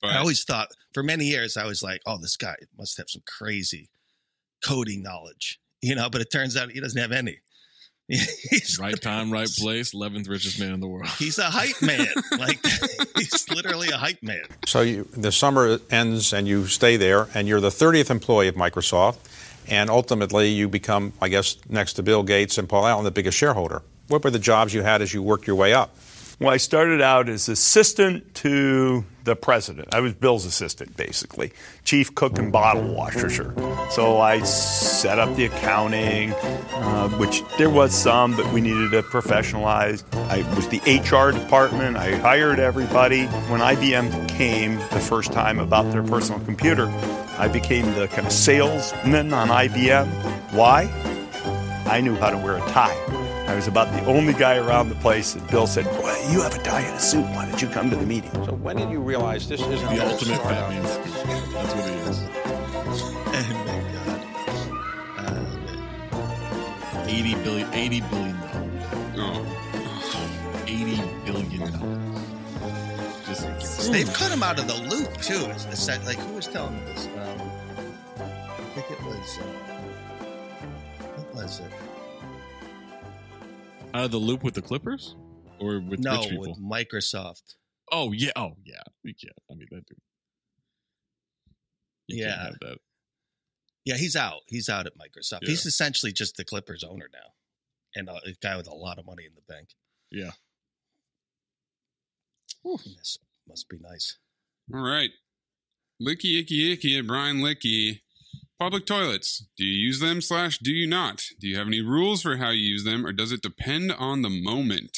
But 0.00 0.12
I 0.12 0.18
always 0.18 0.44
thought 0.44 0.68
for 0.94 1.02
many 1.02 1.26
years 1.26 1.58
I 1.58 1.66
was 1.66 1.82
like, 1.82 2.00
oh, 2.06 2.16
this 2.18 2.36
guy 2.38 2.54
must 2.78 2.96
have 2.96 3.10
some 3.10 3.22
crazy 3.26 3.90
coding 4.64 5.02
knowledge, 5.02 5.60
you 5.82 5.94
know. 5.94 6.08
But 6.08 6.22
it 6.22 6.30
turns 6.32 6.56
out 6.56 6.70
he 6.70 6.80
doesn't 6.80 7.00
have 7.00 7.12
any. 7.12 7.40
He's 8.18 8.78
Right 8.80 9.00
time, 9.00 9.32
right 9.32 9.48
place. 9.48 9.94
Eleventh 9.94 10.28
richest 10.28 10.58
man 10.58 10.72
in 10.72 10.80
the 10.80 10.88
world. 10.88 11.08
he's 11.18 11.38
a 11.38 11.44
hype 11.44 11.80
man. 11.82 12.06
like 12.38 12.64
he's 13.16 13.48
literally 13.50 13.88
a 13.88 13.96
hype 13.96 14.22
man. 14.22 14.42
So 14.66 14.80
you, 14.80 15.08
the 15.16 15.32
summer 15.32 15.78
ends 15.90 16.32
and 16.32 16.46
you 16.48 16.66
stay 16.66 16.96
there, 16.96 17.28
and 17.34 17.46
you're 17.48 17.60
the 17.60 17.68
30th 17.68 18.10
employee 18.10 18.48
of 18.48 18.54
Microsoft, 18.54 19.18
and 19.68 19.90
ultimately 19.90 20.48
you 20.48 20.68
become, 20.68 21.12
I 21.20 21.28
guess, 21.28 21.56
next 21.68 21.94
to 21.94 22.02
Bill 22.02 22.22
Gates 22.22 22.58
and 22.58 22.68
Paul 22.68 22.86
Allen, 22.86 23.04
the 23.04 23.10
biggest 23.10 23.38
shareholder. 23.38 23.82
What 24.08 24.24
were 24.24 24.30
the 24.30 24.38
jobs 24.40 24.74
you 24.74 24.82
had 24.82 25.02
as 25.02 25.14
you 25.14 25.22
worked 25.22 25.46
your 25.46 25.56
way 25.56 25.72
up? 25.72 25.94
Well, 26.40 26.48
I 26.48 26.56
started 26.56 27.02
out 27.02 27.28
as 27.28 27.50
assistant 27.50 28.34
to 28.36 29.04
the 29.24 29.36
president. 29.36 29.94
I 29.94 30.00
was 30.00 30.14
Bill's 30.14 30.46
assistant, 30.46 30.96
basically, 30.96 31.52
chief 31.84 32.14
cook 32.14 32.38
and 32.38 32.50
bottle 32.50 32.94
washer. 32.94 33.54
So 33.90 34.22
I 34.22 34.40
set 34.40 35.18
up 35.18 35.36
the 35.36 35.44
accounting, 35.44 36.32
uh, 36.32 37.10
which 37.18 37.42
there 37.58 37.68
was 37.68 37.94
some, 37.94 38.34
but 38.36 38.50
we 38.54 38.62
needed 38.62 38.90
to 38.92 39.02
professionalize. 39.02 40.02
I 40.30 40.38
was 40.56 40.66
the 40.68 40.78
HR 40.78 41.38
department. 41.38 41.98
I 41.98 42.16
hired 42.16 42.58
everybody. 42.58 43.26
When 43.26 43.60
IBM 43.60 44.26
came 44.30 44.76
the 44.76 44.98
first 44.98 45.34
time 45.34 45.58
about 45.58 45.92
their 45.92 46.02
personal 46.02 46.40
computer, 46.40 46.86
I 47.36 47.48
became 47.48 47.84
the 47.96 48.08
kind 48.08 48.26
of 48.26 48.32
salesman 48.32 49.34
on 49.34 49.48
IBM. 49.48 50.06
Why? 50.54 50.84
I 51.84 52.00
knew 52.00 52.14
how 52.14 52.30
to 52.30 52.38
wear 52.38 52.56
a 52.56 52.60
tie. 52.60 53.29
I 53.50 53.54
was 53.56 53.66
about 53.66 53.92
the 53.92 54.04
only 54.06 54.32
guy 54.32 54.58
around 54.58 54.90
the 54.90 54.94
place 54.96 55.32
that 55.34 55.50
Bill 55.50 55.66
said, 55.66 55.84
Boy, 55.86 56.14
you 56.30 56.40
have 56.40 56.54
a 56.54 56.62
tie 56.62 56.82
and 56.82 56.96
a 56.96 57.00
suit. 57.00 57.24
Why 57.34 57.46
don't 57.48 57.60
you 57.60 57.66
come 57.68 57.90
to 57.90 57.96
the 57.96 58.06
meeting? 58.06 58.30
So 58.44 58.52
when 58.52 58.76
did 58.76 58.90
you 58.90 59.00
realize 59.00 59.48
this 59.48 59.60
isn't 59.60 59.94
The 59.94 60.06
ultimate 60.06 60.36
start 60.36 60.54
fat 60.54 60.70
man. 60.70 60.86
scoop. 60.86 61.04
That's 61.52 61.74
what 61.74 61.84
he 61.88 61.94
is. 61.96 62.18
Oh 63.32 63.54
my 63.66 63.80
god. 65.18 65.36
Uh, 66.94 67.06
Eighty 67.08 67.34
billion. 67.42 67.74
Eighty 67.74 68.00
billion 68.02 68.36
dollars. 68.40 68.84
oh, 69.18 70.64
Eighty 70.68 71.02
billion 71.24 71.72
dollars. 71.72 72.26
Just 73.26 73.90
they've 73.92 74.12
cut 74.14 74.30
him 74.30 74.44
out 74.44 74.60
of 74.60 74.68
the 74.68 74.74
loop 74.88 75.16
too. 75.18 75.44
It's, 75.50 75.64
it's 75.66 75.86
that- 75.86 76.04
like 76.04 76.18
who 76.18 76.34
was 76.34 76.46
telling 76.46 76.74
me 76.76 76.82
this? 76.92 77.06
Um, 77.06 77.40
I 78.20 78.62
think 78.74 78.90
it 78.92 79.02
was. 79.04 79.38
Uh, 79.38 79.42
what 81.16 81.34
was 81.34 81.58
it? 81.60 81.72
Out 83.94 84.04
of 84.04 84.10
the 84.10 84.18
loop 84.18 84.42
with 84.44 84.54
the 84.54 84.62
Clippers, 84.62 85.16
or 85.58 85.80
with 85.80 86.00
no, 86.00 86.18
rich 86.20 86.30
people. 86.30 86.46
with 86.48 86.60
Microsoft. 86.60 87.54
Oh 87.92 88.12
yeah. 88.12 88.30
Oh 88.36 88.52
yeah. 88.64 88.82
You 89.02 89.14
can't. 89.14 89.36
I 89.50 89.54
mean 89.54 89.66
that 89.70 89.86
dude. 89.86 89.98
You 92.08 92.24
Yeah. 92.24 92.30
can't 92.30 92.40
have 92.42 92.54
that. 92.60 92.78
Yeah, 93.84 93.96
he's 93.96 94.14
out. 94.14 94.40
He's 94.46 94.68
out 94.68 94.86
at 94.86 94.92
Microsoft. 94.96 95.40
Yeah. 95.42 95.48
He's 95.50 95.66
essentially 95.66 96.12
just 96.12 96.36
the 96.36 96.44
Clippers 96.44 96.84
owner 96.84 97.08
now, 97.12 97.32
and 97.94 98.08
a, 98.08 98.14
a 98.28 98.34
guy 98.42 98.56
with 98.56 98.68
a 98.68 98.74
lot 98.74 98.98
of 98.98 99.06
money 99.06 99.24
in 99.24 99.32
the 99.34 99.42
bank. 99.52 99.70
Yeah. 100.10 100.30
This 102.64 103.18
must 103.48 103.68
be 103.68 103.78
nice. 103.80 104.18
all 104.72 104.80
right. 104.80 105.10
Licky 106.00 106.38
icky 106.40 106.72
icky 106.72 106.98
at 106.98 107.06
Brian 107.06 107.38
Licky. 107.38 108.00
Public 108.60 108.84
toilets. 108.84 109.46
Do 109.56 109.64
you 109.64 109.72
use 109.86 110.00
them 110.00 110.20
slash 110.20 110.58
do 110.58 110.70
you 110.70 110.86
not? 110.86 111.22
Do 111.40 111.48
you 111.48 111.56
have 111.56 111.66
any 111.66 111.80
rules 111.80 112.20
for 112.20 112.36
how 112.36 112.50
you 112.50 112.60
use 112.60 112.84
them, 112.84 113.06
or 113.06 113.12
does 113.12 113.32
it 113.32 113.40
depend 113.40 113.90
on 113.90 114.20
the 114.20 114.28
moment? 114.28 114.96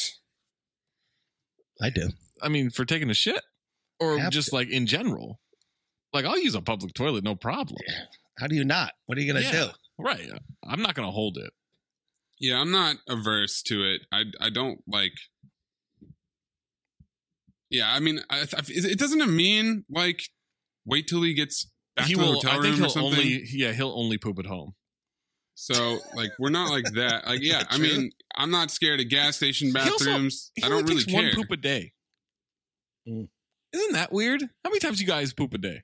I 1.80 1.88
do. 1.90 2.08
I 2.42 2.48
mean, 2.48 2.70
for 2.70 2.84
taking 2.84 3.08
a 3.08 3.14
shit, 3.14 3.40
or 4.00 4.18
Have 4.18 4.32
just 4.32 4.52
like 4.52 4.68
in 4.68 4.86
general. 4.86 5.38
Like 6.12 6.24
I'll 6.24 6.38
use 6.38 6.56
a 6.56 6.60
public 6.60 6.92
toilet, 6.92 7.22
no 7.22 7.36
problem. 7.36 7.78
How 8.38 8.48
do 8.48 8.56
you 8.56 8.64
not? 8.64 8.92
What 9.06 9.16
are 9.16 9.20
you 9.20 9.32
gonna 9.32 9.44
Yeah. 9.44 9.52
do? 9.52 9.68
Right. 9.96 10.28
I'm 10.66 10.82
not 10.82 10.94
gonna 10.96 11.12
hold 11.12 11.38
it. 11.38 11.52
Yeah, 12.40 12.60
I'm 12.60 12.72
not 12.72 12.96
averse 13.08 13.62
to 13.62 13.84
it. 13.84 14.02
I 14.10 14.24
I 14.40 14.50
don't 14.50 14.80
like. 14.88 15.12
Yeah, 17.70 17.92
I 17.94 18.00
mean, 18.00 18.20
I, 18.28 18.40
I, 18.40 18.60
it 18.66 18.98
doesn't 18.98 19.34
mean 19.34 19.84
like 19.88 20.24
wait 20.84 21.06
till 21.06 21.22
he 21.22 21.32
gets 21.32 21.70
back 21.96 22.06
he 22.06 22.14
to 22.14 22.20
the 22.20 22.24
will. 22.26 22.34
hotel 22.34 22.50
I 22.52 22.54
room 22.56 22.62
think 22.64 22.74
or 22.74 22.78
he'll 22.80 22.88
something. 22.90 23.12
only. 23.12 23.44
Yeah, 23.50 23.72
he'll 23.72 23.92
only 23.94 24.18
poop 24.18 24.38
at 24.38 24.46
home. 24.46 24.74
So 25.54 25.98
like 26.14 26.30
we're 26.38 26.50
not 26.50 26.70
like 26.70 26.84
that. 26.94 27.26
Like 27.26 27.40
yeah, 27.42 27.62
I 27.68 27.78
mean 27.78 28.10
I'm 28.36 28.50
not 28.50 28.70
scared 28.70 29.00
of 29.00 29.08
gas 29.08 29.36
station 29.36 29.68
He 29.68 29.76
also- 29.78 30.04
bathrooms. 30.06 30.50
he 30.54 30.62
I 30.62 30.68
don't 30.68 30.88
really 30.88 31.04
care. 31.04 31.22
one 31.22 31.34
poop 31.34 31.50
a 31.50 31.56
day. 31.56 31.92
Mm. 33.08 33.28
Isn't 33.72 33.92
that 33.92 34.12
weird? 34.12 34.42
How 34.42 34.70
many 34.70 34.78
times 34.80 35.00
you 35.00 35.06
guys 35.06 35.32
poop 35.32 35.54
a 35.54 35.58
day? 35.58 35.82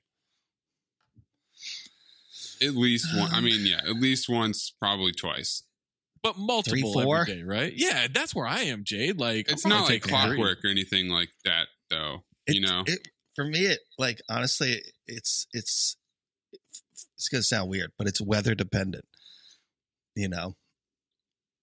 At 2.61 2.75
least 2.75 3.07
one. 3.17 3.31
I 3.33 3.39
mean, 3.41 3.65
yeah, 3.65 3.77
at 3.87 3.95
least 3.95 4.27
once, 4.29 4.73
probably 4.81 5.13
twice. 5.13 5.63
But 6.21 6.37
multiple 6.37 6.93
Three, 6.93 7.03
four? 7.03 7.21
every 7.21 7.35
day, 7.35 7.43
right? 7.43 7.71
Yeah, 7.73 8.07
that's 8.13 8.35
where 8.35 8.45
I 8.45 8.61
am, 8.63 8.83
Jade. 8.83 9.17
Like 9.17 9.49
It's 9.49 9.63
I'm 9.65 9.69
not 9.69 9.81
like 9.83 10.03
taking 10.03 10.09
three. 10.09 10.11
clockwork 10.35 10.65
or 10.65 10.67
anything 10.67 11.07
like 11.09 11.29
that, 11.45 11.67
though. 11.89 12.23
you 12.47 12.59
know, 12.59 12.83
it 12.85 13.07
for 13.39 13.45
me 13.45 13.59
it 13.59 13.79
like 13.97 14.19
honestly 14.29 14.81
it's 15.07 15.47
it's 15.53 15.95
it's 17.15 17.29
gonna 17.29 17.41
sound 17.41 17.69
weird 17.69 17.91
but 17.97 18.05
it's 18.07 18.19
weather 18.19 18.53
dependent 18.53 19.05
you 20.19 20.27
know? 20.27 20.55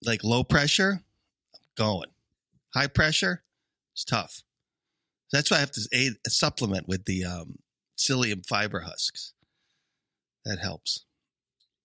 Like 0.05 0.25
low 0.25 0.45
pressure 0.45 1.03
I'm 1.55 1.61
going. 1.77 2.11
High 2.75 2.87
pressure 2.87 3.43
it's 3.95 4.05
tough. 4.05 4.43
That's 5.33 5.51
why 5.51 5.59
i 5.59 5.61
have 5.61 5.73
to 5.73 5.89
aid, 5.93 6.13
supplement 6.29 6.87
with 6.89 7.05
the 7.05 7.25
um 7.25 7.57
psyllium 7.99 8.47
fiber 8.47 8.81
husks. 8.81 9.33
That 10.45 10.59
helps. 10.59 11.05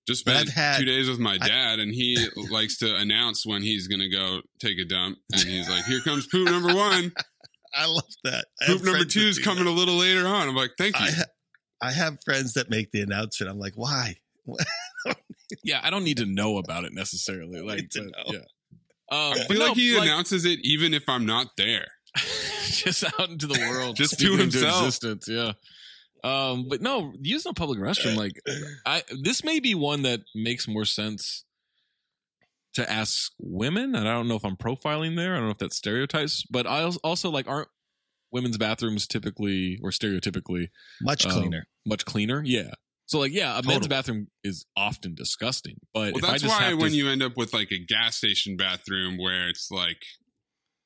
Just 0.07 0.21
spent 0.21 0.49
had- 0.49 0.79
two 0.79 0.85
days 0.85 1.09
with 1.09 1.19
my 1.19 1.37
I- 1.41 1.47
dad, 1.47 1.79
and 1.79 1.93
he 1.93 2.27
likes 2.49 2.77
to 2.79 2.95
announce 2.95 3.45
when 3.45 3.61
he's 3.61 3.87
gonna 3.87 4.09
go 4.09 4.41
take 4.59 4.77
a 4.77 4.85
dump, 4.85 5.19
and 5.31 5.41
he's 5.41 5.69
like, 5.69 5.85
"Here 5.85 6.01
comes 6.01 6.27
poo 6.27 6.43
number 6.43 6.73
one. 6.75 7.13
i 7.73 7.85
love 7.85 8.03
that 8.23 8.45
I 8.61 8.65
have 8.65 8.77
Poop 8.77 8.85
number 8.85 9.05
two 9.05 9.21
is 9.21 9.37
do 9.37 9.43
coming 9.43 9.67
a 9.67 9.71
little 9.71 9.95
later 9.95 10.27
on." 10.27 10.47
I'm 10.47 10.55
like, 10.55 10.71
"Thank 10.77 10.99
you." 10.99 11.05
I, 11.05 11.11
ha- 11.11 11.23
I 11.81 11.91
have 11.91 12.17
friends 12.23 12.53
that 12.53 12.69
make 12.69 12.91
the 12.91 13.01
announcement 13.01 13.51
i'm 13.51 13.59
like 13.59 13.73
why 13.75 14.15
Yeah, 15.63 15.81
I 15.83 15.89
don't 15.89 16.03
need 16.03 16.17
to 16.17 16.25
know 16.25 16.57
about 16.57 16.85
it 16.85 16.93
necessarily. 16.93 17.61
Like, 17.61 17.89
to 17.89 18.11
but, 18.25 18.33
yeah. 18.33 18.39
Um, 19.11 19.33
I 19.33 19.35
but 19.39 19.47
feel 19.47 19.59
no, 19.59 19.65
like 19.67 19.75
he 19.75 19.97
announces 19.97 20.45
it 20.45 20.59
even 20.63 20.93
if 20.93 21.03
I'm 21.09 21.25
not 21.25 21.47
there. 21.57 21.87
just 22.65 23.03
out 23.03 23.29
into 23.29 23.47
the 23.47 23.59
world, 23.69 23.95
Just 23.97 24.19
to 24.19 24.27
into 24.27 24.37
himself. 24.37 24.85
existence. 24.85 25.27
Yeah. 25.27 25.53
Um, 26.23 26.67
but 26.69 26.81
no, 26.81 27.13
using 27.21 27.49
a 27.49 27.53
public 27.53 27.79
restroom, 27.79 28.15
like 28.15 28.33
I, 28.85 29.03
this 29.21 29.43
may 29.43 29.59
be 29.59 29.75
one 29.75 30.03
that 30.03 30.21
makes 30.35 30.67
more 30.67 30.85
sense 30.85 31.45
to 32.75 32.89
ask 32.89 33.31
women, 33.39 33.95
and 33.95 34.07
I 34.07 34.13
don't 34.13 34.27
know 34.27 34.35
if 34.35 34.45
I'm 34.45 34.57
profiling 34.57 35.15
there. 35.15 35.33
I 35.33 35.37
don't 35.37 35.45
know 35.45 35.51
if 35.51 35.57
that's 35.57 35.77
stereotypes, 35.77 36.43
but 36.49 36.65
I 36.65 36.83
also 37.03 37.29
like 37.29 37.47
aren't 37.47 37.67
women's 38.31 38.57
bathrooms 38.57 39.07
typically 39.07 39.77
or 39.83 39.89
stereotypically 39.89 40.69
much 41.01 41.25
um, 41.25 41.31
cleaner 41.33 41.67
much 41.85 42.05
cleaner. 42.05 42.41
Yeah. 42.45 42.71
So 43.05 43.19
like, 43.19 43.33
yeah, 43.33 43.59
a 43.59 43.63
men's 43.63 43.87
bathroom 43.87 44.27
is 44.43 44.65
often 44.77 45.15
disgusting, 45.15 45.75
but 45.93 46.13
Well, 46.13 46.17
if 46.17 46.23
I 46.23 46.31
that's 46.31 46.43
just 46.43 46.61
why 46.61 46.69
have 46.69 46.79
when 46.79 46.91
to, 46.91 46.95
you 46.95 47.09
end 47.09 47.21
up 47.21 47.35
with 47.35 47.53
like 47.53 47.71
a 47.71 47.77
gas 47.77 48.15
station 48.15 48.55
bathroom 48.55 49.17
where 49.17 49.49
it's 49.49 49.69
like 49.69 50.01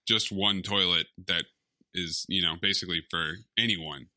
just 0.07 0.31
one 0.31 0.63
toilet 0.63 1.05
that 1.27 1.43
is, 1.93 2.25
you 2.27 2.41
know, 2.41 2.55
basically 2.59 3.03
for 3.11 3.33
anyone, 3.59 4.07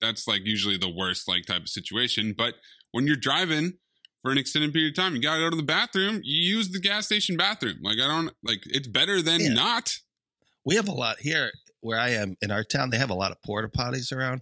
that's 0.00 0.28
like 0.28 0.42
usually 0.44 0.78
the 0.78 0.92
worst 0.92 1.26
like 1.26 1.46
type 1.46 1.62
of 1.62 1.68
situation. 1.68 2.34
But 2.36 2.54
when 2.92 3.06
you're 3.06 3.16
driving 3.16 3.78
for 4.26 4.32
an 4.32 4.38
extended 4.38 4.72
period 4.72 4.90
of 4.90 4.96
time, 4.96 5.14
you 5.14 5.22
gotta 5.22 5.38
go 5.38 5.48
to 5.50 5.54
the 5.56 5.62
bathroom. 5.62 6.20
You 6.24 6.56
use 6.56 6.68
the 6.70 6.80
gas 6.80 7.06
station 7.06 7.36
bathroom. 7.36 7.76
Like 7.80 7.94
I 8.02 8.08
don't 8.08 8.32
like 8.42 8.58
it's 8.66 8.88
better 8.88 9.22
than 9.22 9.40
Yeah. 9.40 9.52
not. 9.52 9.96
we 10.64 10.74
have 10.74 10.88
a 10.88 10.92
lot 10.92 11.20
here 11.20 11.52
where 11.78 11.96
I 11.96 12.08
am 12.10 12.36
in 12.42 12.50
our 12.50 12.64
town. 12.64 12.90
They 12.90 12.98
have 12.98 13.10
a 13.10 13.14
lot 13.14 13.30
of 13.30 13.40
porta 13.42 13.68
potties 13.68 14.10
around. 14.12 14.40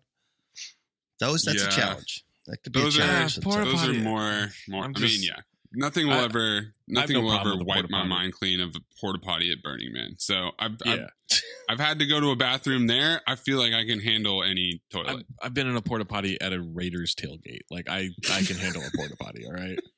Those 1.20 1.42
that's 1.42 1.62
a 1.62 1.68
challenge. 1.68 2.24
That 2.46 2.62
could 2.62 2.72
be 2.72 2.80
Those 2.80 2.96
a 2.96 3.00
challenge. 3.00 3.40
porta 3.42 3.64
those 3.70 3.86
are 3.88 3.92
more 3.92 4.48
more. 4.68 4.84
I'm 4.84 4.92
I 4.96 5.00
just- 5.00 5.20
mean, 5.20 5.24
yeah. 5.24 5.40
Nothing 5.76 6.06
will 6.06 6.14
I- 6.14 6.24
ever, 6.24 6.74
nothing 6.86 7.14
no 7.16 7.22
will 7.22 7.32
ever 7.32 7.56
wipe 7.64 7.90
my 7.90 8.04
mind 8.04 8.32
clean 8.32 8.60
of 8.60 8.74
a 8.76 8.80
porta 9.00 9.18
potty 9.18 9.50
at 9.50 9.62
Burning 9.62 9.92
Man. 9.92 10.14
So 10.18 10.50
I've, 10.58 10.72
yeah, 10.84 11.08
I've, 11.30 11.40
I've 11.70 11.80
had 11.80 11.98
to 11.98 12.06
go 12.06 12.20
to 12.20 12.30
a 12.30 12.36
bathroom 12.36 12.86
there. 12.86 13.20
I 13.26 13.34
feel 13.36 13.58
like 13.58 13.72
I 13.72 13.84
can 13.84 14.00
handle 14.00 14.42
any 14.44 14.80
I've, 14.94 15.06
toilet. 15.06 15.26
I've 15.42 15.54
been 15.54 15.66
in 15.66 15.76
a 15.76 15.82
porta 15.82 16.04
potty 16.04 16.40
at 16.40 16.52
a 16.52 16.60
Raiders 16.60 17.14
tailgate. 17.14 17.62
Like 17.70 17.88
I, 17.90 18.10
I 18.32 18.42
can 18.42 18.56
handle 18.56 18.82
a 18.82 18.96
porta 18.96 19.16
potty. 19.16 19.44
All 19.46 19.52
right. 19.52 19.78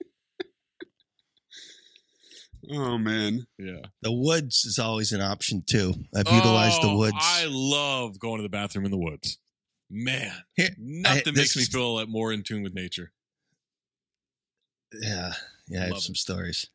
Oh 2.68 2.98
man, 2.98 3.46
Yeah. 3.58 3.82
The 4.02 4.10
woods 4.10 4.64
is 4.64 4.80
always 4.80 5.12
an 5.12 5.20
option 5.20 5.62
too. 5.64 5.94
I've 6.16 6.26
utilized 6.32 6.82
the 6.82 6.88
Oh, 6.88 6.96
woods. 6.98 7.14
I 7.20 7.46
love 7.48 8.18
going 8.18 8.38
to 8.38 8.42
the 8.42 8.48
bathroom 8.48 8.84
in 8.84 8.90
the 8.90 8.98
woods. 8.98 9.38
Man, 9.88 10.32
Here- 10.56 10.74
nothing 10.76 11.34
I- 11.34 11.38
makes 11.38 11.54
me 11.54 11.62
is- 11.62 11.68
feel 11.68 11.94
like 11.94 12.08
more 12.08 12.32
in 12.32 12.42
tune 12.42 12.64
with 12.64 12.74
nature. 12.74 13.12
yeah, 15.00 15.34
yeah. 15.68 15.81
I 15.81 15.83
have 15.85 15.92
Love 15.92 16.02
some 16.02 16.12
it. 16.12 16.18
stories. 16.18 16.66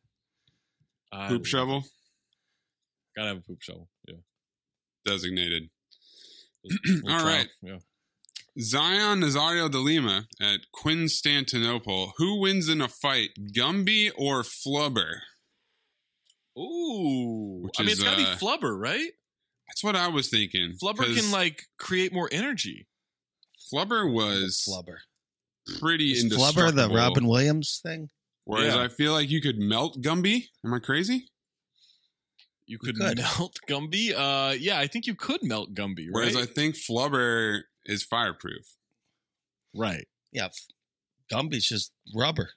I 1.12 1.28
poop 1.28 1.40
love- 1.40 1.46
shovel 1.48 1.84
Gotta 3.16 3.28
have 3.28 3.38
a 3.38 3.40
poop 3.42 3.60
shovel. 3.62 3.88
Yeah. 4.08 4.16
designated. 5.04 5.68
Little 6.64 7.10
All 7.12 7.20
trial. 7.20 7.26
right. 7.26 7.48
Yeah. 7.62 7.78
Zion 8.60 9.20
Nazario 9.20 9.70
de 9.70 9.78
Lima 9.78 10.26
at 10.40 10.60
Quinstantinople. 10.72 12.12
Who 12.18 12.40
wins 12.40 12.68
in 12.68 12.80
a 12.80 12.88
fight, 12.88 13.30
Gumby 13.54 14.10
or 14.16 14.42
Flubber? 14.42 15.20
Ooh. 16.58 17.62
Which 17.64 17.74
I 17.78 17.82
mean, 17.82 17.90
is, 17.92 17.98
it's 17.98 18.02
gotta 18.02 18.22
uh, 18.22 18.34
be 18.34 18.38
Flubber, 18.44 18.78
right? 18.78 19.10
That's 19.68 19.82
what 19.82 19.96
I 19.96 20.08
was 20.08 20.28
thinking. 20.28 20.74
Flubber 20.82 20.98
'cause 20.98 21.16
can 21.20 21.30
like 21.30 21.62
create 21.78 22.12
more 22.12 22.28
energy. 22.32 22.86
Flubber 23.72 24.10
was 24.12 24.62
Flubber. 24.68 24.98
pretty 25.80 26.12
Is 26.12 26.24
indestructible. 26.24 26.62
Flubber 26.72 26.74
the 26.88 26.94
Robin 26.94 27.26
Williams 27.26 27.80
thing? 27.82 28.10
Whereas 28.44 28.74
Yeah. 28.74 28.82
I 28.82 28.88
feel 28.88 29.12
like 29.12 29.30
you 29.30 29.40
could 29.40 29.58
melt 29.58 30.02
Gumby. 30.02 30.48
Am 30.64 30.74
I 30.74 30.78
crazy? 30.78 31.28
You 32.66 32.78
could, 32.78 32.96
could. 32.96 33.18
melt 33.18 33.58
Gumby. 33.68 34.12
Uh, 34.16 34.54
yeah, 34.58 34.78
I 34.78 34.86
think 34.86 35.06
you 35.06 35.14
could 35.14 35.42
melt 35.42 35.74
Gumby. 35.74 36.06
Right. 36.06 36.12
Whereas 36.12 36.36
I 36.36 36.46
think 36.46 36.74
Flubber 36.76 37.60
is 37.84 38.02
fireproof. 38.02 38.76
right. 39.74 40.06
Yeah, 40.32 40.46
f- 40.46 40.66
Gumby's 41.30 41.66
just 41.66 41.92
rubber. 42.16 42.50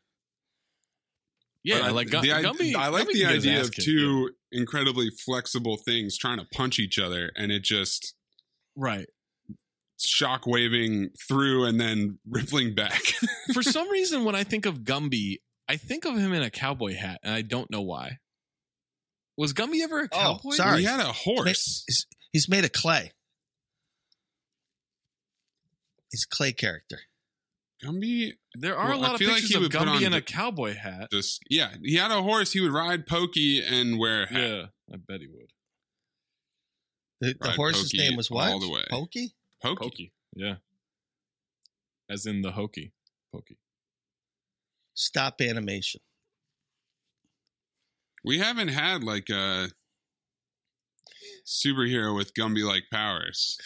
Yeah, 1.64 1.80
But 1.80 1.88
I, 1.88 1.92
like 1.92 2.10
Gu- 2.10 2.22
the, 2.22 2.28
Gumby. 2.30 2.76
I 2.76 2.88
like 2.90 3.04
Gumby 3.08 3.14
the 3.14 3.20
can 3.22 3.28
get 3.28 3.36
his 3.36 3.46
idea 3.48 3.62
of 3.62 3.72
kicked, 3.72 3.86
two 3.86 4.30
incredibly 4.52 5.10
flexible 5.10 5.78
things 5.78 6.18
trying 6.18 6.38
to 6.40 6.46
punch 6.54 6.80
each 6.80 6.98
other, 7.00 7.32
and 7.36 7.52
it 7.52 7.64
just. 7.64 8.14
Right. 8.78 9.08
shock 10.00 10.46
waving 10.46 11.10
through 11.28 11.66
and 11.66 11.80
then 11.82 12.20
rippling 12.30 12.76
back. 12.76 13.02
For 13.54 13.64
some 13.64 13.90
reason, 13.90 14.24
when 14.24 14.36
I 14.36 14.44
think 14.44 14.66
of 14.66 14.80
Gumby, 14.80 15.40
I 15.68 15.78
think 15.78 16.06
of 16.06 16.16
him 16.18 16.34
in 16.34 16.44
a 16.44 16.50
cowboy 16.50 16.96
hat, 16.96 17.20
and 17.24 17.34
I 17.34 17.42
don't 17.42 17.70
know 17.72 17.82
why. 17.82 18.20
Was 19.38 19.54
Gumby 19.54 19.82
ever 19.82 20.02
a 20.02 20.04
Oh, 20.12 20.38
cowboy? 20.40 20.52
sorry. 20.56 20.80
he 20.80 20.86
had 20.86 21.00
a 21.00 21.12
horse. 21.12 21.84
He's, 21.88 22.06
he's 22.32 22.50
made 22.50 22.64
of 22.66 22.72
clay. 22.72 23.12
He's 26.12 26.26
a 26.32 26.36
clay 26.36 26.54
character. 26.54 27.00
Gumby 27.84 28.34
There 28.54 28.78
are 28.78 28.90
Well, 28.90 29.00
a 29.00 29.02
lot 29.02 29.12
I 29.12 29.14
of 29.16 29.20
feel 29.20 29.28
like 29.30 29.36
pictures 29.38 29.50
he 29.50 29.56
of 29.56 29.62
would 29.64 29.72
Gumby 29.72 30.04
in 30.06 30.12
the- 30.14 30.20
a 30.20 30.22
cowboy 30.22 30.76
hat. 30.76 31.10
just 31.12 31.42
yeah, 31.50 31.74
he 31.84 31.96
had 31.96 32.12
a 32.12 32.22
horse. 32.22 32.54
He 32.54 32.62
would 32.62 32.72
ride 32.72 33.06
Pokey 33.06 33.62
and 33.66 34.00
wear 34.00 34.24
a 34.24 34.28
hat. 34.28 34.40
Yeah, 34.42 34.66
I 34.94 34.98
bet 34.98 35.20
he 35.20 35.28
would. 35.28 35.52
The, 37.22 37.36
the 37.40 37.52
horse's 37.52 37.92
Pokey 37.92 37.98
name 37.98 38.16
was 38.18 38.30
what? 38.32 38.50
all 38.52 38.60
the 38.60 38.70
way. 38.70 38.84
Pokey? 38.90 39.34
Pokey. 39.62 39.84
Pokey. 39.84 40.12
Yeah. 40.36 40.56
As 42.10 42.26
in 42.26 42.42
the 42.44 42.52
hokey. 42.52 42.94
Pokey. 43.34 43.58
Stop 44.96 45.42
animation. 45.42 46.02
We 48.24 48.40
haven't 48.40 48.70
had 48.70 49.04
like 49.04 49.30
a 49.30 49.70
superhero 51.46 52.16
with 52.16 52.34
Gumby 52.34 52.66
like 52.66 52.86
powers. 52.92 53.58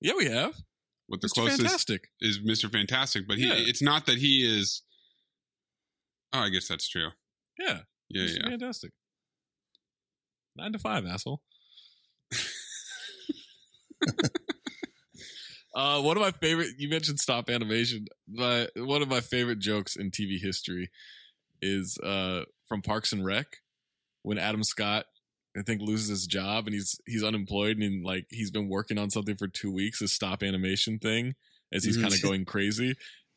Yeah, 0.00 0.14
we 0.16 0.26
have. 0.26 0.54
What 1.06 1.20
the 1.20 1.28
Mr. 1.28 1.34
closest 1.34 1.60
Fantastic. 1.62 2.08
is 2.20 2.40
Mr. 2.40 2.70
Fantastic, 2.70 3.28
but 3.28 3.38
he 3.38 3.46
Yeah. 3.46 3.54
it's 3.56 3.80
not 3.82 4.06
that 4.06 4.18
he 4.18 4.44
is 4.44 4.82
Oh, 6.32 6.40
I 6.40 6.48
guess 6.50 6.68
that's 6.68 6.86
true. 6.88 7.08
Yeah. 7.58 7.80
Yeah, 8.10 8.22
Mr. 8.24 8.38
yeah. 8.42 8.48
Fantastic. 8.50 8.90
Nine 10.56 10.72
to 10.72 10.78
five, 10.78 11.06
asshole. 11.06 11.40
uh, 15.74 16.00
one 16.00 16.16
of 16.16 16.20
my 16.22 16.30
favorite. 16.32 16.70
You 16.78 16.88
mentioned 16.88 17.20
stop 17.20 17.48
animation. 17.50 18.06
My 18.28 18.68
one 18.76 19.02
of 19.02 19.08
my 19.08 19.20
favorite 19.20 19.58
jokes 19.58 19.96
in 19.96 20.10
TV 20.10 20.40
history 20.40 20.90
is 21.62 21.98
uh, 21.98 22.44
from 22.68 22.82
Parks 22.82 23.12
and 23.12 23.24
Rec 23.24 23.58
when 24.22 24.38
Adam 24.38 24.62
Scott. 24.64 25.06
I 25.56 25.62
think 25.62 25.80
loses 25.80 26.08
his 26.08 26.26
job 26.26 26.66
and 26.66 26.74
he's 26.74 27.00
he's 27.06 27.24
unemployed 27.24 27.78
and 27.78 28.04
like 28.04 28.26
he's 28.30 28.50
been 28.50 28.68
working 28.68 28.96
on 28.98 29.10
something 29.10 29.34
for 29.36 29.48
two 29.48 29.72
weeks, 29.72 30.00
a 30.00 30.06
stop 30.08 30.42
animation 30.42 30.98
thing, 30.98 31.34
as 31.72 31.84
he's 31.84 31.96
Mhm. 31.98 32.02
kind 32.02 32.14
of 32.14 32.22
going 32.22 32.44
crazy. 32.44 32.94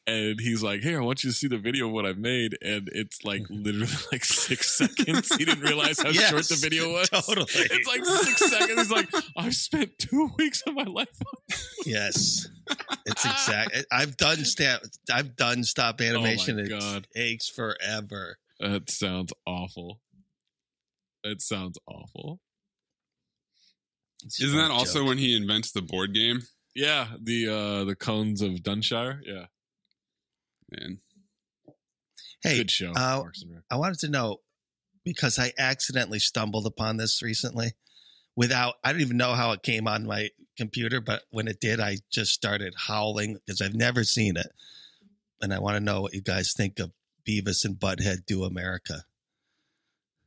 And 0.08 0.40
he's 0.40 0.64
like, 0.64 0.82
"Here, 0.82 1.00
I 1.00 1.06
want 1.06 1.24
you 1.24 1.30
to 1.30 1.36
see 1.36 1.48
the 1.48 1.60
video 1.60 1.86
of 1.88 1.94
what 1.94 2.06
I've 2.08 2.18
made." 2.18 2.58
And 2.64 2.90
it's 2.92 3.24
like 3.24 3.44
literally 3.50 3.92
like 4.12 4.26
six 4.26 4.76
seconds. 4.76 5.34
He 5.36 5.46
didn't 5.46 5.64
realize 5.64 6.00
how 6.02 6.12
short 6.12 6.48
the 6.48 6.56
video 6.56 6.92
was. 6.92 7.10
totally. 7.10 7.46
It's 7.54 7.88
like 7.88 8.04
six 8.06 8.50
seconds. 8.50 8.80
He's 8.80 8.92
like, 8.92 9.10
"I've 9.38 9.56
spent 9.56 9.92
two 10.00 10.32
weeks 10.38 10.64
of 10.66 10.74
my 10.74 10.84
life." 10.84 11.08
on 11.22 11.58
Yes, 11.86 12.48
it's 13.06 13.26
exact. 13.26 13.86
I've 13.92 14.18
done 14.18 14.44
stop. 14.44 14.82
I've 15.12 15.36
done 15.36 15.64
stop 15.64 16.02
animation. 16.02 16.60
Oh 16.60 16.64
my 16.64 16.66
it 16.76 16.80
God. 16.80 17.08
takes 17.16 17.48
forever. 17.48 18.38
That 18.60 18.90
sounds 18.90 19.34
awful. 19.46 20.00
It 21.24 21.42
sounds 21.42 21.78
awful. 21.88 22.40
Isn't 24.40 24.58
that 24.58 24.72
also 24.72 25.04
when 25.04 25.18
he 25.18 25.36
invents 25.36 25.72
the 25.72 25.82
board 25.82 26.14
game? 26.14 26.42
Yeah, 26.76 27.08
the 27.22 27.48
uh 27.48 27.84
the 27.86 27.96
cones 27.96 28.42
of 28.42 28.64
Dunshire. 28.64 29.20
Yeah, 29.26 29.46
man. 30.72 31.00
Hey, 32.44 32.58
Good 32.58 32.72
show, 32.72 32.92
uh, 32.92 33.22
Parks 33.22 33.44
and 33.44 33.54
Rec. 33.54 33.64
I 33.70 33.76
wanted 33.76 34.00
to 34.00 34.10
know 34.10 34.38
because 35.04 35.38
I 35.40 35.54
accidentally 35.58 36.20
stumbled 36.20 36.66
upon 36.66 36.98
this 36.98 37.22
recently 37.22 37.74
without, 38.36 38.76
I 38.84 38.92
don't 38.92 39.02
even 39.02 39.18
know 39.18 39.34
how 39.34 39.52
it 39.52 39.64
came 39.64 39.88
on 39.88 40.06
my 40.06 40.30
computer, 40.58 41.02
but 41.02 41.24
when 41.32 41.48
it 41.48 41.60
did, 41.60 41.80
I 41.80 41.98
just 42.12 42.34
started 42.34 42.74
howling 42.78 43.38
because 43.46 43.62
I've 43.62 43.76
never 43.76 44.04
seen 44.04 44.38
it. 44.38 44.48
And 45.42 45.54
I 45.54 45.60
want 45.60 45.76
to 45.76 45.84
know 45.84 46.02
what 46.02 46.14
you 46.14 46.22
guys 46.22 46.54
think 46.54 46.80
of 46.80 46.92
Beavis 47.28 47.66
and 47.66 47.76
Butthead 47.76 48.26
Do 48.26 48.44
America. 48.44 49.04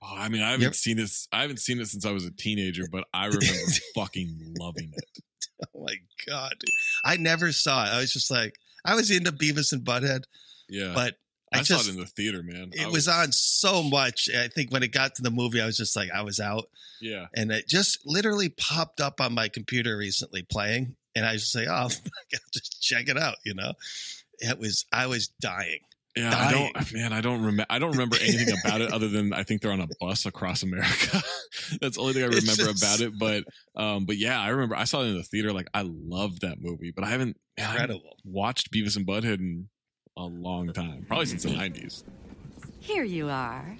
Oh, 0.03 0.15
I 0.17 0.29
mean, 0.29 0.43
I 0.43 0.51
haven't 0.51 0.77
seen 0.77 0.97
this. 0.97 1.29
I 1.33 1.43
haven't 1.43 1.61
seen 1.61 1.81
it 1.81 1.87
since 1.89 2.05
I 2.05 2.11
was 2.11 2.27
a 2.27 2.31
teenager, 2.31 2.87
but 2.91 3.05
I 3.15 3.27
remember 3.27 3.71
fucking 3.95 4.55
loving 4.59 4.93
it. 4.93 5.23
Oh 5.75 5.85
my 5.85 5.95
God. 6.29 6.55
dude. 6.59 6.69
I 7.05 7.17
never 7.17 7.53
saw 7.53 7.85
it. 7.85 7.89
I 7.89 8.01
was 8.01 8.13
just 8.13 8.31
like, 8.31 8.55
I 8.85 8.95
was 8.95 9.11
into 9.11 9.33
Beavis 9.33 9.73
and 9.73 9.83
Butthead, 9.83 10.25
Yeah, 10.69 10.93
but 10.95 11.15
I, 11.53 11.61
I, 11.61 11.63
saw 11.63 11.77
just, 11.77 11.89
it 11.89 11.95
in 11.95 12.01
the 12.01 12.07
theater, 12.07 12.43
man. 12.43 12.71
It 12.73 12.91
was 12.91 13.09
on 13.09 13.33
so 13.33 13.83
much. 13.83 14.29
I 14.35 14.49
think 14.49 14.73
when 14.73 14.83
it 14.83 14.93
got 14.93 15.15
to 15.17 15.23
the 15.23 15.31
movie, 15.31 15.61
I 15.61 15.67
was 15.67 15.77
just 15.77 15.95
like, 15.95 16.11
I 16.11 16.23
was 16.23 16.41
out. 16.41 16.65
Yeah, 17.01 17.27
and 17.35 17.51
it 17.51 17.69
just 17.69 18.01
literally 18.05 18.49
popped 18.49 19.01
up 19.01 19.21
on 19.21 19.35
my 19.35 19.49
computer 19.49 19.97
recently 19.97 20.43
playing 20.43 20.97
and 21.15 21.25
i 21.25 21.33
was 21.33 21.43
just 21.43 21.55
like 21.55 21.69
oh 21.69 21.89
just 22.53 22.83
check 22.83 23.09
it 23.09 23.19
out 23.19 23.37
you 23.45 23.55
know 23.55 23.73
it 24.39 24.59
was 24.59 24.87
i 24.93 25.07
was 25.07 25.29
dying 25.41 25.81
Yeah, 26.17 26.31
dying. 26.31 26.71
I 26.75 26.81
don't, 26.81 26.93
man. 26.95 27.13
I 27.13 27.21
don't 27.21 27.39
remember. 27.41 27.67
I 27.69 27.79
don't 27.81 27.91
remember 27.93 28.17
anything 28.21 28.55
about 28.65 28.81
it 28.81 28.93
other 28.93 29.09
than 29.09 29.33
I 29.33 29.43
think 29.43 29.63
they're 29.63 29.73
on 29.73 29.81
a 29.81 29.89
bus 30.01 30.27
across 30.27 30.63
America. 30.63 31.23
That's 31.81 31.97
the 31.97 32.01
only 32.01 32.13
thing 32.13 32.23
I 32.23 32.27
remember 32.29 32.41
just- 32.73 32.83
about 32.83 33.01
it. 33.01 33.19
But, 33.19 33.45
um, 33.77 34.05
but 34.07 34.17
yeah, 34.17 34.41
I 34.41 34.49
remember 34.51 34.77
I 34.77 34.85
saw 34.85 35.03
it 35.03 35.07
in 35.07 35.17
the 35.17 35.25
theater. 35.25 35.53
Like 35.53 35.67
I 35.75 35.83
loved 35.85 36.43
that 36.43 36.61
movie, 36.61 36.93
but 36.95 37.05
I 37.05 37.09
haven't, 37.11 37.37
man, 37.59 37.67
I 37.67 37.71
haven't 37.73 37.81
Incredible. 37.83 38.17
watched 38.25 38.71
Beavis 38.73 38.97
and 38.97 39.05
Butthead 39.07 39.41
in 39.41 39.69
a 40.17 40.23
long 40.25 40.73
time, 40.73 41.05
probably 41.09 41.27
since 41.27 41.43
the 41.43 41.51
nineties. 41.51 42.05
Here 42.79 43.03
you 43.05 43.29
are. 43.29 43.77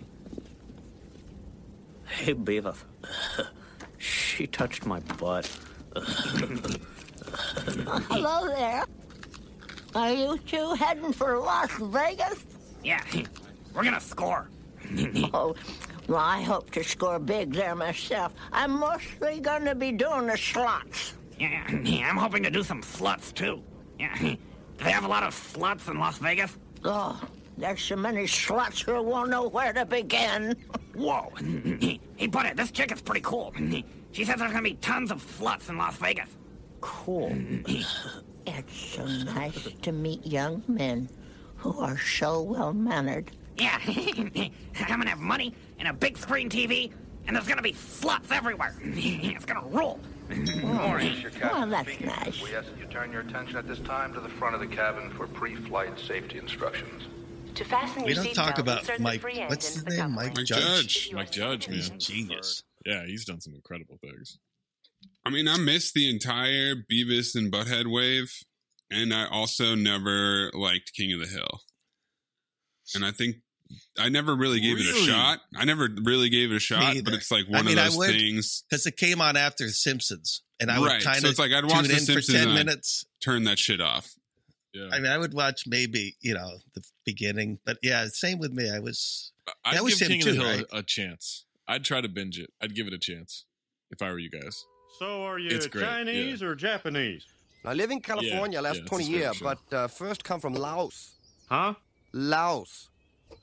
Hey, 2.07 2.35
Beavis. 2.35 2.79
she 3.99 4.47
touched 4.49 4.85
my 4.87 4.99
butt. 5.01 5.49
Hello 8.09 8.47
there. 8.49 8.85
Are 9.95 10.13
you 10.13 10.39
two 10.39 10.75
heading 10.75 11.13
for 11.13 11.39
Las 11.39 11.71
Vegas? 11.81 12.45
Yeah, 12.83 13.03
we're 13.75 13.85
gonna 13.85 14.01
score. 14.01 14.51
oh, 15.33 15.55
well, 16.09 16.19
I 16.19 16.43
hope 16.43 16.71
to 16.73 16.83
score 16.83 17.19
big 17.19 17.53
there 17.53 17.75
myself. 17.75 18.35
I'm 18.53 18.79
mostly 18.79 19.41
to 19.41 19.75
be 19.75 19.93
doing 19.93 20.27
the 20.27 20.37
slots. 20.37 21.15
Yeah, 21.39 21.65
I'm 21.69 22.17
hoping 22.17 22.43
to 22.43 22.51
do 22.51 22.63
some 22.63 22.83
sluts 22.83 23.33
too. 23.33 23.63
Yeah, 23.99 24.17
do 24.21 24.37
they 24.79 24.91
have 24.91 25.05
a 25.05 25.09
lot 25.09 25.23
of 25.23 25.33
sluts 25.33 25.89
in 25.89 25.99
Las 25.99 26.19
Vegas? 26.19 26.59
Oh, 26.85 27.21
there's 27.57 27.81
so 27.81 27.95
many 27.97 28.27
slots 28.27 28.85
you 28.87 29.01
won't 29.01 29.31
know 29.31 29.49
where 29.49 29.73
to 29.73 29.87
begin. 29.87 30.57
Whoa. 30.95 31.33
he 31.39 32.01
hey, 32.17 32.27
buddy, 32.27 32.53
this 32.55 32.73
chick 32.73 32.93
is 32.93 33.01
pretty 33.01 33.23
cool. 33.23 33.55
She 34.15 34.25
says 34.25 34.37
there's 34.39 34.53
gonna 34.53 34.63
be 34.63 34.75
tons 34.75 35.11
of 35.11 35.27
sluts 35.27 35.69
in 35.71 35.77
Las 35.77 35.97
Vegas. 35.97 36.29
Cool. 36.81 37.37
It's 38.47 38.77
so 38.77 39.07
nice 39.07 39.69
to 39.83 39.93
meet 39.93 40.27
young 40.27 40.63
men 40.69 41.09
who 41.57 41.79
are 41.81 41.99
so 41.99 42.43
well 42.43 42.73
mannered. 42.73 43.31
Yeah, 43.57 43.79
I'm 43.87 44.53
gonna 44.87 45.11
have 45.11 45.19
money 45.19 45.55
and 45.79 45.89
a 45.89 45.93
big 45.93 46.19
screen 46.19 46.51
TV, 46.51 46.93
and 47.27 47.37
there's 47.37 47.49
gonna 47.49 47.63
be 47.63 47.73
sluts 47.73 48.31
everywhere. 48.31 48.75
it's 48.83 49.45
gonna 49.45 49.67
rule. 49.69 50.01
Oh, 50.31 50.99
well, 51.43 51.67
that's 51.69 52.01
nice. 52.01 52.43
We 52.43 52.55
ask 52.55 52.71
that 52.71 52.79
you 52.79 52.87
turn 52.87 53.13
your 53.13 53.21
attention 53.21 53.57
at 53.57 53.69
this 53.69 53.79
time 53.81 54.15
to 54.15 54.21
the 54.21 54.29
front 54.29 54.55
of 54.55 54.61
the 54.61 54.67
cabin 54.67 55.11
for 55.11 55.27
pre-flight 55.27 55.99
safety 55.99 56.39
instructions. 56.39 57.03
To 57.57 57.65
fasten 57.65 58.03
we 58.05 58.15
your 58.15 58.25
don't 58.25 58.35
talk 58.35 58.57
seatbelt, 58.57 58.89
about 58.89 59.01
Mike 59.01 59.23
what's 59.49 59.75
his 59.75 59.85
the 59.85 59.97
name 59.97 60.13
mike, 60.13 60.35
Mike 60.35 60.47
judge, 60.47 61.11
Judge, 61.11 61.13
Mike 61.13 61.31
Judge, 61.31 61.69
man, 61.69 61.77
He's 61.77 61.89
a 61.89 61.97
genius 61.99 62.63
Yeah, 62.85 63.07
he's 63.07 63.25
done 63.25 63.41
some 63.41 63.55
incredible 63.55 63.97
things. 64.01 64.39
I 65.27 65.31
mean, 65.31 65.49
I 65.49 65.57
missed 65.57 65.95
the 65.95 66.11
entire 66.11 66.75
Beavis 66.91 67.35
and 67.35 67.51
Butthead 67.53 67.91
wave, 67.91 68.31
and 68.91 69.13
I 69.15 69.27
also 69.29 69.75
never 69.75 70.51
liked 70.53 70.93
King 70.95 71.13
of 71.15 71.21
the 71.21 71.27
Hill. 71.27 71.61
And 72.95 73.05
I 73.05 73.11
think 73.11 73.37
I 73.99 74.11
never 74.11 74.35
really 74.35 74.61
gave 74.61 74.77
it 74.79 74.87
a 74.87 74.95
shot. 75.07 75.41
I 75.57 75.65
never 75.65 75.89
really 76.05 76.29
gave 76.29 76.53
it 76.53 76.57
a 76.57 76.61
shot, 76.61 76.95
but 77.05 77.15
it's 77.15 77.31
like 77.31 77.47
I 77.49 77.53
one 77.53 77.65
mean, 77.65 77.79
I 77.79 77.87
of 77.87 77.93
those 77.93 77.99
would- 77.99 78.11
things. 78.11 78.65
because 78.69 78.85
it 78.87 78.97
came 78.99 79.21
on 79.23 79.37
after 79.37 79.69
Simpsons, 79.71 80.43
and 80.61 80.71
I 80.71 80.79
would 80.79 80.87
Right, 80.87 81.03
kind 81.03 81.19
so 81.21 81.29
of 81.29 81.31
it's 81.31 81.39
like 81.39 81.53
I'd 81.53 81.65
watch 81.65 81.87
tune 81.87 81.95
The 81.95 81.99
Simpsons 82.01 82.27
for 82.39 82.45
ten 82.45 82.55
minutes. 82.55 83.07
Turn 83.23 83.45
that 83.45 83.59
shit 83.59 83.81
off. 83.81 84.11
Yeah, 84.75 84.89
I 84.93 84.99
mean, 84.99 85.11
I 85.11 85.17
would 85.17 85.33
watch 85.33 85.63
maybe 85.67 86.17
you 86.21 86.35
know 86.35 86.59
the 86.75 86.83
beginning, 87.07 87.59
but 87.65 87.79
yeah, 87.83 88.07
same 88.13 88.39
with 88.39 88.53
me. 88.53 88.69
I 88.71 88.81
was 88.81 89.33
I'd 89.65 89.77
that 89.77 89.85
was 89.85 89.95
give 89.99 90.09
him 90.09 90.13
King 90.13 90.21
too, 90.23 90.31
of 90.31 90.37
the 90.37 90.43
Hill 90.43 90.53
right? 90.59 90.67
a, 90.73 90.77
a 90.79 90.83
chance. 90.83 91.47
I'd 91.67 91.85
try 91.85 92.03
to 92.03 92.09
binge 92.09 92.39
it. 92.39 92.51
I'd 92.61 92.75
give 92.75 92.87
it 92.87 92.93
a 92.93 92.99
chance 92.99 93.47
if 93.91 94.03
I 94.03 94.11
were 94.11 94.19
you 94.19 94.29
guys. 94.31 94.63
So 94.99 95.25
are 95.25 95.39
you 95.39 95.51
It's 95.51 95.67
great, 95.67 95.85
Chinese 95.85 96.43
or 96.43 96.55
Japanese? 96.55 97.27
I 97.65 97.75
live 97.75 97.91
in 97.91 98.01
California 98.01 98.59
Yeah, 98.59 98.69
last 98.69 98.81
yeah, 98.81 98.87
20 98.87 99.05
years, 99.05 99.41
but 99.41 99.59
uh, 99.73 99.89
first 99.89 100.23
come 100.23 100.41
from 100.41 100.55
Laos. 100.55 101.15
Huh? 101.49 101.75
Laos. 102.13 102.91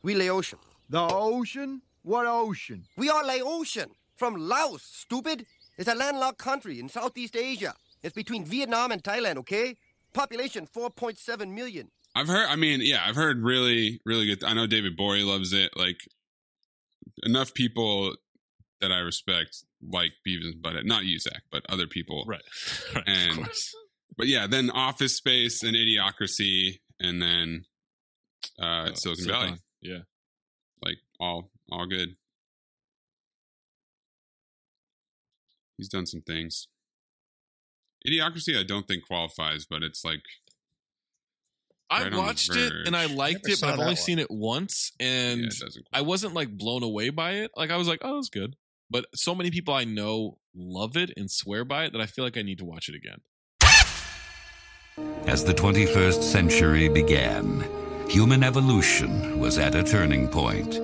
We 0.03 0.15
lay 0.15 0.29
ocean. 0.29 0.59
The 0.89 1.01
ocean? 1.01 1.81
What 2.03 2.25
ocean? 2.27 2.85
We 2.97 3.09
are 3.09 3.25
lay 3.25 3.41
ocean. 3.41 3.89
From 4.15 4.35
Laos, 4.35 4.83
stupid. 4.83 5.45
It's 5.77 5.89
a 5.89 5.95
landlocked 5.95 6.37
country 6.37 6.79
in 6.79 6.87
Southeast 6.89 7.35
Asia. 7.35 7.73
It's 8.03 8.13
between 8.13 8.45
Vietnam 8.45 8.91
and 8.91 9.03
Thailand, 9.03 9.37
okay? 9.37 9.75
Population 10.13 10.67
4.7 10.67 11.51
million. 11.53 11.89
I've 12.15 12.27
heard. 12.27 12.47
I 12.47 12.55
mean, 12.55 12.81
yeah, 12.83 13.03
I've 13.05 13.15
heard 13.15 13.41
really, 13.41 14.01
really 14.05 14.25
good. 14.27 14.43
I 14.43 14.53
know 14.53 14.67
David 14.67 14.95
Bory 14.97 15.23
loves 15.23 15.53
it. 15.53 15.75
Like 15.77 16.07
enough 17.23 17.53
people 17.53 18.15
that 18.81 18.91
I 18.91 18.97
respect 18.99 19.63
like 19.87 20.11
Beavis 20.27 20.45
and 20.45 20.61
Butthead. 20.63 20.85
Not 20.85 21.05
you, 21.05 21.19
Zach, 21.19 21.43
but 21.51 21.63
other 21.69 21.87
people. 21.87 22.23
Right. 22.27 22.41
Right, 22.95 23.03
And 23.07 23.37
course. 23.37 23.73
but 24.17 24.27
yeah, 24.27 24.47
then 24.47 24.69
Office 24.71 25.15
Space 25.15 25.63
and 25.63 25.75
Idiocracy, 25.75 26.79
and 26.99 27.21
then 27.21 27.63
uh, 28.59 28.93
Silicon 28.93 29.23
Silicon, 29.23 29.45
Valley. 29.47 29.57
Yeah. 29.81 29.99
Like 30.83 30.97
all, 31.19 31.51
all 31.71 31.85
good. 31.87 32.15
He's 35.77 35.89
done 35.89 36.05
some 36.05 36.21
things. 36.21 36.67
Idiocracy, 38.07 38.57
I 38.59 38.63
don't 38.63 38.87
think 38.87 39.05
qualifies, 39.05 39.65
but 39.69 39.83
it's 39.83 40.03
like 40.03 40.21
I 41.89 42.03
right 42.03 42.13
on 42.13 42.19
watched 42.19 42.55
it 42.55 42.73
and 42.85 42.95
I 42.95 43.05
liked 43.05 43.45
Never 43.45 43.53
it, 43.53 43.61
but 43.61 43.69
I've 43.69 43.79
only 43.79 43.85
one. 43.91 43.95
seen 43.95 44.19
it 44.19 44.31
once, 44.31 44.91
and 44.99 45.41
Yeah, 45.41 45.47
it 45.67 45.75
I 45.93 46.01
wasn't 46.01 46.33
like 46.33 46.49
blown 46.57 46.83
away 46.83 47.09
by 47.09 47.31
it. 47.33 47.51
Like 47.55 47.69
I 47.69 47.77
was 47.77 47.87
like, 47.87 47.99
oh, 48.03 48.15
that's 48.15 48.29
good. 48.29 48.55
But 48.91 49.05
so 49.15 49.33
many 49.33 49.49
people 49.51 49.73
I 49.73 49.85
know 49.85 50.37
love 50.53 50.97
it 50.97 51.11
and 51.15 51.31
swear 51.31 51.63
by 51.63 51.85
it 51.85 51.93
that 51.93 52.01
I 52.01 52.07
feel 52.07 52.25
like 52.25 52.37
I 52.37 52.41
need 52.41 52.57
to 52.57 52.65
watch 52.65 52.89
it 52.89 52.95
again. 52.95 53.21
As 55.25 55.45
the 55.45 55.53
21st 55.53 56.21
century 56.21 56.89
began, 56.89 57.65
human 58.09 58.43
evolution 58.43 59.39
was 59.39 59.57
at 59.57 59.75
a 59.75 59.83
turning 59.83 60.27
point. 60.27 60.81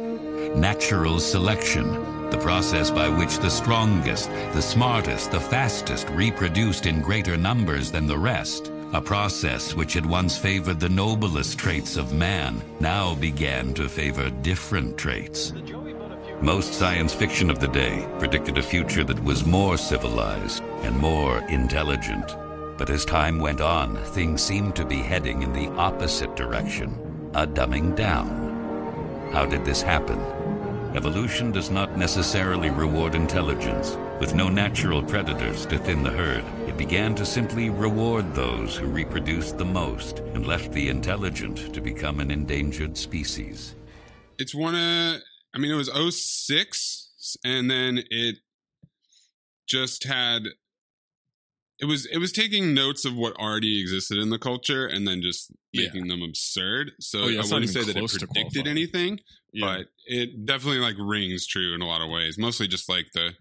Natural 0.56 1.20
selection, 1.20 1.91
the 2.30 2.38
process 2.38 2.89
by 2.89 3.10
which 3.10 3.39
the 3.39 3.50
strongest, 3.50 4.30
the 4.54 4.62
smartest, 4.62 5.32
the 5.32 5.41
fastest 5.41 6.10
reproduced 6.12 6.86
in 6.86 7.02
greater 7.02 7.36
numbers 7.36 7.91
than 7.91 8.08
the 8.08 8.17
rest, 8.17 8.72
a 8.93 9.02
process 9.02 9.76
which 9.76 9.91
had 9.91 10.06
once 10.06 10.38
favored 10.38 10.80
the 10.80 10.88
noblest 10.88 11.60
traits 11.60 11.98
of 11.98 12.13
man, 12.13 12.62
now 12.80 13.15
began 13.15 13.73
to 13.73 13.90
favor 13.90 14.29
different 14.29 14.98
traits. 14.98 15.52
Most 16.42 16.73
science 16.75 17.15
fiction 17.15 17.50
of 17.50 17.58
the 17.58 17.67
day 17.67 18.08
predicted 18.19 18.60
a 18.60 18.62
future 18.62 19.04
that 19.04 19.23
was 19.23 19.44
more 19.44 19.75
civilized 19.75 20.62
and 20.83 20.96
more 20.96 21.40
intelligent. 21.50 22.38
But 22.77 22.92
as 22.92 23.06
time 23.06 23.40
went 23.40 23.60
on, 23.60 23.98
things 24.13 24.44
seemed 24.44 24.75
to 24.75 24.85
be 24.85 24.98
heading 24.98 25.42
in 25.42 25.52
the 25.52 25.69
opposite 25.71 26.35
direction, 26.35 27.31
a 27.33 27.48
dumbing 27.48 27.96
down. 27.96 29.31
How 29.33 29.48
did 29.48 29.65
this 29.65 29.81
happen? 29.81 30.19
Evolution 30.96 31.52
does 31.52 31.71
not 31.71 31.98
necessarily 31.98 32.69
reward 32.69 33.15
intelligence. 33.15 33.98
With 34.19 34.35
no 34.35 34.48
natural 34.48 35.02
predators 35.02 35.65
to 35.65 35.79
thin 35.79 36.04
the 36.04 36.12
herd, 36.12 36.46
it 36.67 36.77
began 36.77 37.15
to 37.15 37.25
simply 37.25 37.71
reward 37.71 38.35
those 38.35 38.75
who 38.75 38.85
reproduced 38.85 39.58
the 39.58 39.65
most 39.65 40.19
and 40.19 40.46
left 40.46 40.71
the 40.71 40.90
intelligent 40.90 41.73
to 41.73 41.81
become 41.81 42.19
an 42.19 42.29
endangered 42.29 42.96
species. 42.96 43.75
it's 44.38 44.54
one 44.54 44.75
of 44.75 45.19
i 45.54 45.58
mean 45.60 45.71
it 45.71 45.75
was 45.75 45.89
06 45.89 47.37
and 47.43 47.69
then 47.69 48.04
it 48.10 48.37
just 49.67 50.04
had 50.06 50.43
it 51.79 51.85
was 51.85 52.06
it 52.08 52.17
was 52.17 52.31
taking 52.31 52.73
notes 52.73 53.06
of 53.06 53.15
what 53.15 53.35
already 53.37 53.79
existed 53.81 54.17
in 54.17 54.29
the 54.29 54.39
culture 54.39 54.87
and 54.87 55.08
then 55.08 55.21
just 55.21 55.52
Yeah. 55.73 55.85
making 55.87 56.08
them 56.08 56.23
absurd. 56.23 56.93
So 57.00 57.19
Oh, 57.23 57.27
yeah, 57.27 57.41
I 57.41 57.43
wouldn't 57.43 57.69
say 57.69 57.83
that 57.83 57.95
it 57.95 58.10
predicted 58.10 58.65
anything, 58.67 59.19
Yeah. 59.54 59.65
but 59.77 59.87
it 60.08 60.43
definitely 60.45 60.79
like 60.79 60.95
rings 60.98 61.45
true 61.45 61.75
in 61.75 61.81
a 61.81 61.85
lot 61.87 62.02
of 62.02 62.10
ways. 62.10 62.35
Mostly 62.37 62.67
just 62.67 62.89
like 62.89 63.12
the 63.13 63.35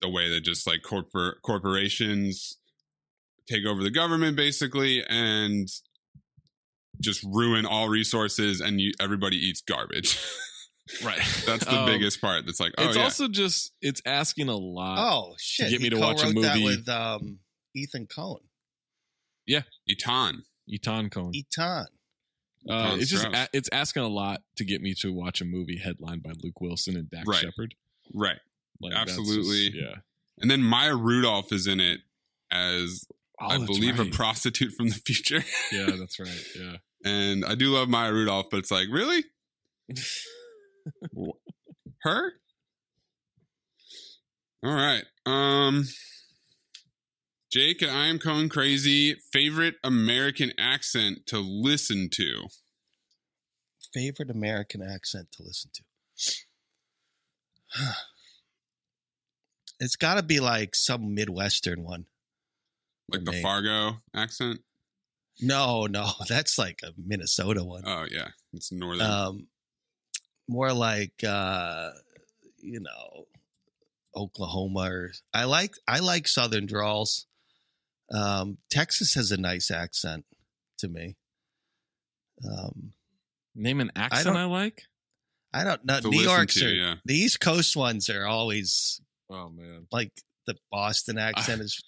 the 0.00 0.08
way 0.08 0.28
that 0.28 0.42
just 0.42 0.64
like 0.66 0.82
corpor- 0.82 1.40
corporations 1.42 2.58
take 3.48 3.64
over 3.66 3.82
the 3.82 3.90
government 3.90 4.36
basically 4.36 5.02
and 5.08 5.68
just 7.00 7.24
ruin 7.24 7.64
all 7.66 7.88
resources 7.88 8.60
and 8.60 8.80
you, 8.80 8.92
everybody 9.00 9.36
eats 9.38 9.60
garbage. 9.62 10.18
Right. 11.04 11.18
That's 11.46 11.64
the 11.64 11.78
Um, 11.80 11.86
biggest 11.86 12.20
part. 12.20 12.46
That's 12.46 12.60
like, 12.60 12.72
oh 12.78 12.86
it's 12.86 12.96
yeah. 12.96 13.02
also 13.04 13.28
just 13.28 13.72
it's 13.82 14.00
asking 14.06 14.48
a 14.48 14.56
lot. 14.56 14.98
Oh 14.98 15.34
shit! 15.38 15.66
To 15.66 15.70
get 15.72 15.80
me 15.80 15.84
he 15.86 15.90
to 15.90 15.98
watch 16.00 16.20
a 16.22 16.26
co-wrote 16.26 16.42
that 16.42 16.56
movie. 16.58 16.64
with 16.76 16.88
um, 16.88 17.38
Ethan 17.74 18.06
Cohen. 18.06 18.42
yeah, 19.46 19.62
Etan. 19.90 20.42
Etan 20.70 21.10
Cohen. 21.10 21.32
Etan. 21.32 21.86
Uh, 22.68 22.96
it's 22.98 23.10
just 23.10 23.22
Strauss. 23.22 23.36
a, 23.36 23.48
it's 23.52 23.68
asking 23.72 24.02
a 24.02 24.08
lot 24.08 24.42
to 24.56 24.64
get 24.64 24.82
me 24.82 24.92
to 24.94 25.12
watch 25.12 25.40
a 25.40 25.44
movie 25.44 25.76
headlined 25.78 26.22
by 26.24 26.32
Luke 26.42 26.60
Wilson 26.60 26.96
and 26.96 27.08
Dax 27.10 27.26
Right. 27.28 27.38
Shepard. 27.38 27.74
right. 28.12 28.38
Like, 28.80 28.92
Absolutely. 28.94 29.70
just- 29.70 29.74
yeah. 29.74 29.94
And 30.40 30.50
then 30.50 30.62
Maya 30.62 30.96
Rudolph 30.96 31.52
is 31.52 31.66
in 31.68 31.78
it 31.80 32.00
as 32.50 33.06
Oh, 33.40 33.46
I 33.46 33.58
that's 33.58 33.66
believe 33.70 34.00
a 34.00 34.06
prostitute 34.06 34.72
from 34.72 34.88
the 34.88 34.94
future. 34.96 35.44
Yeah, 35.70 35.90
that's 35.98 36.18
right. 36.18 36.44
Yeah. 36.58 36.76
and 37.04 37.44
I 37.44 37.54
do 37.54 37.68
love 37.70 37.88
Maya 37.88 38.12
Rudolph, 38.12 38.46
but 38.50 38.58
it's 38.58 38.70
like, 38.70 38.88
really? 38.90 39.24
Her? 42.02 42.32
All 44.64 44.74
right. 44.74 45.04
Um 45.24 45.84
Jake 47.52 47.80
and 47.80 47.90
I 47.90 48.06
am 48.08 48.18
going 48.18 48.48
crazy. 48.48 49.14
Favorite 49.32 49.76
American 49.84 50.52
accent 50.58 51.26
to 51.26 51.38
listen 51.38 52.08
to. 52.12 52.48
Favorite 53.94 54.30
American 54.30 54.82
accent 54.82 55.28
to 55.32 55.42
listen 55.42 55.70
to. 55.72 55.82
it's 59.80 59.96
got 59.96 60.16
to 60.16 60.22
be 60.22 60.40
like 60.40 60.74
some 60.74 61.14
Midwestern 61.14 61.82
one. 61.82 62.06
Like 63.08 63.24
the. 63.24 63.40
Fargo 63.40 63.98
accent. 64.14 64.60
No, 65.40 65.86
no, 65.86 66.10
that's 66.28 66.58
like 66.58 66.80
a 66.82 66.92
Minnesota 66.96 67.62
one. 67.64 67.84
Oh 67.86 68.04
yeah. 68.10 68.28
It's 68.52 68.72
northern. 68.72 69.06
Um, 69.06 69.46
more 70.48 70.72
like 70.72 71.22
uh, 71.26 71.90
you 72.58 72.80
know, 72.80 73.24
Oklahoma 74.14 74.90
or 74.90 75.12
I 75.34 75.44
like 75.44 75.72
I 75.86 76.00
like 76.00 76.28
Southern 76.28 76.66
drawls. 76.66 77.26
Um, 78.12 78.58
Texas 78.70 79.14
has 79.14 79.32
a 79.32 79.36
nice 79.36 79.70
accent 79.70 80.24
to 80.78 80.88
me. 80.88 81.16
Um, 82.44 82.92
Name 83.54 83.80
an 83.80 83.90
accent 83.96 84.26
don't- 84.26 84.36
I, 84.36 84.44
like. 84.44 84.82
I 85.54 85.64
don't 85.64 85.84
know. 85.86 86.00
New 86.04 86.10
listen 86.10 86.24
York's 86.24 86.54
to, 86.56 86.66
are 86.66 86.68
yeah. 86.68 86.94
the 87.06 87.14
East 87.14 87.40
Coast 87.40 87.74
ones 87.76 88.10
are 88.10 88.26
always 88.26 89.00
Oh 89.30 89.48
man. 89.48 89.86
like 89.90 90.12
the 90.46 90.54
Boston 90.70 91.18
accent 91.18 91.62
is 91.62 91.80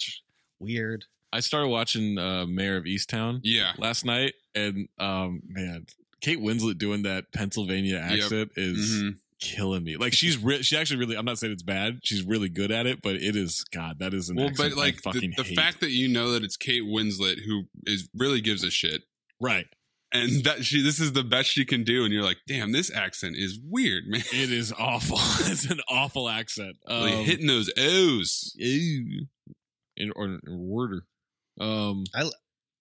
weird. 0.58 1.04
I 1.32 1.40
started 1.40 1.68
watching 1.68 2.16
uh, 2.18 2.46
Mare 2.46 2.78
of 2.78 2.84
Easttown 2.84 3.40
yeah. 3.42 3.72
last 3.76 4.06
night, 4.06 4.32
and 4.54 4.88
um, 4.98 5.42
man, 5.46 5.84
Kate 6.20 6.38
Winslet 6.38 6.78
doing 6.78 7.02
that 7.02 7.32
Pennsylvania 7.32 7.98
accent 7.98 8.50
is 8.56 9.02
Mhm. 9.02 9.16
killing 9.40 9.84
me. 9.84 9.96
Like 9.96 10.12
she's 10.12 10.36
re- 10.36 10.62
she 10.62 10.76
actually 10.76 10.98
really. 11.00 11.16
I'm 11.16 11.24
not 11.24 11.38
saying 11.38 11.52
it's 11.52 11.62
bad. 11.62 12.00
She's 12.02 12.22
really 12.22 12.48
good 12.48 12.70
at 12.72 12.86
it, 12.86 13.00
but 13.02 13.16
it 13.16 13.36
is 13.36 13.64
God. 13.72 13.98
That 14.00 14.14
is 14.14 14.28
an 14.28 14.36
Well, 14.36 14.48
accent 14.48 14.70
but 14.74 14.78
like 14.78 14.94
I 14.94 15.12
fucking 15.12 15.30
the, 15.36 15.42
the 15.42 15.48
hate. 15.48 15.56
fact 15.56 15.80
that 15.80 15.90
you 15.90 16.08
know 16.08 16.32
that 16.32 16.42
it's 16.44 16.56
Kate 16.56 16.82
Winslet 16.82 17.44
who 17.46 17.64
is 17.86 18.08
really 18.14 18.40
gives 18.40 18.64
a 18.64 18.70
shit, 18.70 19.02
right? 19.40 19.66
and 20.10 20.42
that 20.44 20.64
she 20.64 20.80
this 20.82 20.98
is 20.98 21.12
the 21.12 21.22
best 21.22 21.50
she 21.50 21.64
can 21.66 21.84
do, 21.84 22.02
and 22.04 22.12
you're 22.14 22.22
like, 22.24 22.38
damn, 22.46 22.72
this 22.72 22.90
accent 22.90 23.36
is 23.36 23.58
weird, 23.62 24.06
man. 24.08 24.22
It 24.32 24.50
is 24.50 24.72
awful. 24.72 25.18
it's 25.52 25.66
an 25.70 25.80
awful 25.88 26.28
accent. 26.30 26.76
Like 26.88 27.12
Um, 27.14 27.24
hitting 27.26 27.46
those 27.46 27.70
O's. 27.76 28.52
ew. 28.56 29.26
in 29.96 30.10
or 30.16 30.24
in 30.26 30.40
order. 30.48 31.04
Um, 31.60 32.04
I 32.14 32.28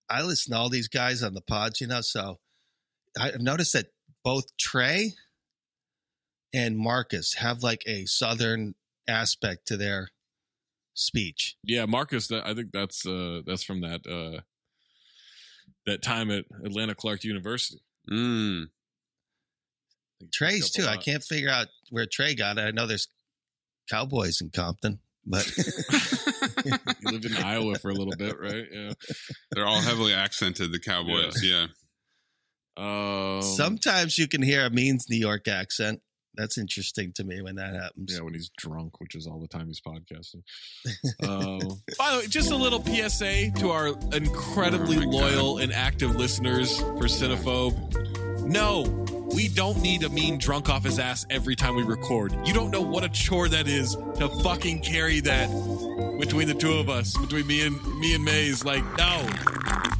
I 0.08 0.22
listen 0.22 0.52
to 0.52 0.58
all 0.58 0.70
these 0.70 0.88
guys 0.88 1.22
on 1.22 1.34
the 1.34 1.40
pods, 1.42 1.80
you 1.82 1.86
know. 1.86 2.00
So 2.00 2.38
I've 3.18 3.40
noticed 3.40 3.72
that 3.74 3.86
both 4.24 4.56
Trey 4.56 5.14
and 6.52 6.76
Marcus 6.76 7.34
have 7.34 7.62
like 7.62 7.82
a 7.86 8.06
southern 8.06 8.74
aspect 9.08 9.66
to 9.68 9.76
their 9.76 10.08
speech. 10.94 11.56
yeah, 11.62 11.84
Marcus. 11.86 12.26
That, 12.28 12.46
I 12.46 12.54
think 12.54 12.70
that's 12.72 13.06
uh, 13.06 13.42
that's 13.46 13.62
from 13.62 13.80
that 13.82 14.00
uh, 14.06 14.40
that 15.86 16.02
time 16.02 16.30
at 16.30 16.44
Atlanta 16.64 16.94
Clark 16.94 17.24
University. 17.24 17.80
Mm. 18.10 18.66
Trey's 20.32 20.70
too. 20.70 20.82
a 20.82 20.86
I 20.86 20.94
lot. 20.96 21.04
can't 21.04 21.22
figure 21.22 21.50
out 21.50 21.68
where 21.90 22.06
Trey 22.06 22.34
got 22.34 22.58
it. 22.58 22.62
I 22.62 22.70
know 22.72 22.86
there's 22.86 23.08
Cowboys 23.88 24.40
in 24.40 24.50
Compton, 24.50 24.98
but 25.24 25.46
You 26.64 26.72
lived 27.12 27.24
in 27.26 27.36
Iowa 27.36 27.76
for 27.78 27.90
a 27.90 27.94
little 27.94 28.16
bit, 28.16 28.38
right? 28.38 28.66
Yeah. 28.70 28.92
They're 29.52 29.66
all 29.66 29.80
heavily 29.80 30.12
accented, 30.14 30.72
the 30.72 30.80
Cowboys. 30.80 31.42
Yeah. 31.42 31.66
Um, 32.78 33.42
sometimes 33.42 34.16
you 34.18 34.28
can 34.28 34.42
hear 34.42 34.64
Amin's 34.64 35.06
New 35.10 35.16
York 35.18 35.48
accent. 35.48 36.00
That's 36.34 36.56
interesting 36.56 37.12
to 37.16 37.24
me 37.24 37.42
when 37.42 37.56
that 37.56 37.74
happens. 37.74 38.14
Yeah, 38.14 38.20
when 38.22 38.34
he's 38.34 38.50
drunk, 38.56 39.00
which 39.00 39.16
is 39.16 39.26
all 39.26 39.40
the 39.40 39.48
time 39.48 39.66
he's 39.66 39.80
podcasting. 39.80 40.42
Um, 41.28 41.58
by 41.98 42.12
the 42.12 42.18
way, 42.20 42.26
just 42.28 42.52
a 42.52 42.56
little 42.56 42.80
PSA 42.84 43.50
to 43.58 43.70
our 43.70 43.88
incredibly 44.12 44.98
Oh 44.98 45.00
my 45.00 45.04
God. 45.06 45.12
loyal 45.14 45.58
and 45.58 45.72
active 45.72 46.14
listeners 46.14 46.78
for 46.78 47.04
Cinephobe. 47.08 48.46
No, 48.46 48.82
we 49.34 49.48
don't 49.48 49.80
need 49.82 50.04
Amin 50.04 50.38
drunk 50.38 50.68
off 50.68 50.84
his 50.84 50.98
ass 51.00 51.26
every 51.28 51.56
time 51.56 51.74
we 51.74 51.82
record. 51.82 52.32
You 52.46 52.54
don't 52.54 52.70
know 52.70 52.80
what 52.82 53.02
a 53.04 53.08
chore 53.08 53.48
that 53.48 53.66
is 53.66 53.96
to 54.18 54.28
fucking 54.42 54.82
carry 54.82 55.18
that 55.20 55.48
between 56.20 56.46
the 56.48 56.54
two 56.54 56.74
of 56.74 56.88
us, 56.88 57.16
between 57.18 57.46
me 57.48 57.66
and 57.66 57.82
me 57.98 58.14
and 58.14 58.24
Maze. 58.24 58.64
Like, 58.64 58.84
no, 58.96 59.26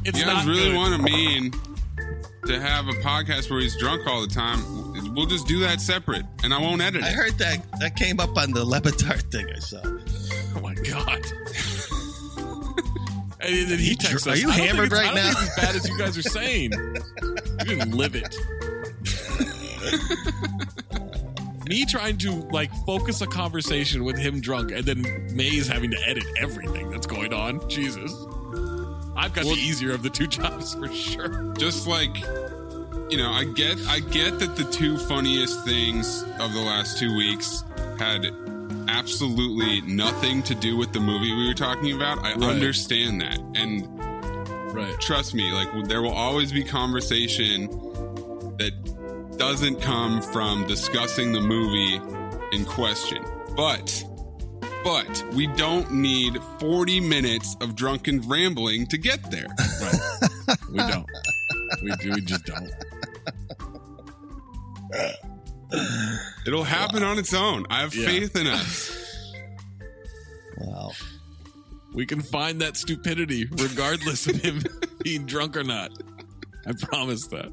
it's 0.05 0.17
you 0.19 0.25
not 0.25 0.37
guys 0.37 0.47
really 0.47 0.69
good. 0.69 0.75
want 0.75 0.95
to 0.95 1.01
mean 1.03 1.51
to 2.45 2.59
have 2.59 2.87
a 2.87 2.93
podcast 2.93 3.49
where 3.51 3.59
he's 3.59 3.77
drunk 3.77 4.07
all 4.07 4.21
the 4.21 4.27
time? 4.33 4.59
We'll 5.15 5.25
just 5.25 5.47
do 5.47 5.59
that 5.61 5.81
separate, 5.81 6.25
and 6.43 6.53
I 6.53 6.59
won't 6.61 6.81
edit 6.81 7.01
it. 7.01 7.05
I 7.07 7.11
heard 7.11 7.37
that 7.39 7.65
that 7.79 7.95
came 7.95 8.19
up 8.19 8.37
on 8.37 8.51
the 8.51 8.63
Le 8.63 8.79
Batard 8.81 9.31
thing 9.31 9.47
I 9.55 9.59
saw. 9.59 9.81
Oh 10.55 10.61
my 10.61 10.73
god. 10.73 11.21
And 13.41 13.69
then 13.71 13.79
he 13.79 13.95
texts 13.95 14.27
Are 14.27 14.31
us. 14.31 14.41
you 14.41 14.49
"I 14.49 14.57
don't 14.57 14.67
hammered 14.67 14.91
right 14.91 15.13
now?" 15.15 15.29
as 15.29 15.55
bad 15.55 15.75
as 15.75 15.87
you 15.87 15.97
guys 15.97 16.17
are 16.17 16.21
saying. 16.23 16.71
You 17.59 17.75
didn't 17.75 17.91
live 17.91 18.15
it. 18.15 18.35
Me 21.67 21.85
trying 21.85 22.17
to 22.19 22.31
like 22.51 22.71
focus 22.85 23.21
a 23.21 23.27
conversation 23.27 24.03
with 24.03 24.17
him 24.17 24.41
drunk, 24.41 24.71
and 24.71 24.83
then 24.85 25.01
Maze 25.35 25.67
having 25.67 25.91
to 25.91 25.97
edit 26.07 26.23
everything 26.37 26.89
that's 26.89 27.05
going 27.07 27.33
on. 27.33 27.67
Jesus, 27.69 28.11
I've 29.19 29.33
got 29.33 29.45
Well- 29.45 29.55
the 29.55 29.61
easier 29.61 29.91
of 29.91 30.01
the 30.03 30.09
two 30.09 30.27
jobs 30.39 30.73
for 30.75 30.87
sure. 30.93 31.53
just 31.57 31.87
like 31.87 32.15
you 33.09 33.17
know 33.17 33.31
i 33.31 33.43
get 33.43 33.77
i 33.87 33.99
get 33.99 34.37
that 34.39 34.55
the 34.55 34.63
two 34.65 34.95
funniest 34.97 35.65
things 35.65 36.21
of 36.39 36.53
the 36.53 36.59
last 36.61 36.99
two 36.99 37.15
weeks 37.17 37.63
had 37.97 38.25
absolutely 38.87 39.81
nothing 39.81 40.43
to 40.43 40.53
do 40.55 40.77
with 40.77 40.93
the 40.93 40.99
movie 40.99 41.35
we 41.35 41.47
were 41.47 41.53
talking 41.53 41.95
about 41.95 42.19
i 42.19 42.33
Right. 42.33 42.43
understand 42.43 43.21
that 43.21 43.39
and 43.55 43.87
Right. 44.73 44.95
trust 45.01 45.33
me 45.33 45.51
like 45.51 45.69
there 45.87 46.01
will 46.03 46.13
always 46.13 46.51
be 46.51 46.63
conversation 46.63 47.67
that 48.57 48.73
doesn't 49.37 49.81
come 49.81 50.21
from 50.21 50.67
discussing 50.67 51.31
the 51.33 51.41
movie 51.41 51.99
in 52.55 52.63
question 52.65 53.23
but 53.55 54.03
but 54.83 55.23
we 55.33 55.47
don't 55.47 55.91
need 55.91 56.37
40 56.59 56.99
minutes 57.01 57.55
of 57.61 57.75
drunken 57.75 58.21
rambling 58.27 58.87
to 58.87 58.97
get 58.97 59.29
there 59.31 59.47
Right. 59.81 60.57
We 60.71 60.77
don't. 60.77 61.05
We, 61.83 61.91
do- 62.01 62.11
we 62.13 62.21
just 62.21 62.45
don't. 62.45 62.71
It'll 66.47 66.63
happen 66.63 67.03
on 67.03 67.19
its 67.19 67.33
own. 67.33 67.65
I 67.69 67.81
have 67.81 67.93
Yeah. 67.93 68.05
faith 68.07 68.35
in 68.35 68.47
us. 68.47 68.95
Wow. 70.57 70.91
We 71.93 72.05
can 72.05 72.21
find 72.21 72.61
that 72.61 72.77
stupidity 72.77 73.45
regardless 73.45 74.27
of 74.27 74.35
him 74.41 74.63
being 75.03 75.25
drunk 75.25 75.55
or 75.57 75.63
not. 75.63 75.91
I 76.65 76.73
promise 76.73 77.27
that. 77.27 77.51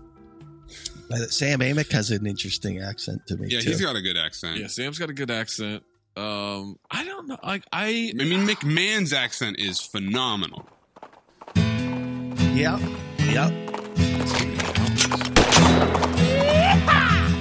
Sam 1.30 1.60
Amick 1.60 1.92
has 1.92 2.10
an 2.10 2.26
interesting 2.26 2.80
accent 2.80 3.26
to 3.28 3.36
me 3.36 3.48
Yeah, 3.50 3.60
too. 3.60 3.70
he's 3.70 3.80
got 3.80 3.94
a 3.96 4.02
good 4.02 4.16
accent. 4.16 4.58
Yeah, 4.58 4.66
Sam's 4.66 4.98
got 4.98 5.08
a 5.10 5.14
good 5.14 5.30
accent. 5.30 5.82
Um, 6.16 6.78
I 6.90 7.04
don't 7.04 7.28
know. 7.28 7.36
Like 7.42 7.64
I, 7.72 8.12
I 8.18 8.24
mean, 8.24 8.46
McMahon's 8.46 9.12
accent 9.12 9.58
is 9.58 9.80
phenomenal. 9.80 10.66
Yep. 11.54 12.80
Yep. 13.18 13.52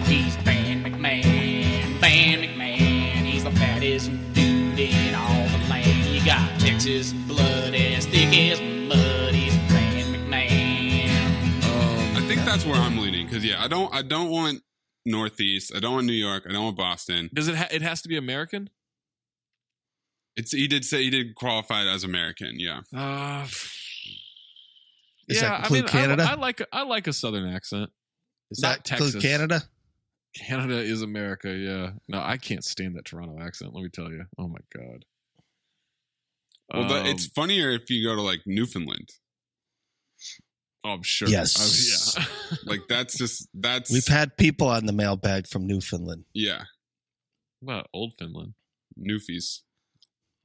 He's 0.05 0.35
Van 0.37 0.83
McMahon, 0.83 1.99
Van 1.99 2.39
McMahon. 2.39 3.25
He's 3.25 3.45
the 3.45 3.49
baddest 3.51 4.11
dude 4.33 4.77
in 4.77 5.15
all 5.15 5.47
the 5.47 5.67
land. 5.69 6.05
You 6.13 6.25
got 6.25 6.59
Texas 6.59 7.13
blood 7.13 7.73
as 7.73 8.05
thick 8.07 8.27
as 8.51 8.59
mud. 8.89 9.33
He's 9.33 9.55
Brand 9.69 10.13
McMahon. 10.13 11.63
Um, 11.63 12.17
I 12.17 12.27
think 12.27 12.43
that's 12.43 12.65
where 12.65 12.75
I'm 12.75 12.97
leaning 12.97 13.25
because 13.25 13.45
yeah, 13.45 13.63
I 13.63 13.69
don't 13.69 13.93
I 13.95 14.01
don't 14.01 14.29
want 14.29 14.61
Northeast. 15.05 15.71
I 15.75 15.79
don't 15.79 15.93
want 15.93 16.07
New 16.07 16.13
York. 16.13 16.45
I 16.49 16.51
don't 16.53 16.63
want 16.63 16.77
Boston. 16.77 17.29
Does 17.33 17.47
it? 17.47 17.55
Ha- 17.55 17.67
it 17.71 17.81
has 17.81 18.01
to 18.03 18.09
be 18.09 18.17
American. 18.17 18.69
It's 20.35 20.51
he 20.51 20.67
did 20.67 20.83
say 20.83 21.03
he 21.03 21.09
did 21.09 21.35
qualify 21.35 21.83
as 21.85 22.03
American. 22.03 22.59
Yeah. 22.59 22.81
Uh, 22.93 23.43
Does 23.43 25.41
yeah, 25.41 25.61
that 25.61 25.71
I 25.71 25.73
mean, 25.73 25.83
Canada? 25.85 26.23
I, 26.27 26.33
I 26.33 26.35
like 26.35 26.59
a, 26.59 26.67
I 26.73 26.83
like 26.83 27.07
a 27.07 27.13
Southern 27.13 27.47
accent. 27.47 27.89
Does 28.51 28.61
Not 28.61 28.77
that 28.77 28.85
Texas. 28.85 29.21
Canada? 29.21 29.63
Canada 30.35 30.77
is 30.79 31.01
America. 31.01 31.55
Yeah. 31.55 31.91
No, 32.09 32.21
I 32.21 32.35
can't 32.37 32.63
stand 32.63 32.95
that 32.97 33.05
Toronto 33.05 33.41
accent. 33.41 33.73
Let 33.73 33.83
me 33.83 33.89
tell 33.89 34.11
you. 34.11 34.25
Oh 34.37 34.47
my 34.49 34.59
god. 34.75 35.05
Well, 36.73 36.89
but 36.89 37.01
Um, 37.01 37.05
it's 37.07 37.27
funnier 37.27 37.71
if 37.71 37.89
you 37.89 38.05
go 38.05 38.15
to 38.15 38.21
like 38.21 38.41
Newfoundland. 38.45 39.09
Oh, 40.85 40.89
I'm 40.89 41.01
sure. 41.03 41.27
Yes. 41.27 42.15
I- 42.17 42.21
yeah. 42.21 42.57
Like 42.65 42.81
that's 42.87 43.17
just 43.17 43.47
that's 43.53 43.91
We've 43.91 44.07
had 44.07 44.37
people 44.37 44.67
on 44.67 44.85
the 44.85 44.93
mailbag 44.93 45.47
from 45.47 45.65
Newfoundland. 45.67 46.25
yeah. 46.33 46.63
What 47.61 47.73
about 47.73 47.87
old 47.93 48.13
Finland? 48.19 48.53
Newfies. 48.99 49.61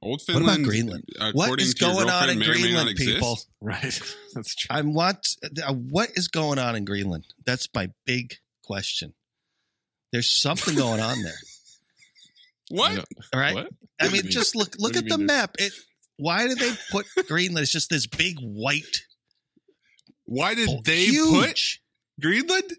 Old 0.01 0.21
Finland. 0.23 0.45
What 0.47 0.53
about 0.55 0.65
Greenland? 0.65 1.03
What 1.33 1.61
is 1.61 1.75
going 1.75 2.09
on 2.09 2.29
in 2.31 2.39
Greenland, 2.39 2.89
exist. 2.89 3.13
people? 3.13 3.39
Right. 3.61 4.01
That's 4.33 4.55
true. 4.55 4.75
I 4.75 4.81
want. 4.81 5.27
uh, 5.63 5.73
What 5.73 6.09
is 6.15 6.27
going 6.27 6.57
on 6.57 6.75
in 6.75 6.83
Greenland? 6.85 7.25
That's 7.45 7.67
my 7.75 7.89
big 8.07 8.33
question. 8.63 9.13
There's 10.11 10.31
something 10.31 10.73
going 10.75 10.99
on 10.99 11.21
there. 11.21 11.37
What? 12.69 13.05
All 13.33 13.39
right. 13.39 13.53
What? 13.53 13.67
I 13.99 14.05
What 14.05 14.13
mean, 14.13 14.21
mean? 14.23 14.31
just 14.31 14.55
look 14.55 14.75
look 14.79 14.95
What 14.95 15.03
at 15.03 15.09
the 15.09 15.17
map. 15.19 15.55
It. 15.59 15.73
Why 16.17 16.47
do 16.47 16.55
they 16.55 16.71
put 16.91 17.05
Greenland? 17.27 17.63
It's 17.63 17.71
just 17.71 17.89
this 17.91 18.07
big 18.07 18.37
white. 18.41 19.03
Why 20.31 20.55
did 20.55 20.69
Oh, 20.69 20.79
they 20.85 21.05
huge. 21.07 21.81
put 22.17 22.21
Greenland? 22.21 22.71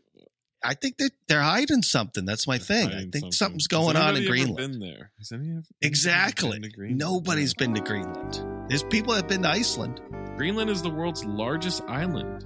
I 0.64 0.72
think 0.74 0.96
they're 0.96 1.11
they're 1.28 1.42
hiding 1.42 1.82
something. 1.82 2.24
That's 2.24 2.46
my 2.46 2.57
thing. 2.57 2.86
I 2.88 3.00
think 3.00 3.14
something. 3.14 3.32
something's 3.32 3.64
Has 3.64 3.68
going 3.68 3.96
on 3.96 4.11
in 4.16 4.22
anybody 4.22 4.40
ever 4.42 4.53
Greenland. 4.55 4.72
Been 4.72 4.80
there? 4.80 5.11
Has 5.18 5.32
any 5.32 5.59
Exactly. 5.82 6.53
been 6.53 6.62
to 6.62 6.68
Greenland? 6.76 6.98
Nobody's 6.98 7.53
been 7.53 7.74
to 7.74 7.80
Greenland. 7.80 8.42
There's 8.70 8.82
people 8.84 9.12
that 9.12 9.22
have 9.22 9.28
been 9.28 9.42
to 9.42 9.50
Iceland. 9.50 10.00
Greenland 10.38 10.70
is 10.70 10.80
the 10.80 10.88
world's 10.88 11.24
largest 11.24 11.82
island. 11.88 12.44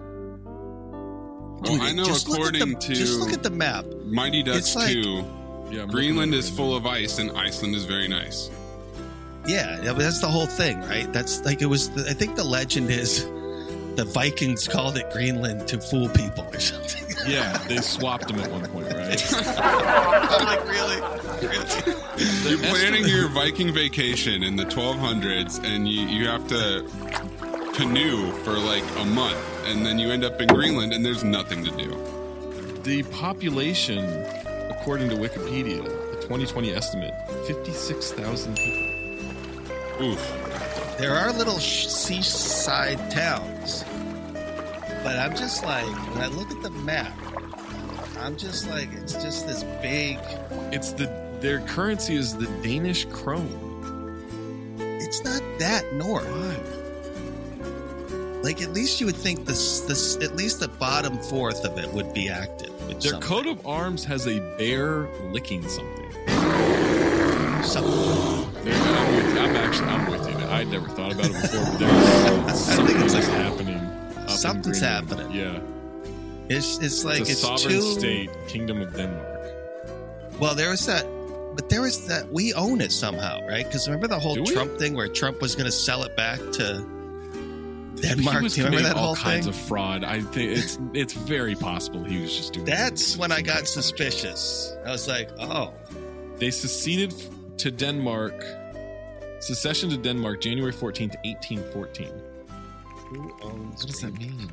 Well, 1.61 1.81
I 1.83 1.93
know 1.93 2.05
just 2.05 2.29
look 2.29 2.39
at 2.41 2.57
according 2.57 2.73
the- 2.75 2.79
to 2.81 2.95
just 2.95 3.19
look 3.21 3.33
at 3.33 3.43
the 3.43 3.51
map. 3.51 3.87
Mighty 4.05 4.43
Ducks 4.43 4.59
It's 4.59 4.75
like- 4.77 4.93
2, 4.93 5.25
Yeah, 5.71 5.85
Greenland 5.87 6.33
is 6.35 6.49
full 6.49 6.75
of 6.77 6.87
ice 6.87 7.19
and 7.19 7.31
Iceland 7.33 7.75
is 7.75 7.85
very 7.85 8.09
nice. 8.09 8.51
Yeah, 9.47 9.81
yeah, 9.83 9.93
but 9.93 9.99
that's 10.01 10.21
the 10.21 10.29
whole 10.29 10.47
thing, 10.47 10.81
right? 10.81 11.13
That's 11.13 11.45
like 11.45 11.63
it 11.63 11.67
was. 11.67 11.91
The, 11.91 12.09
I 12.11 12.15
think 12.15 12.35
the 12.37 12.45
legend 12.45 12.91
is 12.91 13.25
the 13.97 14.05
Vikings 14.05 14.69
called 14.69 14.97
it 14.97 15.11
Greenland 15.11 15.67
to 15.69 15.81
fool 15.81 16.09
people 16.11 16.45
or 16.53 16.61
something. 16.61 17.03
Yeah, 17.27 17.59
they 17.67 17.79
swapped 17.79 18.29
them 18.29 18.39
at 18.39 18.49
one 18.53 18.65
point, 18.69 18.87
right? 18.93 19.21
I'm 19.35 20.47
like, 20.47 20.65
really, 20.69 21.01
really. 21.43 22.49
You're 22.49 22.59
planning 22.71 23.05
your 23.05 23.29
Viking 23.31 23.75
vacation 23.75 24.45
in 24.45 24.55
the 24.55 24.63
1200s 24.65 25.65
and 25.65 25.89
you, 25.89 26.03
you 26.03 26.29
have 26.29 26.47
to 26.47 26.89
canoe 27.75 28.31
for 28.45 28.53
like 28.53 28.85
a 28.99 29.05
month 29.07 29.37
and 29.67 29.85
then 29.85 29.99
you 29.99 30.13
end 30.13 30.23
up 30.25 30.41
in 30.41 30.47
Greenland 30.47 30.93
and 30.93 31.05
there's 31.05 31.25
nothing 31.25 31.65
to 31.65 31.71
do. 31.73 31.91
the 32.85 33.03
population, 33.11 34.05
according 34.71 35.09
to 35.09 35.17
Wikipedia, 35.17 35.83
the 36.13 36.21
2020 36.23 36.71
estimate, 36.73 37.13
56,000 37.49 38.55
people. 38.57 40.07
Oof. 40.07 40.46
There 40.99 41.15
are 41.15 41.31
little 41.33 41.59
seaside 41.59 43.11
towns, 43.11 43.85
but 45.05 45.19
I'm 45.19 45.37
just 45.37 45.63
like, 45.63 45.85
when 46.15 46.23
I 46.23 46.29
look 46.29 46.51
at 46.51 46.63
the 46.63 46.71
map, 46.71 47.13
I'm 48.21 48.37
just 48.39 48.69
like, 48.71 48.91
it's 48.95 49.13
just 49.13 49.47
this 49.47 49.63
big. 49.83 50.19
It's 50.73 50.93
the 50.93 51.07
their 51.41 51.61
currency 51.61 52.17
is 52.17 52.35
the 52.35 52.47
Danish 52.63 53.05
krone. 53.07 54.75
It's 54.79 55.23
not 55.23 55.43
that 55.59 55.93
north. 55.93 56.27
Like 58.43 58.63
at 58.63 58.73
least 58.73 58.99
you 59.01 59.07
would 59.07 59.17
think 59.17 59.45
this, 59.45 59.81
this 59.83 60.17
at 60.17 60.35
least 60.35 60.61
the 60.61 60.69
bottom 60.69 61.19
fourth 61.19 61.65
of 61.67 61.79
it 61.79 61.93
would 61.93 62.15
be 62.15 62.31
active. 62.31 62.73
Their 62.89 63.01
something. 63.01 63.21
coat 63.21 63.47
of 63.47 63.67
arms 63.67 64.03
has 64.05 64.27
a 64.27 64.41
bear 64.57 65.09
licking 65.31 65.69
something. 65.69 66.11
Something. 67.63 68.47
I'm, 68.73 69.17
with, 69.17 69.39
I'm 69.39 69.57
actually 69.57 69.89
I'm 69.89 70.11
with 70.11 70.26
I'd 70.49 70.69
never 70.69 70.89
thought 70.89 71.13
about 71.13 71.27
it 71.27 71.33
before, 71.43 71.65
but 71.65 71.79
there's 71.79 72.61
something 72.61 73.01
like- 73.01 73.25
happening. 73.25 74.29
something's 74.29 74.81
happening. 74.81 75.31
Yeah, 75.33 75.61
It's 76.49 76.79
it's 76.79 77.05
like 77.05 77.21
it's 77.21 77.29
a 77.31 77.33
it's, 77.33 77.41
sovereign 77.41 77.81
too. 77.81 77.99
state, 77.99 78.31
Kingdom 78.49 78.81
of 78.83 78.95
Denmark. 78.95 79.27
Well, 80.41 80.55
there 80.55 80.71
was 80.71 80.85
that, 80.87 81.05
but 81.57 81.69
there 81.69 81.81
was 81.83 82.07
that 82.09 82.31
we 82.33 82.53
own 82.55 82.81
it 82.81 82.93
somehow, 82.93 83.41
right? 83.49 83.65
Because 83.65 83.89
remember 83.89 84.07
the 84.09 84.19
whole 84.19 84.37
Trump 84.45 84.79
thing 84.79 84.95
where 84.95 85.09
Trump 85.09 85.41
was 85.41 85.55
going 85.55 85.67
to 85.67 85.73
sell 85.73 86.03
it 86.05 86.15
back 86.17 86.39
to 86.53 86.85
He 87.97 88.03
Denmark. 88.03 88.43
was 88.43 88.55
Do 88.55 88.61
you 88.61 88.67
remember 88.67 88.89
that 88.89 88.97
all 88.97 89.15
whole 89.15 89.17
kinds 89.17 89.47
thing? 89.47 89.55
of 89.55 89.61
fraud. 89.69 90.05
I 90.05 90.21
think 90.21 90.59
it's 90.59 90.79
it's 90.93 91.15
very 91.15 91.55
possible 91.55 92.05
he 92.05 92.21
was 92.21 92.37
just 92.37 92.53
doing. 92.53 92.67
That's 92.67 93.17
when 93.17 93.33
I 93.33 93.41
got 93.41 93.67
suspicious. 93.67 94.77
I 94.85 94.91
was 94.91 95.09
like, 95.09 95.31
oh, 95.41 95.73
They 96.39 96.51
seceded 96.51 97.15
to 97.59 97.71
Denmark. 97.71 98.35
Secession 99.41 99.91
to 99.91 99.97
Denmark, 99.97 100.41
January 100.41 100.73
fourteenth, 100.73 101.15
eighteen 101.25 101.63
fourteen. 101.73 102.13
who 103.11 103.33
owns? 103.43 103.83
What 103.85 103.93
does 103.93 104.01
that 104.01 104.15
mean? 104.19 104.51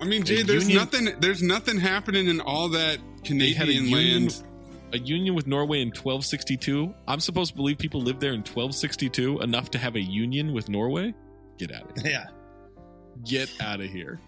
I 0.00 0.04
mean, 0.06 0.24
Jay, 0.24 0.40
A 0.40 0.44
there's 0.44 0.62
union- 0.68 0.78
nothing 0.78 1.08
there's 1.20 1.42
nothing 1.42 1.78
happening 1.78 2.26
in 2.28 2.40
all 2.40 2.68
that 2.70 2.98
They 3.28 3.52
had 3.52 3.68
a 3.68 3.72
Canadian 3.72 3.84
union, 3.86 4.22
land. 4.28 4.42
a 4.94 4.98
union 4.98 5.34
with 5.34 5.46
Norway 5.46 5.82
in 5.82 5.88
1262. 5.88 6.94
I'm 7.06 7.20
supposed 7.20 7.50
to 7.50 7.56
believe 7.56 7.76
people 7.78 8.00
lived 8.00 8.20
there 8.20 8.32
in 8.32 8.40
1262 8.40 9.40
enough 9.40 9.70
to 9.72 9.78
have 9.78 9.96
a 9.96 10.00
union 10.00 10.52
with 10.54 10.68
Norway. 10.70 11.12
Get 11.58 11.70
out 11.72 11.90
of 11.96 12.02
here! 12.02 12.10
Yeah. 12.12 12.26
Get 13.24 13.50
out 13.60 13.80
of 13.82 13.90
here! 13.90 14.18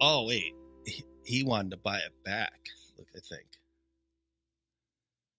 Oh 0.00 0.26
wait, 0.26 0.54
he, 0.84 1.04
he 1.24 1.44
wanted 1.44 1.70
to 1.70 1.76
buy 1.76 1.98
it 1.98 2.12
back. 2.24 2.58
Look, 2.98 3.06
I 3.14 3.20
think. 3.20 3.46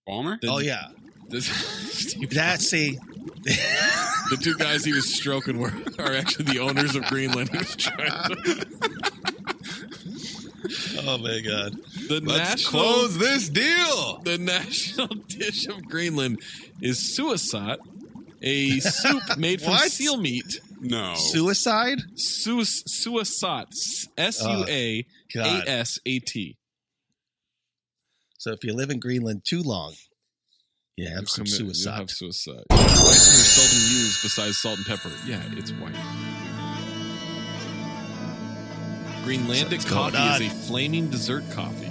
Ballmer? 0.07 0.39
The- 0.41 0.47
oh 0.49 0.59
yeah, 0.59 0.87
the- 1.29 1.41
Steve 1.41 2.31
that 2.31 2.61
see. 2.61 2.97
the 3.43 4.37
two 4.41 4.55
guys 4.55 4.83
he 4.85 4.93
was 4.93 5.13
stroking 5.13 5.59
were 5.59 5.71
are 5.99 6.13
actually 6.13 6.45
the 6.45 6.59
owners 6.59 6.95
of 6.95 7.03
Greenland. 7.05 7.49
He 7.49 7.57
was 7.57 7.75
trying 7.75 8.09
oh 11.05 11.17
my 11.17 11.39
god. 11.41 11.73
the 12.07 12.21
Let's 12.23 12.63
national 12.63 12.71
close 12.83 13.17
this 13.17 13.49
deal. 13.49 14.19
the 14.23 14.37
national 14.37 15.07
dish 15.27 15.67
of 15.67 15.83
Greenland 15.87 16.39
is 16.81 16.99
suicide, 16.99 17.79
a 18.41 18.79
soup 18.79 19.37
made 19.37 19.61
from 19.61 19.71
What? 19.73 19.91
seal 19.91 20.17
meat. 20.17 20.59
No. 20.81 21.13
Suicide? 21.15 21.99
Suis, 22.15 22.83
suisat. 22.83 23.67
S 24.17 24.41
U 24.43 24.65
A 24.67 24.99
A 24.99 25.05
God. 25.33 25.63
S 25.67 25.99
A 26.05 26.19
T. 26.19 26.57
So 28.43 28.51
if 28.51 28.61
you 28.65 28.73
live 28.73 28.89
in 28.89 28.99
Greenland 28.99 29.45
too 29.45 29.61
long, 29.61 29.93
you 30.97 31.07
have 31.07 31.21
You 31.21 31.25
some 31.27 31.45
commit- 31.45 31.59
you 31.61 31.65
suicide. 31.73 31.95
have 31.97 32.11
suicide. 32.11 32.63
Spices 32.73 33.39
are 33.39 33.61
seldom 33.61 33.95
used 33.95 34.21
besides 34.21 34.57
salt 34.57 34.75
and 34.79 34.85
pepper. 34.85 35.09
Yeah, 35.25 35.41
it's 35.53 35.71
white. 35.71 35.95
Greenlandic 39.23 39.87
coffee 39.87 40.17
on. 40.17 40.41
is 40.41 40.51
a 40.51 40.55
flaming 40.67 41.09
dessert 41.09 41.49
coffee. 41.51 41.89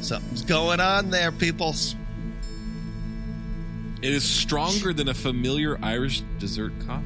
Something's 0.00 0.42
going 0.42 0.80
on 0.80 1.10
there, 1.10 1.30
people. 1.30 1.76
It 4.02 4.12
is 4.12 4.24
stronger 4.24 4.92
than 4.92 5.06
a 5.10 5.14
familiar 5.14 5.78
Irish 5.80 6.22
dessert 6.40 6.72
coffee. 6.88 7.04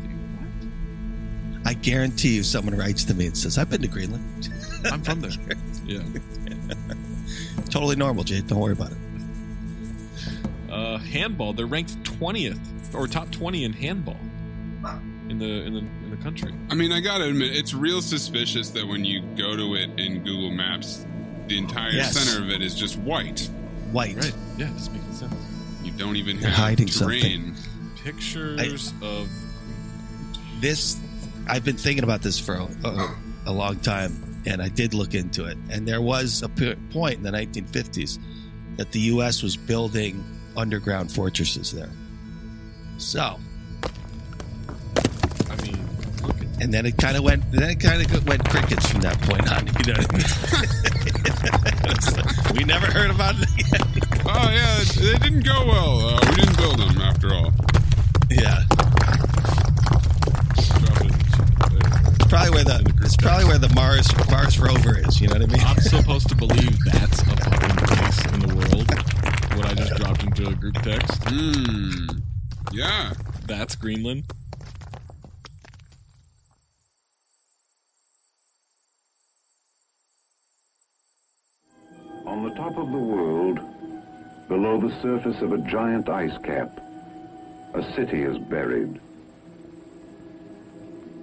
I 1.67 1.75
guarantee 1.75 2.37
you, 2.37 2.43
someone 2.43 2.75
writes 2.75 3.05
to 3.05 3.13
me 3.13 3.27
and 3.27 3.37
says, 3.37 3.59
"I've 3.59 3.69
been 3.69 3.83
to 3.83 3.89
Greenland." 3.89 4.49
I'm 4.87 5.03
from 5.03 5.21
there. 5.21 5.33
Yeah. 5.85 6.03
Totally 7.71 7.97
normal, 7.97 8.25
Jay. 8.25 8.41
Don't 8.41 8.61
worry 8.61 8.73
about 8.73 8.93
it. 8.93 8.99
Uh, 10.71 10.99
handball. 10.99 11.53
They're 11.53 11.67
ranked 11.67 12.03
twentieth 12.05 12.61
or 12.95 13.07
top 13.07 13.31
twenty 13.31 13.65
in 13.65 13.73
handball 13.73 14.17
in 15.29 15.39
the 15.39 15.47
in 15.65 15.73
the 15.75 15.79
in 15.81 16.11
the 16.11 16.17
country. 16.19 16.53
I 16.71 16.75
mean, 16.75 16.93
I 16.93 17.01
gotta 17.01 17.25
admit, 17.25 17.57
it's 17.57 17.75
real 17.75 18.01
suspicious 18.03 18.71
that 18.71 18.87
when 18.87 19.05
you 19.05 19.23
go 19.37 19.57
to 19.57 19.75
it 19.75 19.91
in 19.99 20.23
Google 20.25 20.51
Maps, 20.51 21.07
the 21.49 21.59
entire 21.59 21.91
Yes. 21.93 22.17
center 22.19 22.43
of 22.45 22.51
it 22.51 22.63
is 22.63 22.75
just 22.75 22.97
white. 22.99 23.49
White. 23.93 24.17
Right. 24.17 24.35
Yeah, 24.59 24.69
it 24.69 24.75
doesn't 24.75 25.13
sense. 25.15 25.35
You 25.83 25.93
don't 25.93 26.17
even 26.17 26.39
They're 26.39 26.51
have 26.51 26.59
hiding 26.65 26.89
terrain. 26.89 27.55
Pictures 28.05 28.93
of 29.03 29.29
This, 30.61 30.99
I've 31.47 31.65
been 31.65 31.77
thinking 31.77 32.05
about 32.05 32.21
this 32.23 32.39
for 32.39 32.55
a, 32.57 32.69
a, 32.85 33.17
a 33.47 33.53
long 33.53 33.77
time, 33.81 34.28
and 34.49 34.63
I 34.63 34.69
did 34.69 34.95
look 34.95 35.15
into 35.15 35.45
it. 35.45 35.59
And 35.71 35.87
there 35.87 36.01
was 36.01 36.43
a 36.43 36.49
p- 36.49 36.75
point 36.91 37.19
in 37.19 37.23
the 37.23 37.31
1950s 37.31 38.19
that 38.77 38.91
the 38.93 39.01
U.S. 39.01 39.43
was 39.43 39.57
building 39.57 40.25
underground 40.57 41.13
fortresses 41.13 41.73
there. 41.73 41.91
So, 42.97 43.39
I 45.51 45.63
mean, 45.63 45.79
and 46.61 46.73
then 46.73 46.87
it 46.87 46.97
kind 46.97 47.17
of 47.17 47.23
went. 47.23 47.51
Then 47.53 47.71
it 47.71 47.79
kind 47.81 48.03
of 48.03 48.27
went 48.27 48.49
crickets 48.49 48.91
from 48.91 49.01
that 49.03 49.21
point 49.23 49.53
on. 49.53 49.67
You 49.67 49.93
know 49.93 50.01
what 50.01 50.15
I 50.15 50.19
mean? 52.55 52.57
we 52.57 52.65
never 52.65 52.87
heard 52.87 53.11
about 53.11 53.35
it 53.39 53.49
again. 53.55 53.83
Oh 54.27 54.51
yeah, 54.51 54.83
they 55.01 55.19
didn't 55.19 55.45
go 55.45 55.65
well. 55.67 56.01
Uh, 56.01 56.21
we 56.31 56.37
didn't 56.37 56.57
build 56.57 56.79
them 56.79 57.01
after 57.01 57.35
all. 57.35 57.53
Yeah. 58.31 58.65
It's 60.57 62.18
probably 62.29 62.51
where 62.51 62.65
the 62.65 62.95
it's 63.03 63.17
probably 63.17 63.45
where 63.47 63.59
the 63.59 63.73
Mars 63.75 64.07
Mars 64.31 64.59
rover 64.59 64.99
is. 64.99 65.21
You 65.21 65.29
know 65.29 65.35
what 65.35 65.43
I 65.43 65.47
mean? 65.47 65.65
I'm 65.67 65.77
supposed 65.81 66.29
to 66.29 66.37
believe 66.37 66.79
that's 66.85 67.23
a 67.23 67.25
fucking 67.25 67.77
place 67.87 68.27
in 68.33 68.41
the 68.41 68.55
world. 68.55 68.89
What 69.57 69.67
I 69.67 69.75
just 69.75 69.95
dropped 69.97 70.23
into 70.23 70.49
a 70.49 70.55
group 70.55 70.75
text. 70.83 71.23
Hmm. 71.25 72.19
Yeah. 72.73 73.13
That's 73.47 73.75
Greenland. 73.75 74.25
On 82.27 82.45
the 82.45 82.55
top 82.55 82.77
of 82.77 82.93
the 82.93 82.99
world, 82.99 83.59
below 84.49 84.79
the 84.79 84.95
surface 85.01 85.41
of 85.41 85.53
a 85.53 85.59
giant 85.59 86.11
ice 86.11 86.37
cap, 86.45 86.79
a 87.75 87.83
city 87.95 88.23
is 88.23 88.39
buried. 88.39 89.01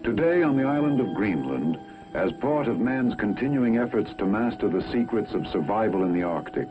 Today 0.06 0.44
on 0.44 0.56
the 0.56 0.68
island 0.68 1.00
of 1.00 1.16
Greenland, 1.16 1.80
as 2.14 2.32
part 2.34 2.68
of 2.68 2.80
man's 2.80 3.16
continuing 3.16 3.80
efforts 3.80 4.14
to 4.20 4.26
master 4.28 4.70
the 4.70 4.88
secrets 4.92 5.34
of 5.34 5.48
survival 5.48 6.04
in 6.04 6.14
the 6.14 6.22
Arctic, 6.22 6.68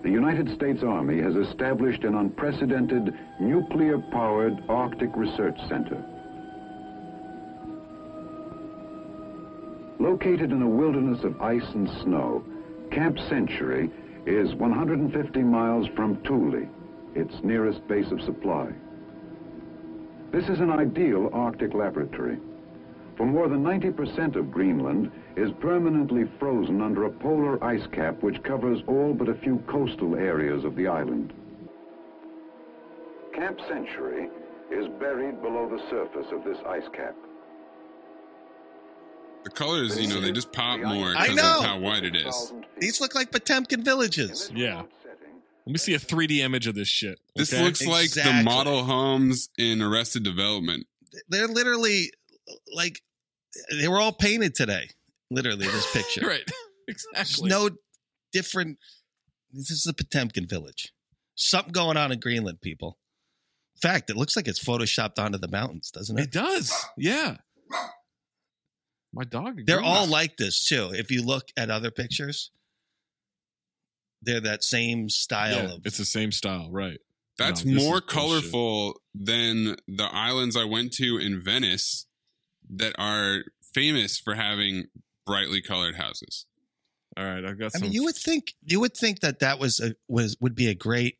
the 0.00 0.10
United 0.10 0.48
States 0.54 0.82
Army 0.82 1.20
has 1.20 1.36
established 1.36 2.04
an 2.04 2.14
unprecedented 2.14 3.14
nuclear-powered 3.38 4.70
Arctic 4.70 5.14
Research 5.14 5.58
Center. 5.68 6.02
Located 9.98 10.50
in 10.50 10.62
a 10.62 10.66
wilderness 10.66 11.24
of 11.24 11.42
ice 11.42 11.68
and 11.74 11.90
snow, 12.02 12.42
Camp 12.90 13.18
Century 13.28 13.90
is 14.24 14.54
150 14.54 15.42
miles 15.42 15.88
from 15.88 16.16
Thule, 16.22 16.66
its 17.14 17.34
nearest 17.44 17.86
base 17.86 18.10
of 18.10 18.22
supply. 18.22 18.72
This 20.30 20.48
is 20.48 20.60
an 20.60 20.70
ideal 20.70 21.28
Arctic 21.34 21.74
laboratory. 21.74 22.38
For 23.16 23.26
more 23.26 23.48
than 23.48 23.62
90% 23.62 24.36
of 24.36 24.50
Greenland 24.50 25.10
is 25.36 25.50
permanently 25.60 26.24
frozen 26.38 26.80
under 26.80 27.04
a 27.04 27.10
polar 27.10 27.62
ice 27.62 27.86
cap 27.92 28.22
which 28.22 28.42
covers 28.42 28.80
all 28.86 29.12
but 29.12 29.28
a 29.28 29.34
few 29.34 29.62
coastal 29.68 30.16
areas 30.16 30.64
of 30.64 30.76
the 30.76 30.86
island. 30.86 31.32
Camp 33.34 33.58
Century 33.68 34.28
is 34.70 34.86
buried 34.98 35.42
below 35.42 35.68
the 35.68 35.82
surface 35.90 36.26
of 36.32 36.44
this 36.44 36.58
ice 36.66 36.88
cap. 36.94 37.14
The 39.44 39.50
colors, 39.50 40.00
you 40.00 40.08
know, 40.08 40.20
they 40.20 40.32
just 40.32 40.52
pop 40.52 40.80
more 40.80 41.12
because 41.12 41.30
of 41.30 41.64
how 41.64 41.78
white 41.78 42.04
it 42.04 42.14
is. 42.14 42.52
These 42.78 43.00
look 43.00 43.14
like 43.14 43.32
Potemkin 43.32 43.82
villages. 43.82 44.50
Yeah. 44.54 44.82
Let 45.66 45.72
me 45.72 45.78
see 45.78 45.94
a 45.94 45.98
3D 45.98 46.38
image 46.38 46.66
of 46.66 46.74
this 46.74 46.88
shit. 46.88 47.18
This 47.36 47.52
okay? 47.52 47.62
looks 47.62 47.86
like 47.86 48.10
the 48.10 48.42
model 48.44 48.84
homes 48.84 49.48
in 49.58 49.80
Arrested 49.80 50.22
Development. 50.24 50.86
They're 51.28 51.48
literally 51.48 52.12
like 52.74 53.00
they 53.70 53.88
were 53.88 54.00
all 54.00 54.12
painted 54.12 54.54
today. 54.54 54.88
Literally, 55.30 55.66
this 55.66 55.90
picture. 55.92 56.26
right. 56.26 56.42
There's 56.86 57.06
Exactly. 57.14 57.48
no 57.48 57.70
different. 58.32 58.78
This 59.52 59.70
is 59.70 59.82
the 59.84 59.92
Potemkin 59.94 60.46
village. 60.48 60.92
Something 61.34 61.72
going 61.72 61.96
on 61.96 62.10
in 62.12 62.18
Greenland, 62.20 62.60
people. 62.60 62.98
In 63.76 63.88
fact, 63.88 64.10
it 64.10 64.16
looks 64.16 64.36
like 64.36 64.48
it's 64.48 64.62
photoshopped 64.62 65.18
onto 65.18 65.38
the 65.38 65.48
mountains, 65.48 65.90
doesn't 65.90 66.18
it? 66.18 66.24
It 66.24 66.32
does. 66.32 66.72
Yeah. 66.96 67.36
My 69.12 69.24
dog. 69.24 69.60
They're 69.66 69.78
agrees. 69.78 69.90
all 69.92 70.06
like 70.06 70.36
this 70.38 70.64
too. 70.64 70.90
If 70.92 71.10
you 71.10 71.22
look 71.22 71.44
at 71.56 71.70
other 71.70 71.90
pictures, 71.90 72.50
they're 74.22 74.40
that 74.40 74.64
same 74.64 75.08
style 75.08 75.56
Yeah, 75.68 75.72
of. 75.74 75.86
it's 75.86 75.98
the 75.98 76.04
same 76.04 76.32
style, 76.32 76.68
right? 76.70 76.98
That's 77.38 77.64
No, 77.64 77.74
more 77.82 77.96
is 77.96 78.00
bullshit. 78.02 78.08
colorful 78.08 79.00
than 79.14 79.76
the 79.88 80.08
islands 80.12 80.56
I 80.56 80.64
went 80.64 80.92
to 80.94 81.18
in 81.18 81.42
Venice 81.42 82.06
that 82.72 82.94
are 82.98 83.44
famous 83.62 84.18
for 84.18 84.34
having 84.34 84.88
brightly 85.26 85.62
colored 85.62 85.96
houses. 85.96 86.46
All 87.16 87.24
right, 87.24 87.44
I've 87.44 87.58
got 87.58 87.66
I 87.66 87.78
some. 87.78 87.82
mean, 87.82 87.92
you 87.92 88.04
would 88.04 88.16
think 88.16 88.54
you 88.64 88.80
would 88.80 88.96
think 88.96 89.20
that 89.20 89.40
that 89.40 89.58
was 89.58 89.80
a 89.80 89.94
was 90.08 90.36
would 90.40 90.54
be 90.54 90.68
a 90.68 90.74
great 90.74 91.18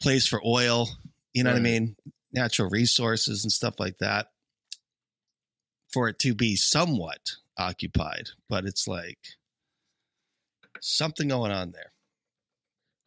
place 0.00 0.26
for 0.26 0.40
oil. 0.44 0.88
You 1.32 1.44
know 1.44 1.50
what 1.50 1.58
I 1.58 1.62
mean? 1.62 1.94
Natural 2.32 2.68
resources 2.68 3.44
and 3.44 3.52
stuff 3.52 3.78
like 3.78 3.98
that. 3.98 4.32
For 5.92 6.08
it 6.08 6.18
to 6.20 6.34
be 6.34 6.56
somewhat 6.56 7.36
occupied, 7.56 8.30
but 8.48 8.64
it's 8.64 8.88
like 8.88 9.18
something 10.80 11.28
going 11.28 11.52
on 11.52 11.72
there. 11.72 11.92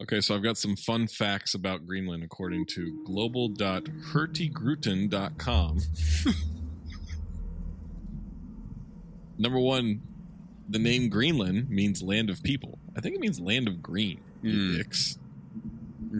Okay, 0.02 0.20
so 0.20 0.34
I've 0.34 0.42
got 0.42 0.58
some 0.58 0.74
fun 0.74 1.06
facts 1.06 1.54
about 1.54 1.86
Greenland 1.86 2.24
according 2.24 2.66
to 2.66 3.04
global.hurtigruten.com. 3.04 5.78
Number 9.42 9.58
one, 9.58 10.02
the 10.68 10.78
name 10.78 11.08
Greenland 11.08 11.68
means 11.68 12.00
land 12.00 12.30
of 12.30 12.44
people. 12.44 12.78
I 12.96 13.00
think 13.00 13.16
it 13.16 13.20
means 13.20 13.40
land 13.40 13.66
of 13.66 13.82
green. 13.82 14.20
you 14.40 14.52
hmm. 14.52 14.76
dicks. 14.76 15.18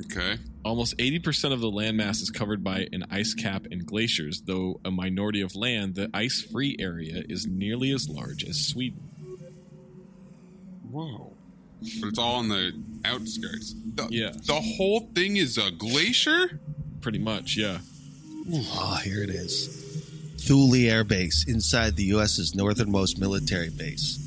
Okay. 0.06 0.38
Almost 0.64 0.98
80% 0.98 1.52
of 1.52 1.60
the 1.60 1.70
landmass 1.70 2.20
is 2.20 2.30
covered 2.30 2.64
by 2.64 2.88
an 2.92 3.04
ice 3.12 3.32
cap 3.34 3.66
and 3.70 3.86
glaciers, 3.86 4.42
though 4.42 4.80
a 4.84 4.90
minority 4.90 5.40
of 5.40 5.54
land, 5.54 5.94
the 5.94 6.10
ice 6.12 6.42
free 6.42 6.76
area 6.80 7.22
is 7.28 7.46
nearly 7.46 7.92
as 7.92 8.08
large 8.08 8.42
as 8.42 8.66
Sweden. 8.66 9.08
Whoa. 10.90 11.34
But 12.00 12.08
it's 12.08 12.18
all 12.18 12.36
on 12.36 12.48
the 12.48 12.72
outskirts. 13.04 13.76
The, 13.94 14.08
Yeah. 14.10 14.32
The 14.32 14.60
whole 14.60 15.10
thing 15.14 15.36
is 15.36 15.58
a 15.58 15.70
glacier? 15.70 16.60
Pretty 17.00 17.18
much, 17.20 17.56
yeah. 17.56 17.78
Oh, 18.52 19.00
here 19.04 19.22
it 19.22 19.30
is. 19.30 19.81
Thule 20.46 20.88
Air 20.88 21.04
Base 21.04 21.44
inside 21.48 21.96
the 21.96 22.04
U.S.'s 22.04 22.54
northernmost 22.54 23.18
military 23.18 23.70
base. 23.70 24.18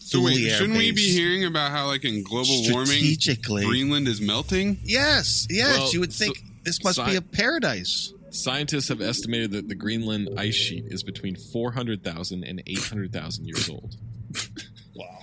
So 0.00 0.18
Thule 0.18 0.24
wait, 0.26 0.48
Air 0.48 0.56
shouldn't 0.58 0.78
we 0.78 0.92
be 0.92 1.08
hearing 1.10 1.44
about 1.44 1.70
how, 1.70 1.86
like, 1.86 2.04
in 2.04 2.22
global 2.22 2.62
warming, 2.70 2.86
Strategically. 2.86 3.64
Greenland 3.64 4.08
is 4.08 4.20
melting? 4.20 4.78
Yes, 4.82 5.46
yes. 5.48 5.78
Well, 5.78 5.92
you 5.92 6.00
would 6.00 6.12
so- 6.12 6.24
think 6.26 6.38
this 6.64 6.82
must 6.84 6.98
be 6.98 7.12
sci- 7.12 7.16
a 7.16 7.22
paradise. 7.22 8.12
Scientists 8.30 8.88
have 8.88 9.00
estimated 9.02 9.50
that 9.52 9.68
the 9.68 9.74
Greenland 9.74 10.30
ice 10.38 10.54
sheet 10.54 10.84
is 10.86 11.02
between 11.02 11.36
400,000 11.36 12.44
and 12.44 12.62
800,000 12.66 13.46
years 13.46 13.68
old. 13.68 13.96
Wow. 14.94 15.20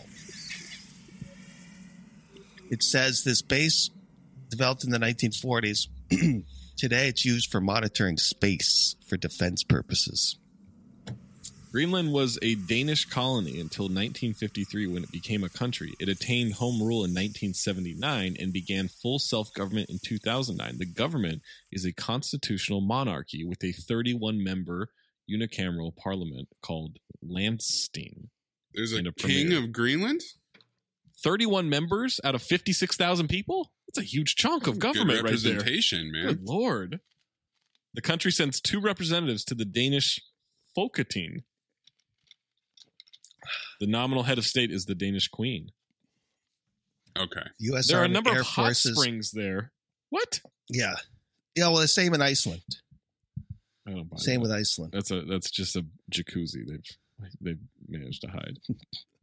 It 2.71 2.81
says 2.83 3.23
this 3.23 3.41
base 3.43 3.91
developed 4.49 4.83
in 4.83 4.89
the 4.89 4.97
1940s. 4.97 5.87
Today, 6.79 7.09
it's 7.09 7.25
used 7.25 7.51
for 7.51 7.59
monitoring 7.59 8.15
space 8.15 8.95
for 9.05 9.17
defense 9.17 9.65
purposes. 9.65 10.37
Greenland 11.73 12.13
was 12.13 12.39
a 12.41 12.55
Danish 12.55 13.03
colony 13.03 13.59
until 13.59 13.87
1953 13.87 14.87
when 14.87 15.03
it 15.03 15.11
became 15.11 15.43
a 15.43 15.49
country. 15.49 15.93
It 15.99 16.07
attained 16.07 16.53
home 16.53 16.79
rule 16.79 17.03
in 17.03 17.11
1979 17.11 18.37
and 18.39 18.53
began 18.53 18.87
full 18.87 19.19
self 19.19 19.53
government 19.53 19.89
in 19.89 19.99
2009. 20.01 20.77
The 20.77 20.85
government 20.85 21.41
is 21.69 21.83
a 21.83 21.91
constitutional 21.91 22.79
monarchy 22.79 23.43
with 23.43 23.61
a 23.61 23.73
31 23.73 24.41
member 24.41 24.87
unicameral 25.29 25.93
parliament 25.97 26.47
called 26.61 26.95
Landsting. 27.21 28.29
There's 28.73 28.93
a 28.93 28.99
a 28.99 29.11
king 29.11 29.47
premier. 29.47 29.57
of 29.57 29.73
Greenland? 29.73 30.21
31 31.21 31.67
members 31.67 32.21
out 32.23 32.35
of 32.35 32.41
56,000 32.41 33.27
people? 33.27 33.69
That's 33.95 34.05
a 34.05 34.09
huge 34.09 34.35
chunk 34.35 34.67
of 34.67 34.77
Good 34.77 34.93
government 34.93 35.23
right 35.23 35.35
there. 35.41 35.53
representation, 35.53 36.11
man. 36.11 36.25
Good 36.27 36.43
lord. 36.43 36.99
The 37.95 38.01
country 38.01 38.31
sends 38.31 38.61
two 38.61 38.79
representatives 38.79 39.43
to 39.45 39.55
the 39.55 39.65
Danish 39.65 40.19
Folketing. 40.77 41.43
The 43.79 43.87
nominal 43.87 44.23
head 44.23 44.37
of 44.37 44.45
state 44.45 44.71
is 44.71 44.85
the 44.85 44.93
Danish 44.95 45.27
queen. 45.27 45.71
Okay. 47.17 47.41
U.S. 47.59 47.87
there 47.87 47.99
are 47.99 48.03
a 48.03 48.07
number 48.07 48.29
Air 48.29 48.41
of 48.41 48.45
hot 48.45 48.65
Forces. 48.65 48.95
springs 48.97 49.31
there. 49.31 49.71
What? 50.09 50.39
Yeah. 50.69 50.95
Yeah, 51.55 51.69
well, 51.69 51.77
the 51.79 51.87
same 51.87 52.13
in 52.13 52.21
Iceland. 52.21 52.61
I 53.87 53.91
don't 53.91 54.09
buy 54.09 54.17
Same 54.17 54.35
that. 54.35 54.41
with 54.41 54.51
Iceland. 54.51 54.91
That's 54.93 55.09
a 55.09 55.21
that's 55.21 55.49
just 55.49 55.75
a 55.75 55.83
jacuzzi 56.11 56.65
they've 56.67 57.27
they've 57.41 57.59
managed 57.87 58.21
to 58.21 58.27
hide. 58.27 58.59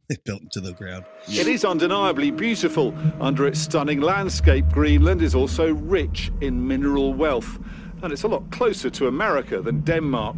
They 0.09 0.15
built 0.23 0.41
into 0.41 0.61
the 0.61 0.71
ground. 0.71 1.03
It 1.27 1.47
is 1.47 1.65
undeniably 1.65 2.31
beautiful. 2.31 2.95
Under 3.19 3.45
its 3.45 3.59
stunning 3.59 3.99
landscape, 3.99 4.65
Greenland 4.71 5.21
is 5.21 5.35
also 5.35 5.73
rich 5.73 6.31
in 6.39 6.65
mineral 6.65 7.13
wealth. 7.13 7.59
And 8.01 8.13
it's 8.13 8.23
a 8.23 8.27
lot 8.29 8.49
closer 8.49 8.89
to 8.89 9.07
America 9.07 9.61
than 9.61 9.81
Denmark. 9.81 10.37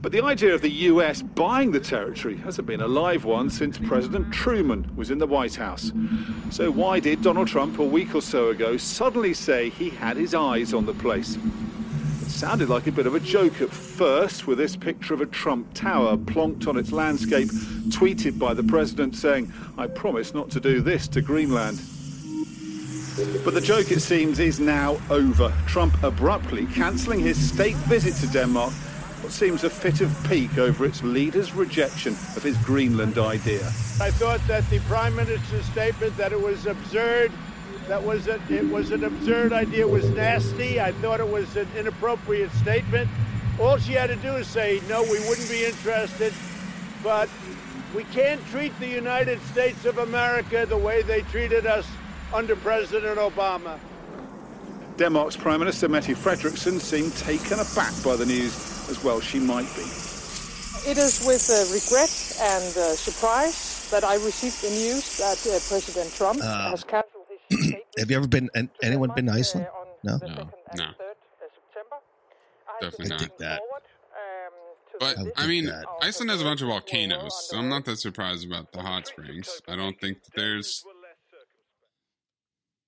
But 0.00 0.10
the 0.10 0.24
idea 0.24 0.52
of 0.52 0.62
the 0.62 0.70
US 0.70 1.22
buying 1.22 1.70
the 1.70 1.80
territory 1.80 2.36
hasn't 2.38 2.66
been 2.66 2.80
a 2.80 2.88
live 2.88 3.24
one 3.24 3.50
since 3.50 3.78
President 3.78 4.32
Truman 4.32 4.90
was 4.96 5.10
in 5.12 5.18
the 5.18 5.26
White 5.26 5.54
House. 5.54 5.92
So 6.50 6.70
why 6.70 6.98
did 6.98 7.22
Donald 7.22 7.46
Trump 7.46 7.78
a 7.78 7.84
week 7.84 8.16
or 8.16 8.22
so 8.22 8.48
ago 8.48 8.76
suddenly 8.76 9.34
say 9.34 9.70
he 9.70 9.90
had 9.90 10.16
his 10.16 10.34
eyes 10.34 10.74
on 10.74 10.86
the 10.86 10.94
place? 10.94 11.38
Sounded 12.38 12.68
like 12.68 12.86
a 12.86 12.92
bit 12.92 13.08
of 13.08 13.16
a 13.16 13.20
joke 13.20 13.60
at 13.60 13.68
first, 13.68 14.46
with 14.46 14.58
this 14.58 14.76
picture 14.76 15.12
of 15.12 15.20
a 15.20 15.26
Trump 15.26 15.74
Tower 15.74 16.16
plonked 16.16 16.68
on 16.68 16.76
its 16.76 16.92
landscape, 16.92 17.48
tweeted 17.88 18.38
by 18.38 18.54
the 18.54 18.62
president 18.62 19.16
saying, 19.16 19.52
I 19.76 19.88
promise 19.88 20.32
not 20.34 20.48
to 20.50 20.60
do 20.60 20.80
this 20.80 21.08
to 21.08 21.20
Greenland. 21.20 21.78
But 23.44 23.54
the 23.54 23.60
joke, 23.60 23.90
it 23.90 23.98
seems, 23.98 24.38
is 24.38 24.60
now 24.60 25.00
over. 25.10 25.52
Trump 25.66 26.00
abruptly 26.04 26.66
cancelling 26.66 27.18
his 27.18 27.36
state 27.36 27.74
visit 27.88 28.14
to 28.24 28.32
Denmark, 28.32 28.72
what 28.72 29.32
seems 29.32 29.64
a 29.64 29.70
fit 29.70 30.00
of 30.00 30.16
pique 30.28 30.58
over 30.58 30.84
its 30.84 31.02
leader's 31.02 31.56
rejection 31.56 32.12
of 32.36 32.44
his 32.44 32.56
Greenland 32.58 33.18
idea. 33.18 33.66
I 34.00 34.12
thought 34.12 34.40
that 34.46 34.70
the 34.70 34.78
prime 34.82 35.16
minister's 35.16 35.64
statement 35.64 36.16
that 36.16 36.30
it 36.30 36.40
was 36.40 36.66
absurd, 36.66 37.32
that 37.88 38.02
was 38.02 38.28
a, 38.28 38.38
it 38.50 38.68
was 38.70 38.90
an 38.90 39.04
absurd 39.04 39.52
idea, 39.52 39.86
It 39.86 39.90
was 39.90 40.08
nasty. 40.10 40.80
I 40.80 40.92
thought 40.92 41.20
it 41.20 41.28
was 41.28 41.56
an 41.56 41.68
inappropriate 41.76 42.52
statement. 42.52 43.08
All 43.60 43.78
she 43.78 43.92
had 43.94 44.08
to 44.08 44.16
do 44.16 44.36
is 44.36 44.46
say, 44.46 44.80
no, 44.88 45.02
we 45.02 45.18
wouldn't 45.28 45.48
be 45.48 45.64
interested, 45.64 46.32
but 47.02 47.28
we 47.94 48.04
can't 48.04 48.44
treat 48.48 48.78
the 48.78 48.86
United 48.86 49.40
States 49.42 49.84
of 49.84 49.98
America 49.98 50.66
the 50.68 50.76
way 50.76 51.02
they 51.02 51.22
treated 51.22 51.66
us 51.66 51.86
under 52.32 52.54
President 52.56 53.18
Obama. 53.18 53.78
Denmark's 54.98 55.36
Prime 55.36 55.60
Minister 55.60 55.88
Mette 55.88 56.14
Frederiksen 56.14 56.80
seemed 56.80 57.14
taken 57.16 57.58
aback 57.58 57.92
by 58.04 58.16
the 58.16 58.26
news, 58.26 58.54
as 58.90 59.02
well 59.02 59.20
she 59.20 59.38
might 59.38 59.68
be. 59.74 59.82
It 60.90 60.98
is 60.98 61.24
with 61.26 61.48
uh, 61.50 61.72
regret 61.72 62.10
and 62.40 62.76
uh, 62.76 62.94
surprise 62.94 63.88
that 63.90 64.04
I 64.04 64.14
received 64.16 64.62
the 64.62 64.70
news 64.70 65.16
that 65.18 65.38
uh, 65.46 65.58
President 65.68 66.12
Trump 66.14 66.40
Uh, 66.42 66.70
has 66.70 66.84
cancelled 66.84 67.17
his 67.17 67.17
state 67.17 67.17
Have 67.98 68.10
you 68.10 68.16
ever 68.16 68.26
been? 68.28 68.48
an- 68.54 68.70
Anyone 68.82 69.10
been 69.14 69.26
to 69.26 69.32
Iceland? 69.32 69.66
No. 70.04 70.18
No, 70.22 70.28
no, 70.76 70.90
definitely 72.80 73.06
I 73.06 73.18
not. 73.20 73.38
that. 73.38 73.60
But 75.00 75.16
I 75.36 75.44
I 75.44 75.46
mean, 75.46 75.66
that. 75.66 75.84
Iceland 76.02 76.30
has 76.30 76.40
a 76.40 76.44
bunch 76.44 76.60
of 76.62 76.68
volcanoes, 76.68 77.48
so 77.48 77.56
I'm 77.58 77.68
not 77.68 77.84
that 77.84 77.98
surprised 77.98 78.46
about 78.46 78.72
the 78.72 78.82
hot 78.82 79.06
springs. 79.06 79.60
I 79.68 79.76
don't 79.76 79.98
think 80.00 80.22
that 80.24 80.34
there's 80.34 80.84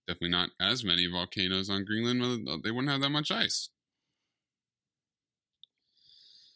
definitely 0.09 0.31
not 0.31 0.51
as 0.61 0.83
many 0.85 1.07
volcanoes 1.07 1.71
on 1.71 1.85
Greenland. 1.85 2.49
They 2.65 2.71
wouldn't 2.71 2.91
have 2.91 3.01
that 3.01 3.11
much 3.11 3.31
ice. 3.31 3.69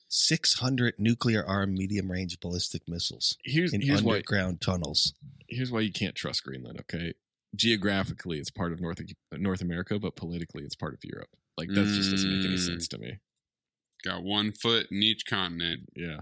Six 0.08 0.58
hundred 0.60 0.94
nuclear 0.98 1.44
armed 1.44 1.76
medium 1.76 2.10
range 2.10 2.38
ballistic 2.40 2.82
missiles 2.88 3.36
Here's- 3.44 3.72
in 3.72 3.80
here's 3.80 4.02
why- 4.02 4.14
underground 4.16 4.60
tunnels. 4.60 5.14
Here's 5.48 5.70
why 5.72 5.80
you 5.80 5.92
can't 5.92 6.14
trust 6.14 6.44
Greenland. 6.44 6.78
Okay, 6.80 7.14
geographically 7.56 8.38
it's 8.38 8.50
part 8.50 8.72
of 8.72 8.80
North 8.80 9.00
North 9.32 9.60
America, 9.62 9.98
but 9.98 10.16
politically 10.16 10.62
it's 10.64 10.74
part 10.74 10.94
of 10.94 11.00
Europe. 11.04 11.28
Like 11.56 11.68
that 11.68 11.86
just 11.86 12.10
doesn't 12.10 12.30
make 12.36 12.44
any 12.44 12.56
Mm. 12.56 12.66
sense 12.66 12.88
to 12.88 12.98
me. 12.98 13.18
Got 14.02 14.22
one 14.22 14.52
foot 14.52 14.88
in 14.90 15.02
each 15.02 15.24
continent. 15.26 15.88
Yeah. 15.96 16.20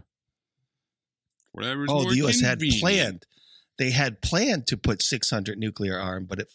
Whatever's 1.52 1.88
Oh, 1.90 2.02
more 2.02 2.10
the 2.10 2.16
U.S. 2.18 2.40
had 2.40 2.58
convenient. 2.60 2.80
planned. 2.80 3.26
They 3.78 3.90
had 3.90 4.22
planned 4.22 4.66
to 4.68 4.76
put 4.76 5.02
600 5.02 5.58
nuclear 5.58 5.98
armed, 5.98 6.28
but 6.28 6.38
it, 6.38 6.52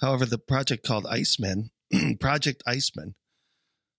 however, 0.00 0.24
the 0.26 0.38
project 0.38 0.86
called 0.86 1.06
Iceman, 1.06 1.70
Project 2.20 2.62
Iceman, 2.66 3.14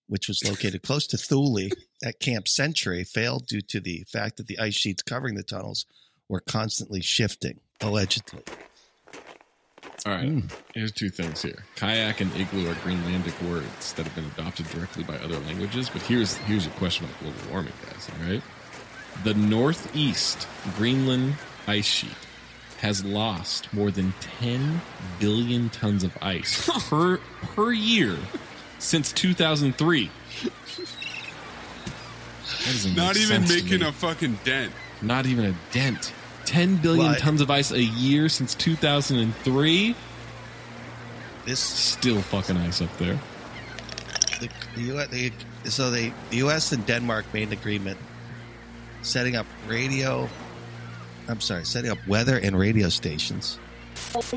which 0.06 0.28
was 0.28 0.42
located 0.44 0.82
close 0.84 1.06
to 1.08 1.18
Thule 1.18 1.68
at 2.02 2.20
Camp 2.20 2.48
Century, 2.48 3.04
failed 3.04 3.46
due 3.46 3.60
to 3.60 3.80
the 3.80 4.04
fact 4.10 4.36
that 4.38 4.46
the 4.46 4.58
ice 4.58 4.74
sheets 4.74 5.02
covering 5.02 5.34
the 5.34 5.42
tunnels 5.42 5.86
were 6.28 6.40
constantly 6.40 7.02
shifting, 7.02 7.60
allegedly. 7.80 8.42
All 10.06 10.12
right. 10.12 10.28
Hmm. 10.28 10.40
Here's 10.74 10.92
two 10.92 11.08
things 11.08 11.42
here. 11.42 11.64
Kayak 11.76 12.20
and 12.20 12.34
igloo 12.36 12.70
are 12.70 12.74
Greenlandic 12.74 13.40
words 13.48 13.92
that 13.94 14.04
have 14.06 14.14
been 14.14 14.26
adopted 14.26 14.68
directly 14.68 15.02
by 15.04 15.16
other 15.16 15.38
languages. 15.40 15.88
But 15.88 16.02
here's 16.02 16.36
here's 16.36 16.66
your 16.66 16.74
question 16.74 17.06
about 17.06 17.20
global 17.20 17.50
warming, 17.50 17.72
guys. 17.86 18.08
All 18.20 18.28
right. 18.30 18.42
The 19.22 19.34
northeast 19.34 20.46
Greenland 20.76 21.34
ice 21.66 21.86
sheet 21.86 22.10
has 22.80 23.04
lost 23.04 23.72
more 23.72 23.90
than 23.90 24.12
10 24.40 24.80
billion 25.18 25.70
tons 25.70 26.04
of 26.04 26.16
ice 26.20 26.68
per 26.90 27.18
per 27.42 27.72
year 27.72 28.18
since 28.78 29.12
2003. 29.12 30.10
That 30.42 30.52
doesn't 32.66 32.96
Not 32.96 33.16
even 33.16 33.42
making 33.48 33.82
a 33.82 33.92
fucking 33.92 34.38
dent. 34.44 34.72
Not 35.00 35.26
even 35.26 35.46
a 35.46 35.54
dent. 35.72 36.12
10 36.46 36.76
billion 36.76 37.06
Well, 37.06 37.14
tons 37.16 37.40
of 37.40 37.50
ice 37.50 37.70
a 37.70 37.82
year 37.82 38.28
since 38.28 38.54
2003. 38.54 39.94
This 41.46 41.60
still 41.60 42.22
fucking 42.22 42.56
ice 42.56 42.80
up 42.80 42.96
there. 42.98 43.18
the, 44.40 44.48
the 44.74 44.82
U.S. 44.82 45.08
They, 45.10 45.32
so 45.64 45.90
they, 45.90 46.12
the 46.30 46.36
U.S. 46.38 46.72
and 46.72 46.84
Denmark 46.86 47.26
made 47.34 47.48
an 47.48 47.52
agreement 47.52 47.98
setting 49.02 49.36
up 49.36 49.46
radio. 49.66 50.28
I'm 51.28 51.40
sorry, 51.40 51.64
setting 51.64 51.90
up 51.90 51.98
weather 52.06 52.38
and 52.38 52.58
radio 52.58 52.88
stations, 52.90 53.58
as 54.14 54.32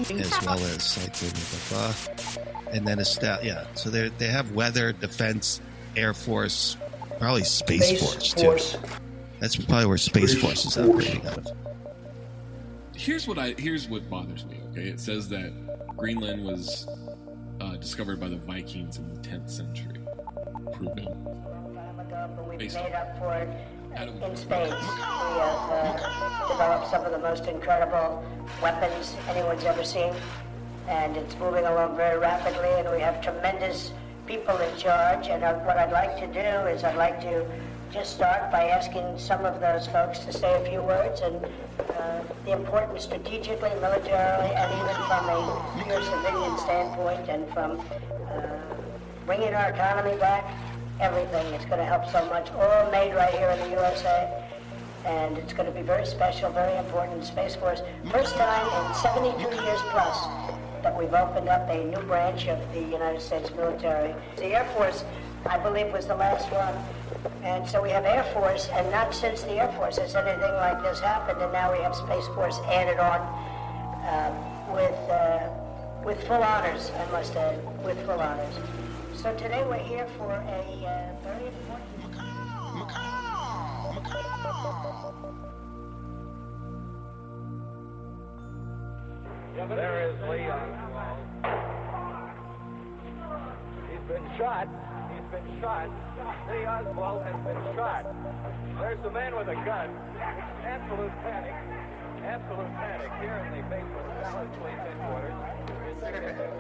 well 0.46 0.60
as 0.60 0.98
like 0.98 1.20
blah, 1.20 1.30
blah, 1.70 1.94
blah. 2.36 2.74
and 2.74 2.88
then 2.88 3.00
a 3.00 3.06
stat. 3.06 3.44
Yeah, 3.44 3.66
so 3.74 3.90
they 3.90 4.08
they 4.18 4.28
have 4.28 4.52
weather, 4.54 4.94
defense, 4.94 5.60
air 5.98 6.14
force, 6.14 6.78
probably 7.20 7.44
space, 7.44 7.88
Space 7.90 8.02
force, 8.02 8.34
Force. 8.34 8.72
too. 8.74 8.80
That's 9.40 9.56
probably 9.58 9.86
where 9.88 9.98
space 9.98 10.34
force 10.40 10.66
is 10.66 10.78
operating 10.78 11.26
out 11.28 11.38
of. 11.40 11.48
Here's 12.98 13.28
what 13.28 13.38
I 13.38 13.54
here's 13.60 13.88
what 13.88 14.10
bothers 14.10 14.44
me. 14.46 14.60
Okay, 14.72 14.88
it 14.88 15.00
says 15.00 15.30
that 15.30 15.54
Greenland 15.96 16.44
was 16.44 16.88
uh, 17.62 17.76
discovered 17.76 18.20
by 18.20 18.28
the 18.28 18.38
Vikings 18.38 18.98
in 18.98 19.08
the 19.14 19.20
10th 19.20 19.52
century. 19.52 20.00
Proven. 20.74 21.06
Spades. 24.36 24.74
We 24.74 24.78
have 24.80 25.70
uh, 25.70 26.48
developed 26.48 26.90
some 26.90 27.06
of 27.06 27.12
the 27.12 27.20
most 27.20 27.46
incredible 27.46 28.26
weapons 28.64 29.16
anyone's 29.30 29.64
ever 29.64 29.84
seen, 29.84 30.14
and 30.88 31.16
it's 31.16 31.36
moving 31.38 31.66
along 31.66 31.98
very 31.98 32.18
rapidly, 32.18 32.70
and 32.80 32.90
we 32.92 33.00
have 33.00 33.22
tremendous 33.22 33.92
people 34.26 34.58
in 34.58 34.76
charge. 34.76 35.28
And 35.28 35.44
uh, 35.44 35.54
what 35.60 35.78
I'd 35.78 35.92
like 35.92 36.20
to 36.20 36.28
do 36.28 36.68
is 36.68 36.84
I'd 36.84 36.98
like 36.98 37.22
to 37.22 37.46
just 37.92 38.16
start 38.16 38.52
by 38.52 38.68
asking 38.68 39.18
some 39.18 39.46
of 39.46 39.60
those 39.60 39.88
folks 39.88 40.20
to 40.20 40.34
say 40.34 40.62
a 40.62 40.70
few 40.70 40.82
words 40.82 41.22
and 41.22 41.44
uh, 41.98 42.22
the 42.46 42.52
importance 42.52 43.04
strategically, 43.04 43.70
militarily, 43.82 44.54
and 44.54 44.72
even 44.74 44.96
from 45.08 45.30
a 45.30 45.84
pure 45.84 46.02
civilian 46.02 46.58
standpoint 46.58 47.30
and 47.30 47.48
from 47.54 47.80
uh, 48.30 48.60
bringing 49.26 49.54
our 49.54 49.70
economy 49.70 50.18
back, 50.18 50.46
everything. 51.00 51.46
It's 51.54 51.66
going 51.66 51.80
to 51.80 51.86
help 51.86 52.10
so 52.10 52.26
much. 52.26 52.52
All 52.52 52.92
made 52.92 53.14
right 53.14 53.34
here 53.34 53.50
in 53.50 53.60
the 53.60 53.70
USA. 53.70 54.44
And 55.06 55.38
it's 55.38 55.54
going 55.54 55.68
to 55.68 55.72
be 55.72 55.84
very 55.84 56.06
special, 56.06 56.52
very 56.52 56.78
important 56.78 57.20
in 57.20 57.26
Space 57.26 57.56
Force. 57.56 57.82
First 58.12 58.36
time 58.36 58.86
in 58.86 58.96
72 58.96 59.64
years 59.64 59.80
plus 59.92 60.26
that 60.84 60.98
we've 60.98 61.14
opened 61.14 61.48
up 61.48 61.70
a 61.70 61.84
new 61.86 62.02
branch 62.08 62.48
of 62.48 62.60
the 62.74 62.82
United 62.82 63.22
States 63.22 63.50
military. 63.56 64.14
The 64.36 64.48
Air 64.48 64.66
Force, 64.76 65.06
I 65.46 65.58
believe, 65.60 65.94
was 65.94 66.08
the 66.08 66.16
last 66.16 66.52
one. 66.52 66.76
And 67.44 67.68
so 67.68 67.82
we 67.82 67.90
have 67.90 68.06
Air 68.06 68.24
Force, 68.34 68.70
and 68.74 68.90
not 68.92 69.14
since 69.14 69.42
the 69.44 69.54
Air 69.54 69.72
Force 69.74 69.98
has 69.98 70.16
anything 70.16 70.54
like 70.54 70.82
this 70.84 71.00
happened. 71.00 71.42
And 71.42 71.52
now 71.54 71.72
we 71.72 71.80
have 71.80 71.96
Space 71.96 72.28
Force 72.36 72.60
added 72.68 73.00
on 73.00 73.22
uh, 74.06 74.32
with, 74.74 75.10
uh, 75.10 75.50
with 76.04 76.22
full 76.28 76.44
honors, 76.44 76.92
I 76.92 77.12
must 77.12 77.36
add, 77.36 77.60
with 77.84 78.00
full 78.06 78.20
honors. 78.20 78.56
So 79.16 79.34
today 79.36 79.64
we're 79.68 79.78
here 79.78 80.08
for 80.18 80.32
a 80.32 80.38
uh, 80.38 81.16
very 81.24 81.48
important. 81.48 81.98
There 89.70 90.10
is 90.10 90.16
Leon. 90.30 90.70
He's 93.90 94.00
been 94.08 94.38
shot. 94.38 94.68
He's 95.28 95.42
been 95.42 95.62
shot. 95.62 95.90
Lee 96.50 96.66
Oswald 96.66 97.24
has 97.24 97.36
been 97.44 97.76
shot. 97.76 98.06
There's 98.80 99.00
the 99.04 99.12
man 99.12 99.36
with 99.36 99.50
a 99.50 99.56
gun. 99.56 99.90
It's 100.16 100.64
absolute 100.64 101.12
panic. 101.24 101.54
Absolute 102.24 102.72
panic 102.76 103.12
here 103.20 103.36
in 103.36 103.58
the 103.58 103.64
basement 103.68 104.08
of 104.08 104.22
Dallas 104.22 104.48
Police 104.58 104.80
Headquarters. 104.88 105.34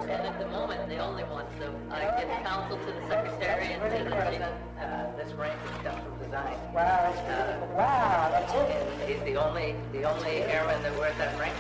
And 0.03 0.11
at 0.11 0.39
the 0.39 0.47
moment, 0.47 0.89
the 0.89 0.97
only 0.97 1.23
one, 1.23 1.45
so 1.59 1.73
I 1.91 2.19
give 2.19 2.29
counsel 2.43 2.77
to 2.77 2.85
the 2.91 3.07
secretary 3.07 3.73
and 3.73 3.81
to 3.83 4.03
the 4.03 4.09
president. 4.09 4.55
Uh, 4.79 5.15
this 5.15 5.31
rank 5.33 5.55
is 5.63 5.71
custom 5.83 6.11
Design. 6.19 6.57
Wow, 6.73 7.07
that's 7.07 7.21
beautiful. 7.23 7.77
Wow, 7.77 8.29
that's 8.31 8.53
it. 8.53 9.09
He's 9.09 9.23
the 9.23 9.37
only, 9.37 9.75
the 9.93 10.03
only 10.03 10.43
airman 10.43 10.83
that 10.83 10.97
wears 10.97 11.17
that 11.17 11.39
rank, 11.39 11.55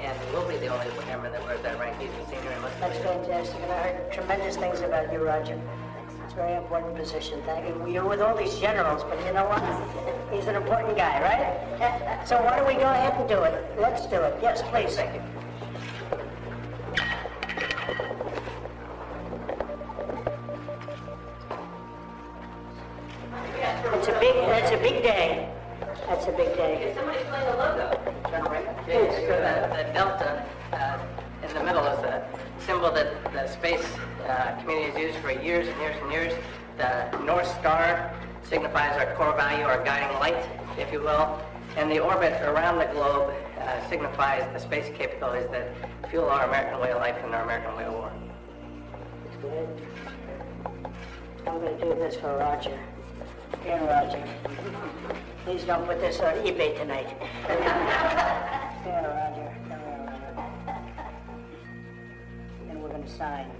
and 0.00 0.16
will 0.32 0.46
be 0.46 0.58
the 0.58 0.68
only 0.68 0.86
airman 1.10 1.32
that 1.32 1.42
wears 1.42 1.62
that 1.62 1.78
rank. 1.80 1.98
He's 2.00 2.10
a 2.10 2.30
senior 2.30 2.52
enlisted. 2.52 2.82
That's 2.82 2.98
fantastic. 2.98 3.62
And 3.62 3.72
I 3.72 3.78
heard 3.78 4.12
tremendous 4.12 4.56
things 4.56 4.80
about 4.80 5.12
you, 5.12 5.24
Roger. 5.24 5.60
It's 6.36 6.42
very 6.42 6.58
important 6.58 6.94
position. 6.94 7.40
Thank 7.46 7.66
you. 7.66 7.90
You're 7.90 8.06
with 8.06 8.20
all 8.20 8.36
these 8.36 8.58
generals, 8.58 9.02
but 9.04 9.18
you 9.24 9.32
know 9.32 9.46
what? 9.46 9.62
He's 10.30 10.46
an 10.46 10.54
important 10.54 10.94
guy, 10.94 11.22
right? 11.22 12.28
So 12.28 12.36
why 12.42 12.56
don't 12.58 12.66
we 12.66 12.74
go 12.74 12.80
ahead 12.82 13.14
and 13.18 13.26
do 13.26 13.42
it? 13.42 13.64
Let's 13.80 14.04
do 14.06 14.16
it. 14.16 14.38
Yes, 14.42 14.60
please. 14.68 14.94
Thank 14.96 15.14
you. 15.14 15.22
It's 23.94 24.08
a 24.08 24.20
big, 24.20 24.36
it's 24.36 24.72
a 24.72 24.76
big 24.76 25.02
day. 25.02 25.48
That's 26.06 26.26
a 26.26 26.32
big 26.32 26.54
day. 26.54 26.92
Somebody's 26.94 27.22
playing 27.28 27.46
the 27.46 27.56
logo. 27.56 27.98
It's 28.86 29.16
the, 29.26 29.84
the 29.84 29.90
delta 29.94 30.44
uh, 30.74 30.98
in 31.48 31.54
the 31.54 31.64
middle 31.64 31.86
is 31.86 32.02
the 32.02 32.22
symbol 32.58 32.92
that 32.92 33.32
the 33.32 33.46
space 33.48 33.86
uh, 34.28 34.60
community 34.60 34.90
has 34.90 35.00
used 35.00 35.18
for 35.18 35.30
years 35.30 35.68
and 35.68 35.80
years 35.80 35.96
and 36.02 36.12
years. 36.12 36.32
The 36.76 37.18
North 37.24 37.48
Star 37.58 38.12
signifies 38.42 38.96
our 38.96 39.14
core 39.14 39.34
value, 39.36 39.64
our 39.64 39.82
guiding 39.84 40.18
light, 40.18 40.48
if 40.78 40.92
you 40.92 41.00
will. 41.00 41.40
And 41.76 41.90
the 41.90 41.98
orbit 41.98 42.32
around 42.42 42.78
the 42.78 42.86
globe 42.86 43.34
uh, 43.58 43.88
signifies 43.88 44.50
the 44.52 44.58
space 44.58 44.86
capabilities 44.96 45.48
that 45.50 45.74
fuel 46.10 46.28
our 46.28 46.46
American 46.46 46.80
way 46.80 46.92
of 46.92 46.98
life 46.98 47.16
and 47.22 47.34
our 47.34 47.42
American 47.42 47.76
way 47.76 47.84
of 47.84 47.92
war. 47.92 48.12
It's 49.26 49.36
good. 49.42 49.68
I'm 51.46 51.60
gonna 51.60 51.78
do 51.78 51.94
this 51.94 52.16
for 52.16 52.36
Roger. 52.38 52.78
Here, 53.62 53.78
Roger. 53.84 54.22
Please 55.44 55.64
don't 55.64 55.86
put 55.86 56.00
this 56.00 56.20
on 56.20 56.34
eBay 56.36 56.76
tonight. 56.76 57.08
Here, 58.84 59.02
Roger. 59.02 59.54
Come 59.68 59.80
here, 59.80 60.00
Roger. 60.06 60.76
Then 62.66 62.82
we're 62.82 62.88
gonna 62.88 63.08
sign. 63.08 63.50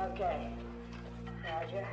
Okay. 0.00 0.50
Roger. 1.44 1.86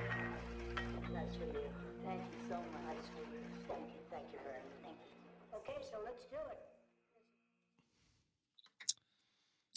Nice 1.14 1.36
with 1.40 1.54
you. 1.54 1.70
Thank 2.06 2.22
you 2.22 2.40
so 2.50 2.56
much. 2.56 2.96
Nice 2.96 3.10
with 3.16 3.28
you. 3.34 3.40
Thank 3.68 3.86
you. 3.90 4.00
Thank 4.10 4.26
you 4.32 4.40
very 4.44 4.62
much. 4.64 4.80
Thank 4.84 4.98
you. 5.04 5.58
Okay, 5.58 5.80
so 5.92 5.98
let's 6.06 6.26
do 6.26 6.38
it. 6.52 6.60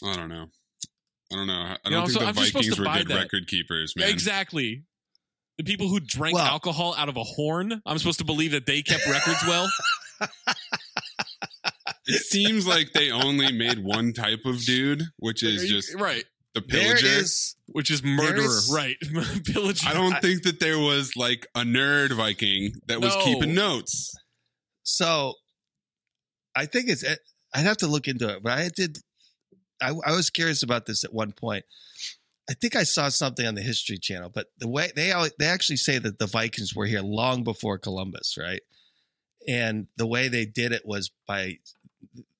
I 0.09 0.16
don't 0.16 0.28
know. 0.28 0.47
I 1.33 1.37
don't 1.37 1.47
know. 1.47 1.53
I 1.55 1.76
You 1.85 1.91
know, 1.91 1.97
don't 2.01 2.09
so 2.09 2.18
think 2.20 2.28
I'm 2.28 2.35
the 2.35 2.41
Vikings 2.43 2.78
were 2.78 2.85
good 2.87 3.09
that. 3.09 3.14
record 3.22 3.47
keepers, 3.49 3.95
man. 3.97 4.09
Exactly. 4.09 4.85
The 5.59 5.64
people 5.64 5.89
who 5.89 6.01
drank 6.01 6.39
alcohol 6.39 6.95
out 6.97 7.09
of 7.09 7.16
a 7.16 7.22
horn, 7.24 7.83
I'm 7.85 7.99
supposed 7.99 8.18
to 8.20 8.24
believe 8.24 8.53
that 8.53 8.64
they 8.66 8.83
kept 8.83 9.07
records 9.07 9.45
well. 9.47 9.70
It 12.07 12.22
seems 12.22 12.66
like 12.66 12.93
they 12.93 13.12
only 13.12 13.53
made 13.53 13.78
one 13.85 14.12
type 14.12 14.41
of 14.45 14.61
dude, 14.64 15.03
which 15.18 15.45
is 15.45 15.68
just 15.70 15.95
right. 15.95 16.24
The 16.55 16.61
There 16.61 16.80
pillager, 16.96 17.07
is- 17.07 17.57
which 17.66 17.90
is 17.90 18.03
murderer, 18.03 18.44
is- 18.44 18.70
right? 18.74 18.96
Pillager. 19.46 19.86
I 19.88 19.94
don't 19.94 20.20
think 20.20 20.42
that 20.42 20.59
there 20.61 20.78
was 20.78 21.12
like 21.16 21.46
a 21.55 21.61
nerd 21.62 22.12
Viking 22.12 22.72
that 22.86 23.01
was 23.01 23.14
No. 23.14 23.24
keeping 23.24 23.55
notes. 23.55 24.14
So 24.82 25.34
I 26.57 26.66
think 26.66 26.88
it's 26.88 27.05
eh, 27.05 27.14
I'd 27.55 27.61
have 27.66 27.76
to 27.78 27.86
look 27.86 28.09
into 28.09 28.28
it, 28.28 28.42
but 28.42 28.59
I 28.59 28.68
did 28.74 28.98
I, 29.80 29.90
I 30.05 30.12
was 30.12 30.30
curious 30.30 30.62
about 30.62 30.86
this 30.86 31.05
at 31.05 31.12
one 31.14 31.32
point. 31.32 31.64
I 32.51 32.55
think 32.55 32.74
I 32.74 32.82
saw 32.82 33.09
something 33.09 33.46
on 33.46 33.55
the 33.55 33.62
History 33.62 33.96
Channel, 33.96 34.30
but 34.34 34.48
the 34.59 34.68
way 34.68 34.90
they 34.94 35.12
al- 35.12 35.28
they 35.38 35.46
actually 35.46 35.76
say 35.76 35.98
that 35.98 36.18
the 36.18 36.26
Vikings 36.26 36.74
were 36.74 36.86
here 36.86 37.01
long 37.03 37.44
before 37.44 37.78
Columbus, 37.78 38.36
right? 38.38 38.62
And 39.46 39.86
the 39.96 40.07
way 40.07 40.26
they 40.28 40.44
did 40.46 40.72
it 40.72 40.82
was 40.84 41.11
by 41.28 41.59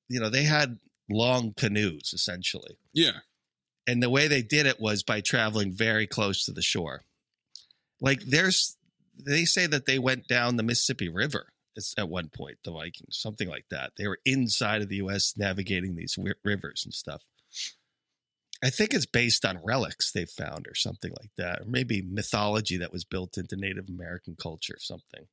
you 0.09 0.19
know, 0.19 0.29
they 0.29 0.43
had 0.43 0.79
long 1.09 1.55
canoes 1.57 2.11
essentially. 2.13 2.77
Yeah. 2.93 3.21
And 3.87 4.03
the 4.03 4.11
way 4.11 4.29
they 4.29 4.43
did 4.43 4.67
it 4.67 4.81
was 4.81 5.03
by 5.03 5.21
traveling 5.21 5.73
very 5.73 6.07
close 6.07 6.45
to 6.45 6.53
the 6.53 6.63
shore. 6.63 7.03
Like 8.01 8.21
there's 8.23 8.77
they 9.19 9.45
say 9.45 9.67
that 9.67 9.87
they 9.87 9.99
went 9.99 10.29
down 10.29 10.57
the 10.57 10.63
Mississippi 10.63 11.09
River 11.09 11.53
at 11.97 12.09
one 12.09 12.29
point, 12.29 12.59
the 12.65 12.73
Vikings, 12.73 13.19
something 13.19 13.49
like 13.49 13.67
that. 13.71 13.93
They 13.97 14.07
were 14.07 14.19
inside 14.25 14.83
of 14.83 14.89
the 14.89 14.97
US 14.97 15.35
navigating 15.37 15.95
these 15.95 16.19
rivers 16.45 16.83
and 16.85 16.93
stuff. 16.93 17.23
I 18.63 18.69
think 18.69 18.93
it's 18.93 19.07
based 19.07 19.47
on 19.47 19.61
relics 19.65 20.13
they 20.13 20.27
found 20.27 20.67
or 20.69 20.75
something 20.75 21.13
like 21.19 21.31
that, 21.39 21.61
or 21.61 21.65
maybe 21.67 22.03
mythology 22.03 22.77
that 22.79 22.93
was 22.93 23.05
built 23.05 23.39
into 23.39 23.57
Native 23.57 23.89
American 23.89 24.37
culture, 24.37 24.75
or 24.75 24.81
something. 24.81 25.27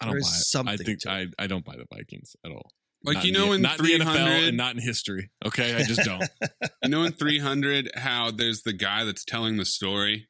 I 0.00 0.04
don't 0.04 0.20
buy 0.20 0.28
it. 0.28 0.68
I 0.68 0.76
think 0.76 1.06
I, 1.06 1.26
I 1.38 1.46
don't 1.48 1.64
buy 1.64 1.76
the 1.76 1.86
Vikings 1.92 2.36
at 2.44 2.52
all. 2.52 2.70
Like, 3.06 3.14
Not 3.16 3.24
you 3.24 3.28
in 3.28 3.34
know 3.34 3.46
the, 3.46 3.52
in 3.54 3.62
not 3.62 3.78
in 3.78 3.84
the 3.86 3.92
NFL 3.92 4.12
300 4.14 4.48
and 4.48 4.56
not 4.56 4.74
in 4.74 4.82
history. 4.82 5.30
Okay, 5.46 5.74
I 5.76 5.82
just 5.84 6.02
don't. 6.04 6.24
you 6.82 6.88
know 6.90 7.04
in 7.04 7.12
300 7.12 7.92
how 7.94 8.30
there's 8.32 8.62
the 8.62 8.72
guy 8.72 9.04
that's 9.04 9.24
telling 9.24 9.56
the 9.56 9.64
story 9.64 10.26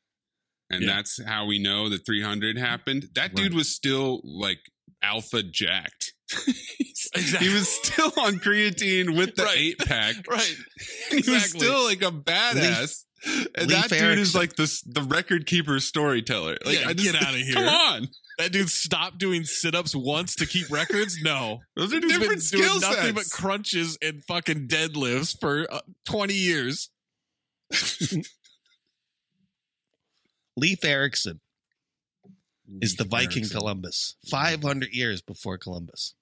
and 0.70 0.82
Yeah. 0.82 0.96
that's 0.96 1.18
how 1.24 1.46
we 1.46 1.58
know 1.58 1.88
that 1.88 2.04
300 2.04 2.58
happened? 2.58 3.08
That 3.14 3.34
dude 3.34 3.54
was 3.54 3.68
still 3.74 4.20
like 4.24 4.58
alpha 5.02 5.42
jacked. 5.42 6.12
He 7.38 7.48
was 7.54 7.68
still 7.68 8.12
on 8.18 8.34
creatine 8.40 9.16
with 9.16 9.36
the 9.36 9.48
eight 9.56 9.78
pack. 9.78 10.16
Right. 10.28 10.56
He 11.10 11.30
was 11.30 11.44
still 11.50 11.84
like 11.84 12.02
a 12.02 12.10
badass 12.10 13.04
and 13.54 13.70
that 13.70 13.88
dude 13.88 14.18
is 14.18 14.34
like 14.34 14.56
this 14.56 14.82
the 14.82 15.02
record 15.02 15.46
keeper 15.46 15.80
storyteller 15.80 16.56
like 16.64 16.80
yeah, 16.80 16.88
I 16.88 16.92
just, 16.92 17.12
get 17.12 17.22
out 17.22 17.34
of 17.34 17.40
here. 17.40 17.54
come 17.54 17.68
on 17.68 18.08
That 18.38 18.52
dude 18.52 18.68
stopped 18.68 19.18
doing 19.18 19.44
sit-ups 19.44 19.96
once 19.96 20.34
to 20.36 20.46
keep 20.46 20.70
records? 20.70 21.18
No. 21.22 21.60
Those 21.74 21.92
are 21.92 21.96
He's 21.96 22.02
been 22.02 22.20
different 22.20 22.42
doing 22.50 22.64
skill 22.64 22.80
nothing 22.80 23.14
but 23.14 23.30
crunches 23.30 23.96
and 24.02 24.22
fucking 24.24 24.68
deadlifts 24.68 25.38
for 25.40 25.66
uh, 25.72 25.80
20 26.04 26.34
years. 26.34 26.90
Leif 30.56 30.84
Erikson 30.84 31.40
is 32.80 32.96
the 32.96 33.04
Viking 33.04 33.48
Columbus, 33.48 34.16
500 34.28 34.92
years 34.92 35.22
before 35.22 35.56
Columbus. 35.56 36.14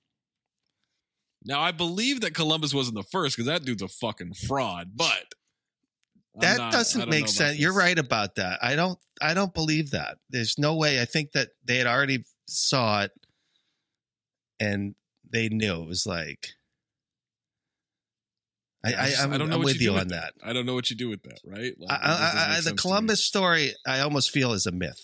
Now, 1.45 1.61
I 1.61 1.73
believe 1.73 2.21
that 2.23 2.33
Columbus 2.33 2.73
wasn't 2.73 2.97
the 2.97 3.03
first 3.03 3.37
because 3.37 3.47
that 3.47 3.65
dude's 3.65 3.83
a 3.83 3.89
fucking 3.89 4.35
fraud, 4.35 4.93
but 4.95 5.34
That 6.41 6.59
not- 6.59 6.73
doesn't 6.73 7.09
make 7.09 7.29
sense. 7.29 7.59
You're 7.59 7.73
right 7.73 7.99
about 7.99 8.35
that. 8.37 8.59
I 8.63 8.75
don't 8.77 8.99
I 9.23 9.35
don't 9.35 9.55
believe 9.55 9.91
that. 9.93 10.19
There's 10.31 10.59
no 10.59 10.75
way. 10.77 11.01
I 11.01 11.05
think 11.05 11.33
that 11.33 11.51
they 11.65 11.77
had 11.79 11.87
already 11.87 12.25
saw 12.49 13.03
it 13.03 13.13
and 14.61 14.95
they 15.31 15.49
knew 15.49 15.83
it 15.83 15.87
was 15.89 16.07
like 16.07 16.49
I, 18.85 18.93
I, 18.93 19.13
I'm, 19.21 19.33
I 19.33 19.39
don't 19.39 19.49
know 19.49 19.55
I'm 19.55 19.61
what 19.61 19.67
with 19.67 19.81
you, 19.81 19.93
you 19.93 19.97
do 19.97 20.01
on 20.01 20.09
that. 20.09 20.35
I 20.45 20.53
don't 20.53 20.67
know 20.67 20.75
what 20.75 20.91
you 20.91 20.97
do 20.97 21.09
with 21.09 21.23
that, 21.23 21.41
right? 21.47 21.73
Like, 21.79 21.91
I, 21.91 21.95
I, 22.05 22.09
I, 22.09 22.49
the 22.49 22.55
sense 22.57 22.65
to 22.67 22.71
me. 22.73 22.77
Columbus 22.77 23.25
story, 23.25 23.73
I 23.87 24.01
almost 24.01 24.31
feel 24.31 24.53
is 24.53 24.67
a 24.67 24.73
myth. 24.73 25.01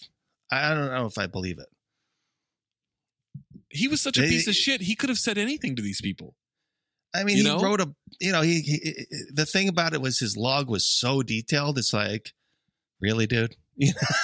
I 0.52 0.70
I 0.72 0.74
don't 0.74 0.92
know 0.92 1.06
if 1.06 1.16
I 1.16 1.26
believe 1.28 1.58
it. 1.58 1.68
He 3.70 3.88
was 3.88 4.02
such 4.02 4.18
a 4.18 4.22
They- 4.22 4.28
piece 4.28 4.48
of 4.48 4.54
shit. 4.54 4.82
He 4.82 4.94
could 4.96 5.08
have 5.08 5.18
said 5.18 5.38
anything 5.38 5.76
to 5.76 5.82
these 5.82 6.00
people. 6.02 6.34
I 7.14 7.24
mean, 7.24 7.38
You 7.38 7.42
he 7.44 7.48
know? 7.48 7.60
wrote 7.60 7.80
a, 7.80 7.92
you 8.20 8.32
know, 8.32 8.42
he, 8.42 8.60
he 8.60 9.06
the 9.32 9.46
thing 9.46 9.68
about 9.68 9.94
it 9.94 10.00
was 10.00 10.18
his 10.18 10.36
log 10.36 10.68
was 10.70 10.86
so 10.86 11.22
detailed. 11.22 11.78
It's 11.78 11.92
like, 11.92 12.32
really, 13.00 13.26
dude? 13.26 13.56
You 13.76 13.92
know? 13.94 14.16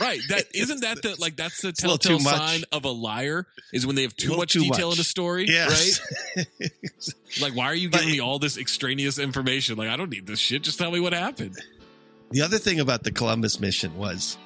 Right. 0.00 0.20
That 0.28 0.44
isn't 0.54 0.82
that 0.82 1.00
the 1.02 1.16
like 1.18 1.36
that's 1.36 1.62
the 1.62 1.72
telltale 1.72 2.18
sign 2.20 2.64
of 2.72 2.84
a 2.84 2.90
liar 2.90 3.46
is 3.72 3.86
when 3.86 3.96
they 3.96 4.02
have 4.02 4.14
too 4.16 4.36
much 4.36 4.52
too 4.52 4.60
detail 4.60 4.92
in 4.92 4.98
a 5.00 5.04
story, 5.04 5.46
Yes. 5.48 6.00
right? 6.36 6.46
Like, 7.40 7.54
why 7.56 7.64
are 7.66 7.74
you 7.74 7.88
giving 7.88 8.10
me 8.10 8.20
all 8.20 8.38
this 8.38 8.58
extraneous 8.58 9.18
information? 9.18 9.76
Like, 9.76 9.88
I 9.88 9.96
don't 9.96 10.10
need 10.10 10.26
this 10.26 10.38
shit. 10.38 10.62
Just 10.62 10.78
tell 10.78 10.90
me 10.90 11.00
what 11.00 11.12
happened. 11.12 11.56
The 12.30 12.42
other 12.42 12.58
thing 12.58 12.80
about 12.80 13.02
the 13.04 13.10
Columbus 13.12 13.58
mission 13.60 13.96
was 13.96 14.36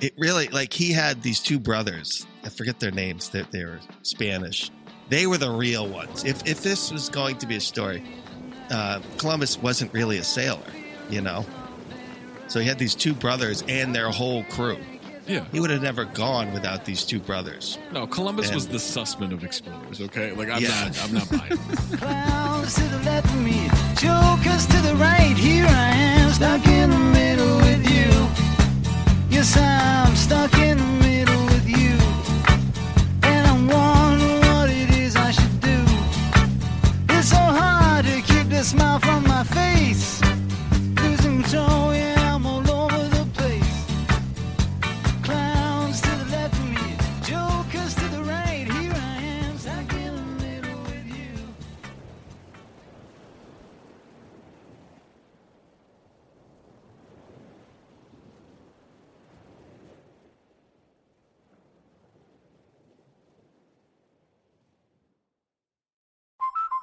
it 0.00 0.14
really 0.16 0.48
like 0.48 0.72
he 0.72 0.92
had 0.92 1.22
these 1.22 1.40
two 1.40 1.58
brothers. 1.58 2.26
I 2.44 2.48
forget 2.48 2.80
their 2.80 2.90
names. 2.90 3.28
They, 3.30 3.42
they 3.50 3.64
were 3.64 3.80
Spanish. 4.02 4.70
They 5.12 5.26
were 5.26 5.36
the 5.36 5.50
real 5.50 5.86
ones. 5.86 6.24
If 6.24 6.46
if 6.46 6.62
this 6.62 6.90
was 6.90 7.10
going 7.10 7.36
to 7.36 7.46
be 7.46 7.56
a 7.56 7.60
story, 7.60 8.02
uh, 8.70 9.00
Columbus 9.18 9.58
wasn't 9.60 9.92
really 9.92 10.16
a 10.16 10.24
sailor, 10.24 10.72
you 11.10 11.20
know. 11.20 11.44
So 12.48 12.60
he 12.60 12.66
had 12.66 12.78
these 12.78 12.94
two 12.94 13.12
brothers 13.12 13.62
and 13.68 13.94
their 13.94 14.08
whole 14.10 14.42
crew. 14.44 14.78
Yeah. 15.26 15.44
He 15.52 15.60
would 15.60 15.68
have 15.68 15.82
never 15.82 16.06
gone 16.06 16.54
without 16.54 16.86
these 16.86 17.04
two 17.04 17.20
brothers. 17.20 17.76
No, 17.92 18.06
Columbus 18.06 18.54
was 18.54 18.66
the 18.68 18.78
sussman 18.78 19.32
of 19.34 19.44
explorers. 19.44 20.00
Okay, 20.00 20.32
like 20.32 20.48
I'm 20.48 20.62
Yeah. 20.62 20.68
not, 20.88 21.04
I'm 21.04 21.12
not 21.12 21.28
buying. 21.30 21.58
Clowns 21.98 22.74
to 22.76 22.84
the 22.84 22.98
left 23.04 23.26
of 23.26 23.40
me, 23.42 23.68
jokers 24.00 24.64
to 24.66 24.78
the 24.88 24.94
right. 24.98 25.36
Here 25.36 25.66
I 25.68 25.90
am, 25.94 26.30
stuck 26.32 26.66
in 26.66 26.88
the 26.88 26.98
middle 26.98 27.56
with 27.58 27.84
you. 27.90 28.08
Yes, 29.28 29.58
I'm 29.58 30.16
stuck 30.16 30.54
in 30.58 30.71
smile 38.62 39.00
from 39.00 39.24
my 39.24 39.42
face. 39.42 39.71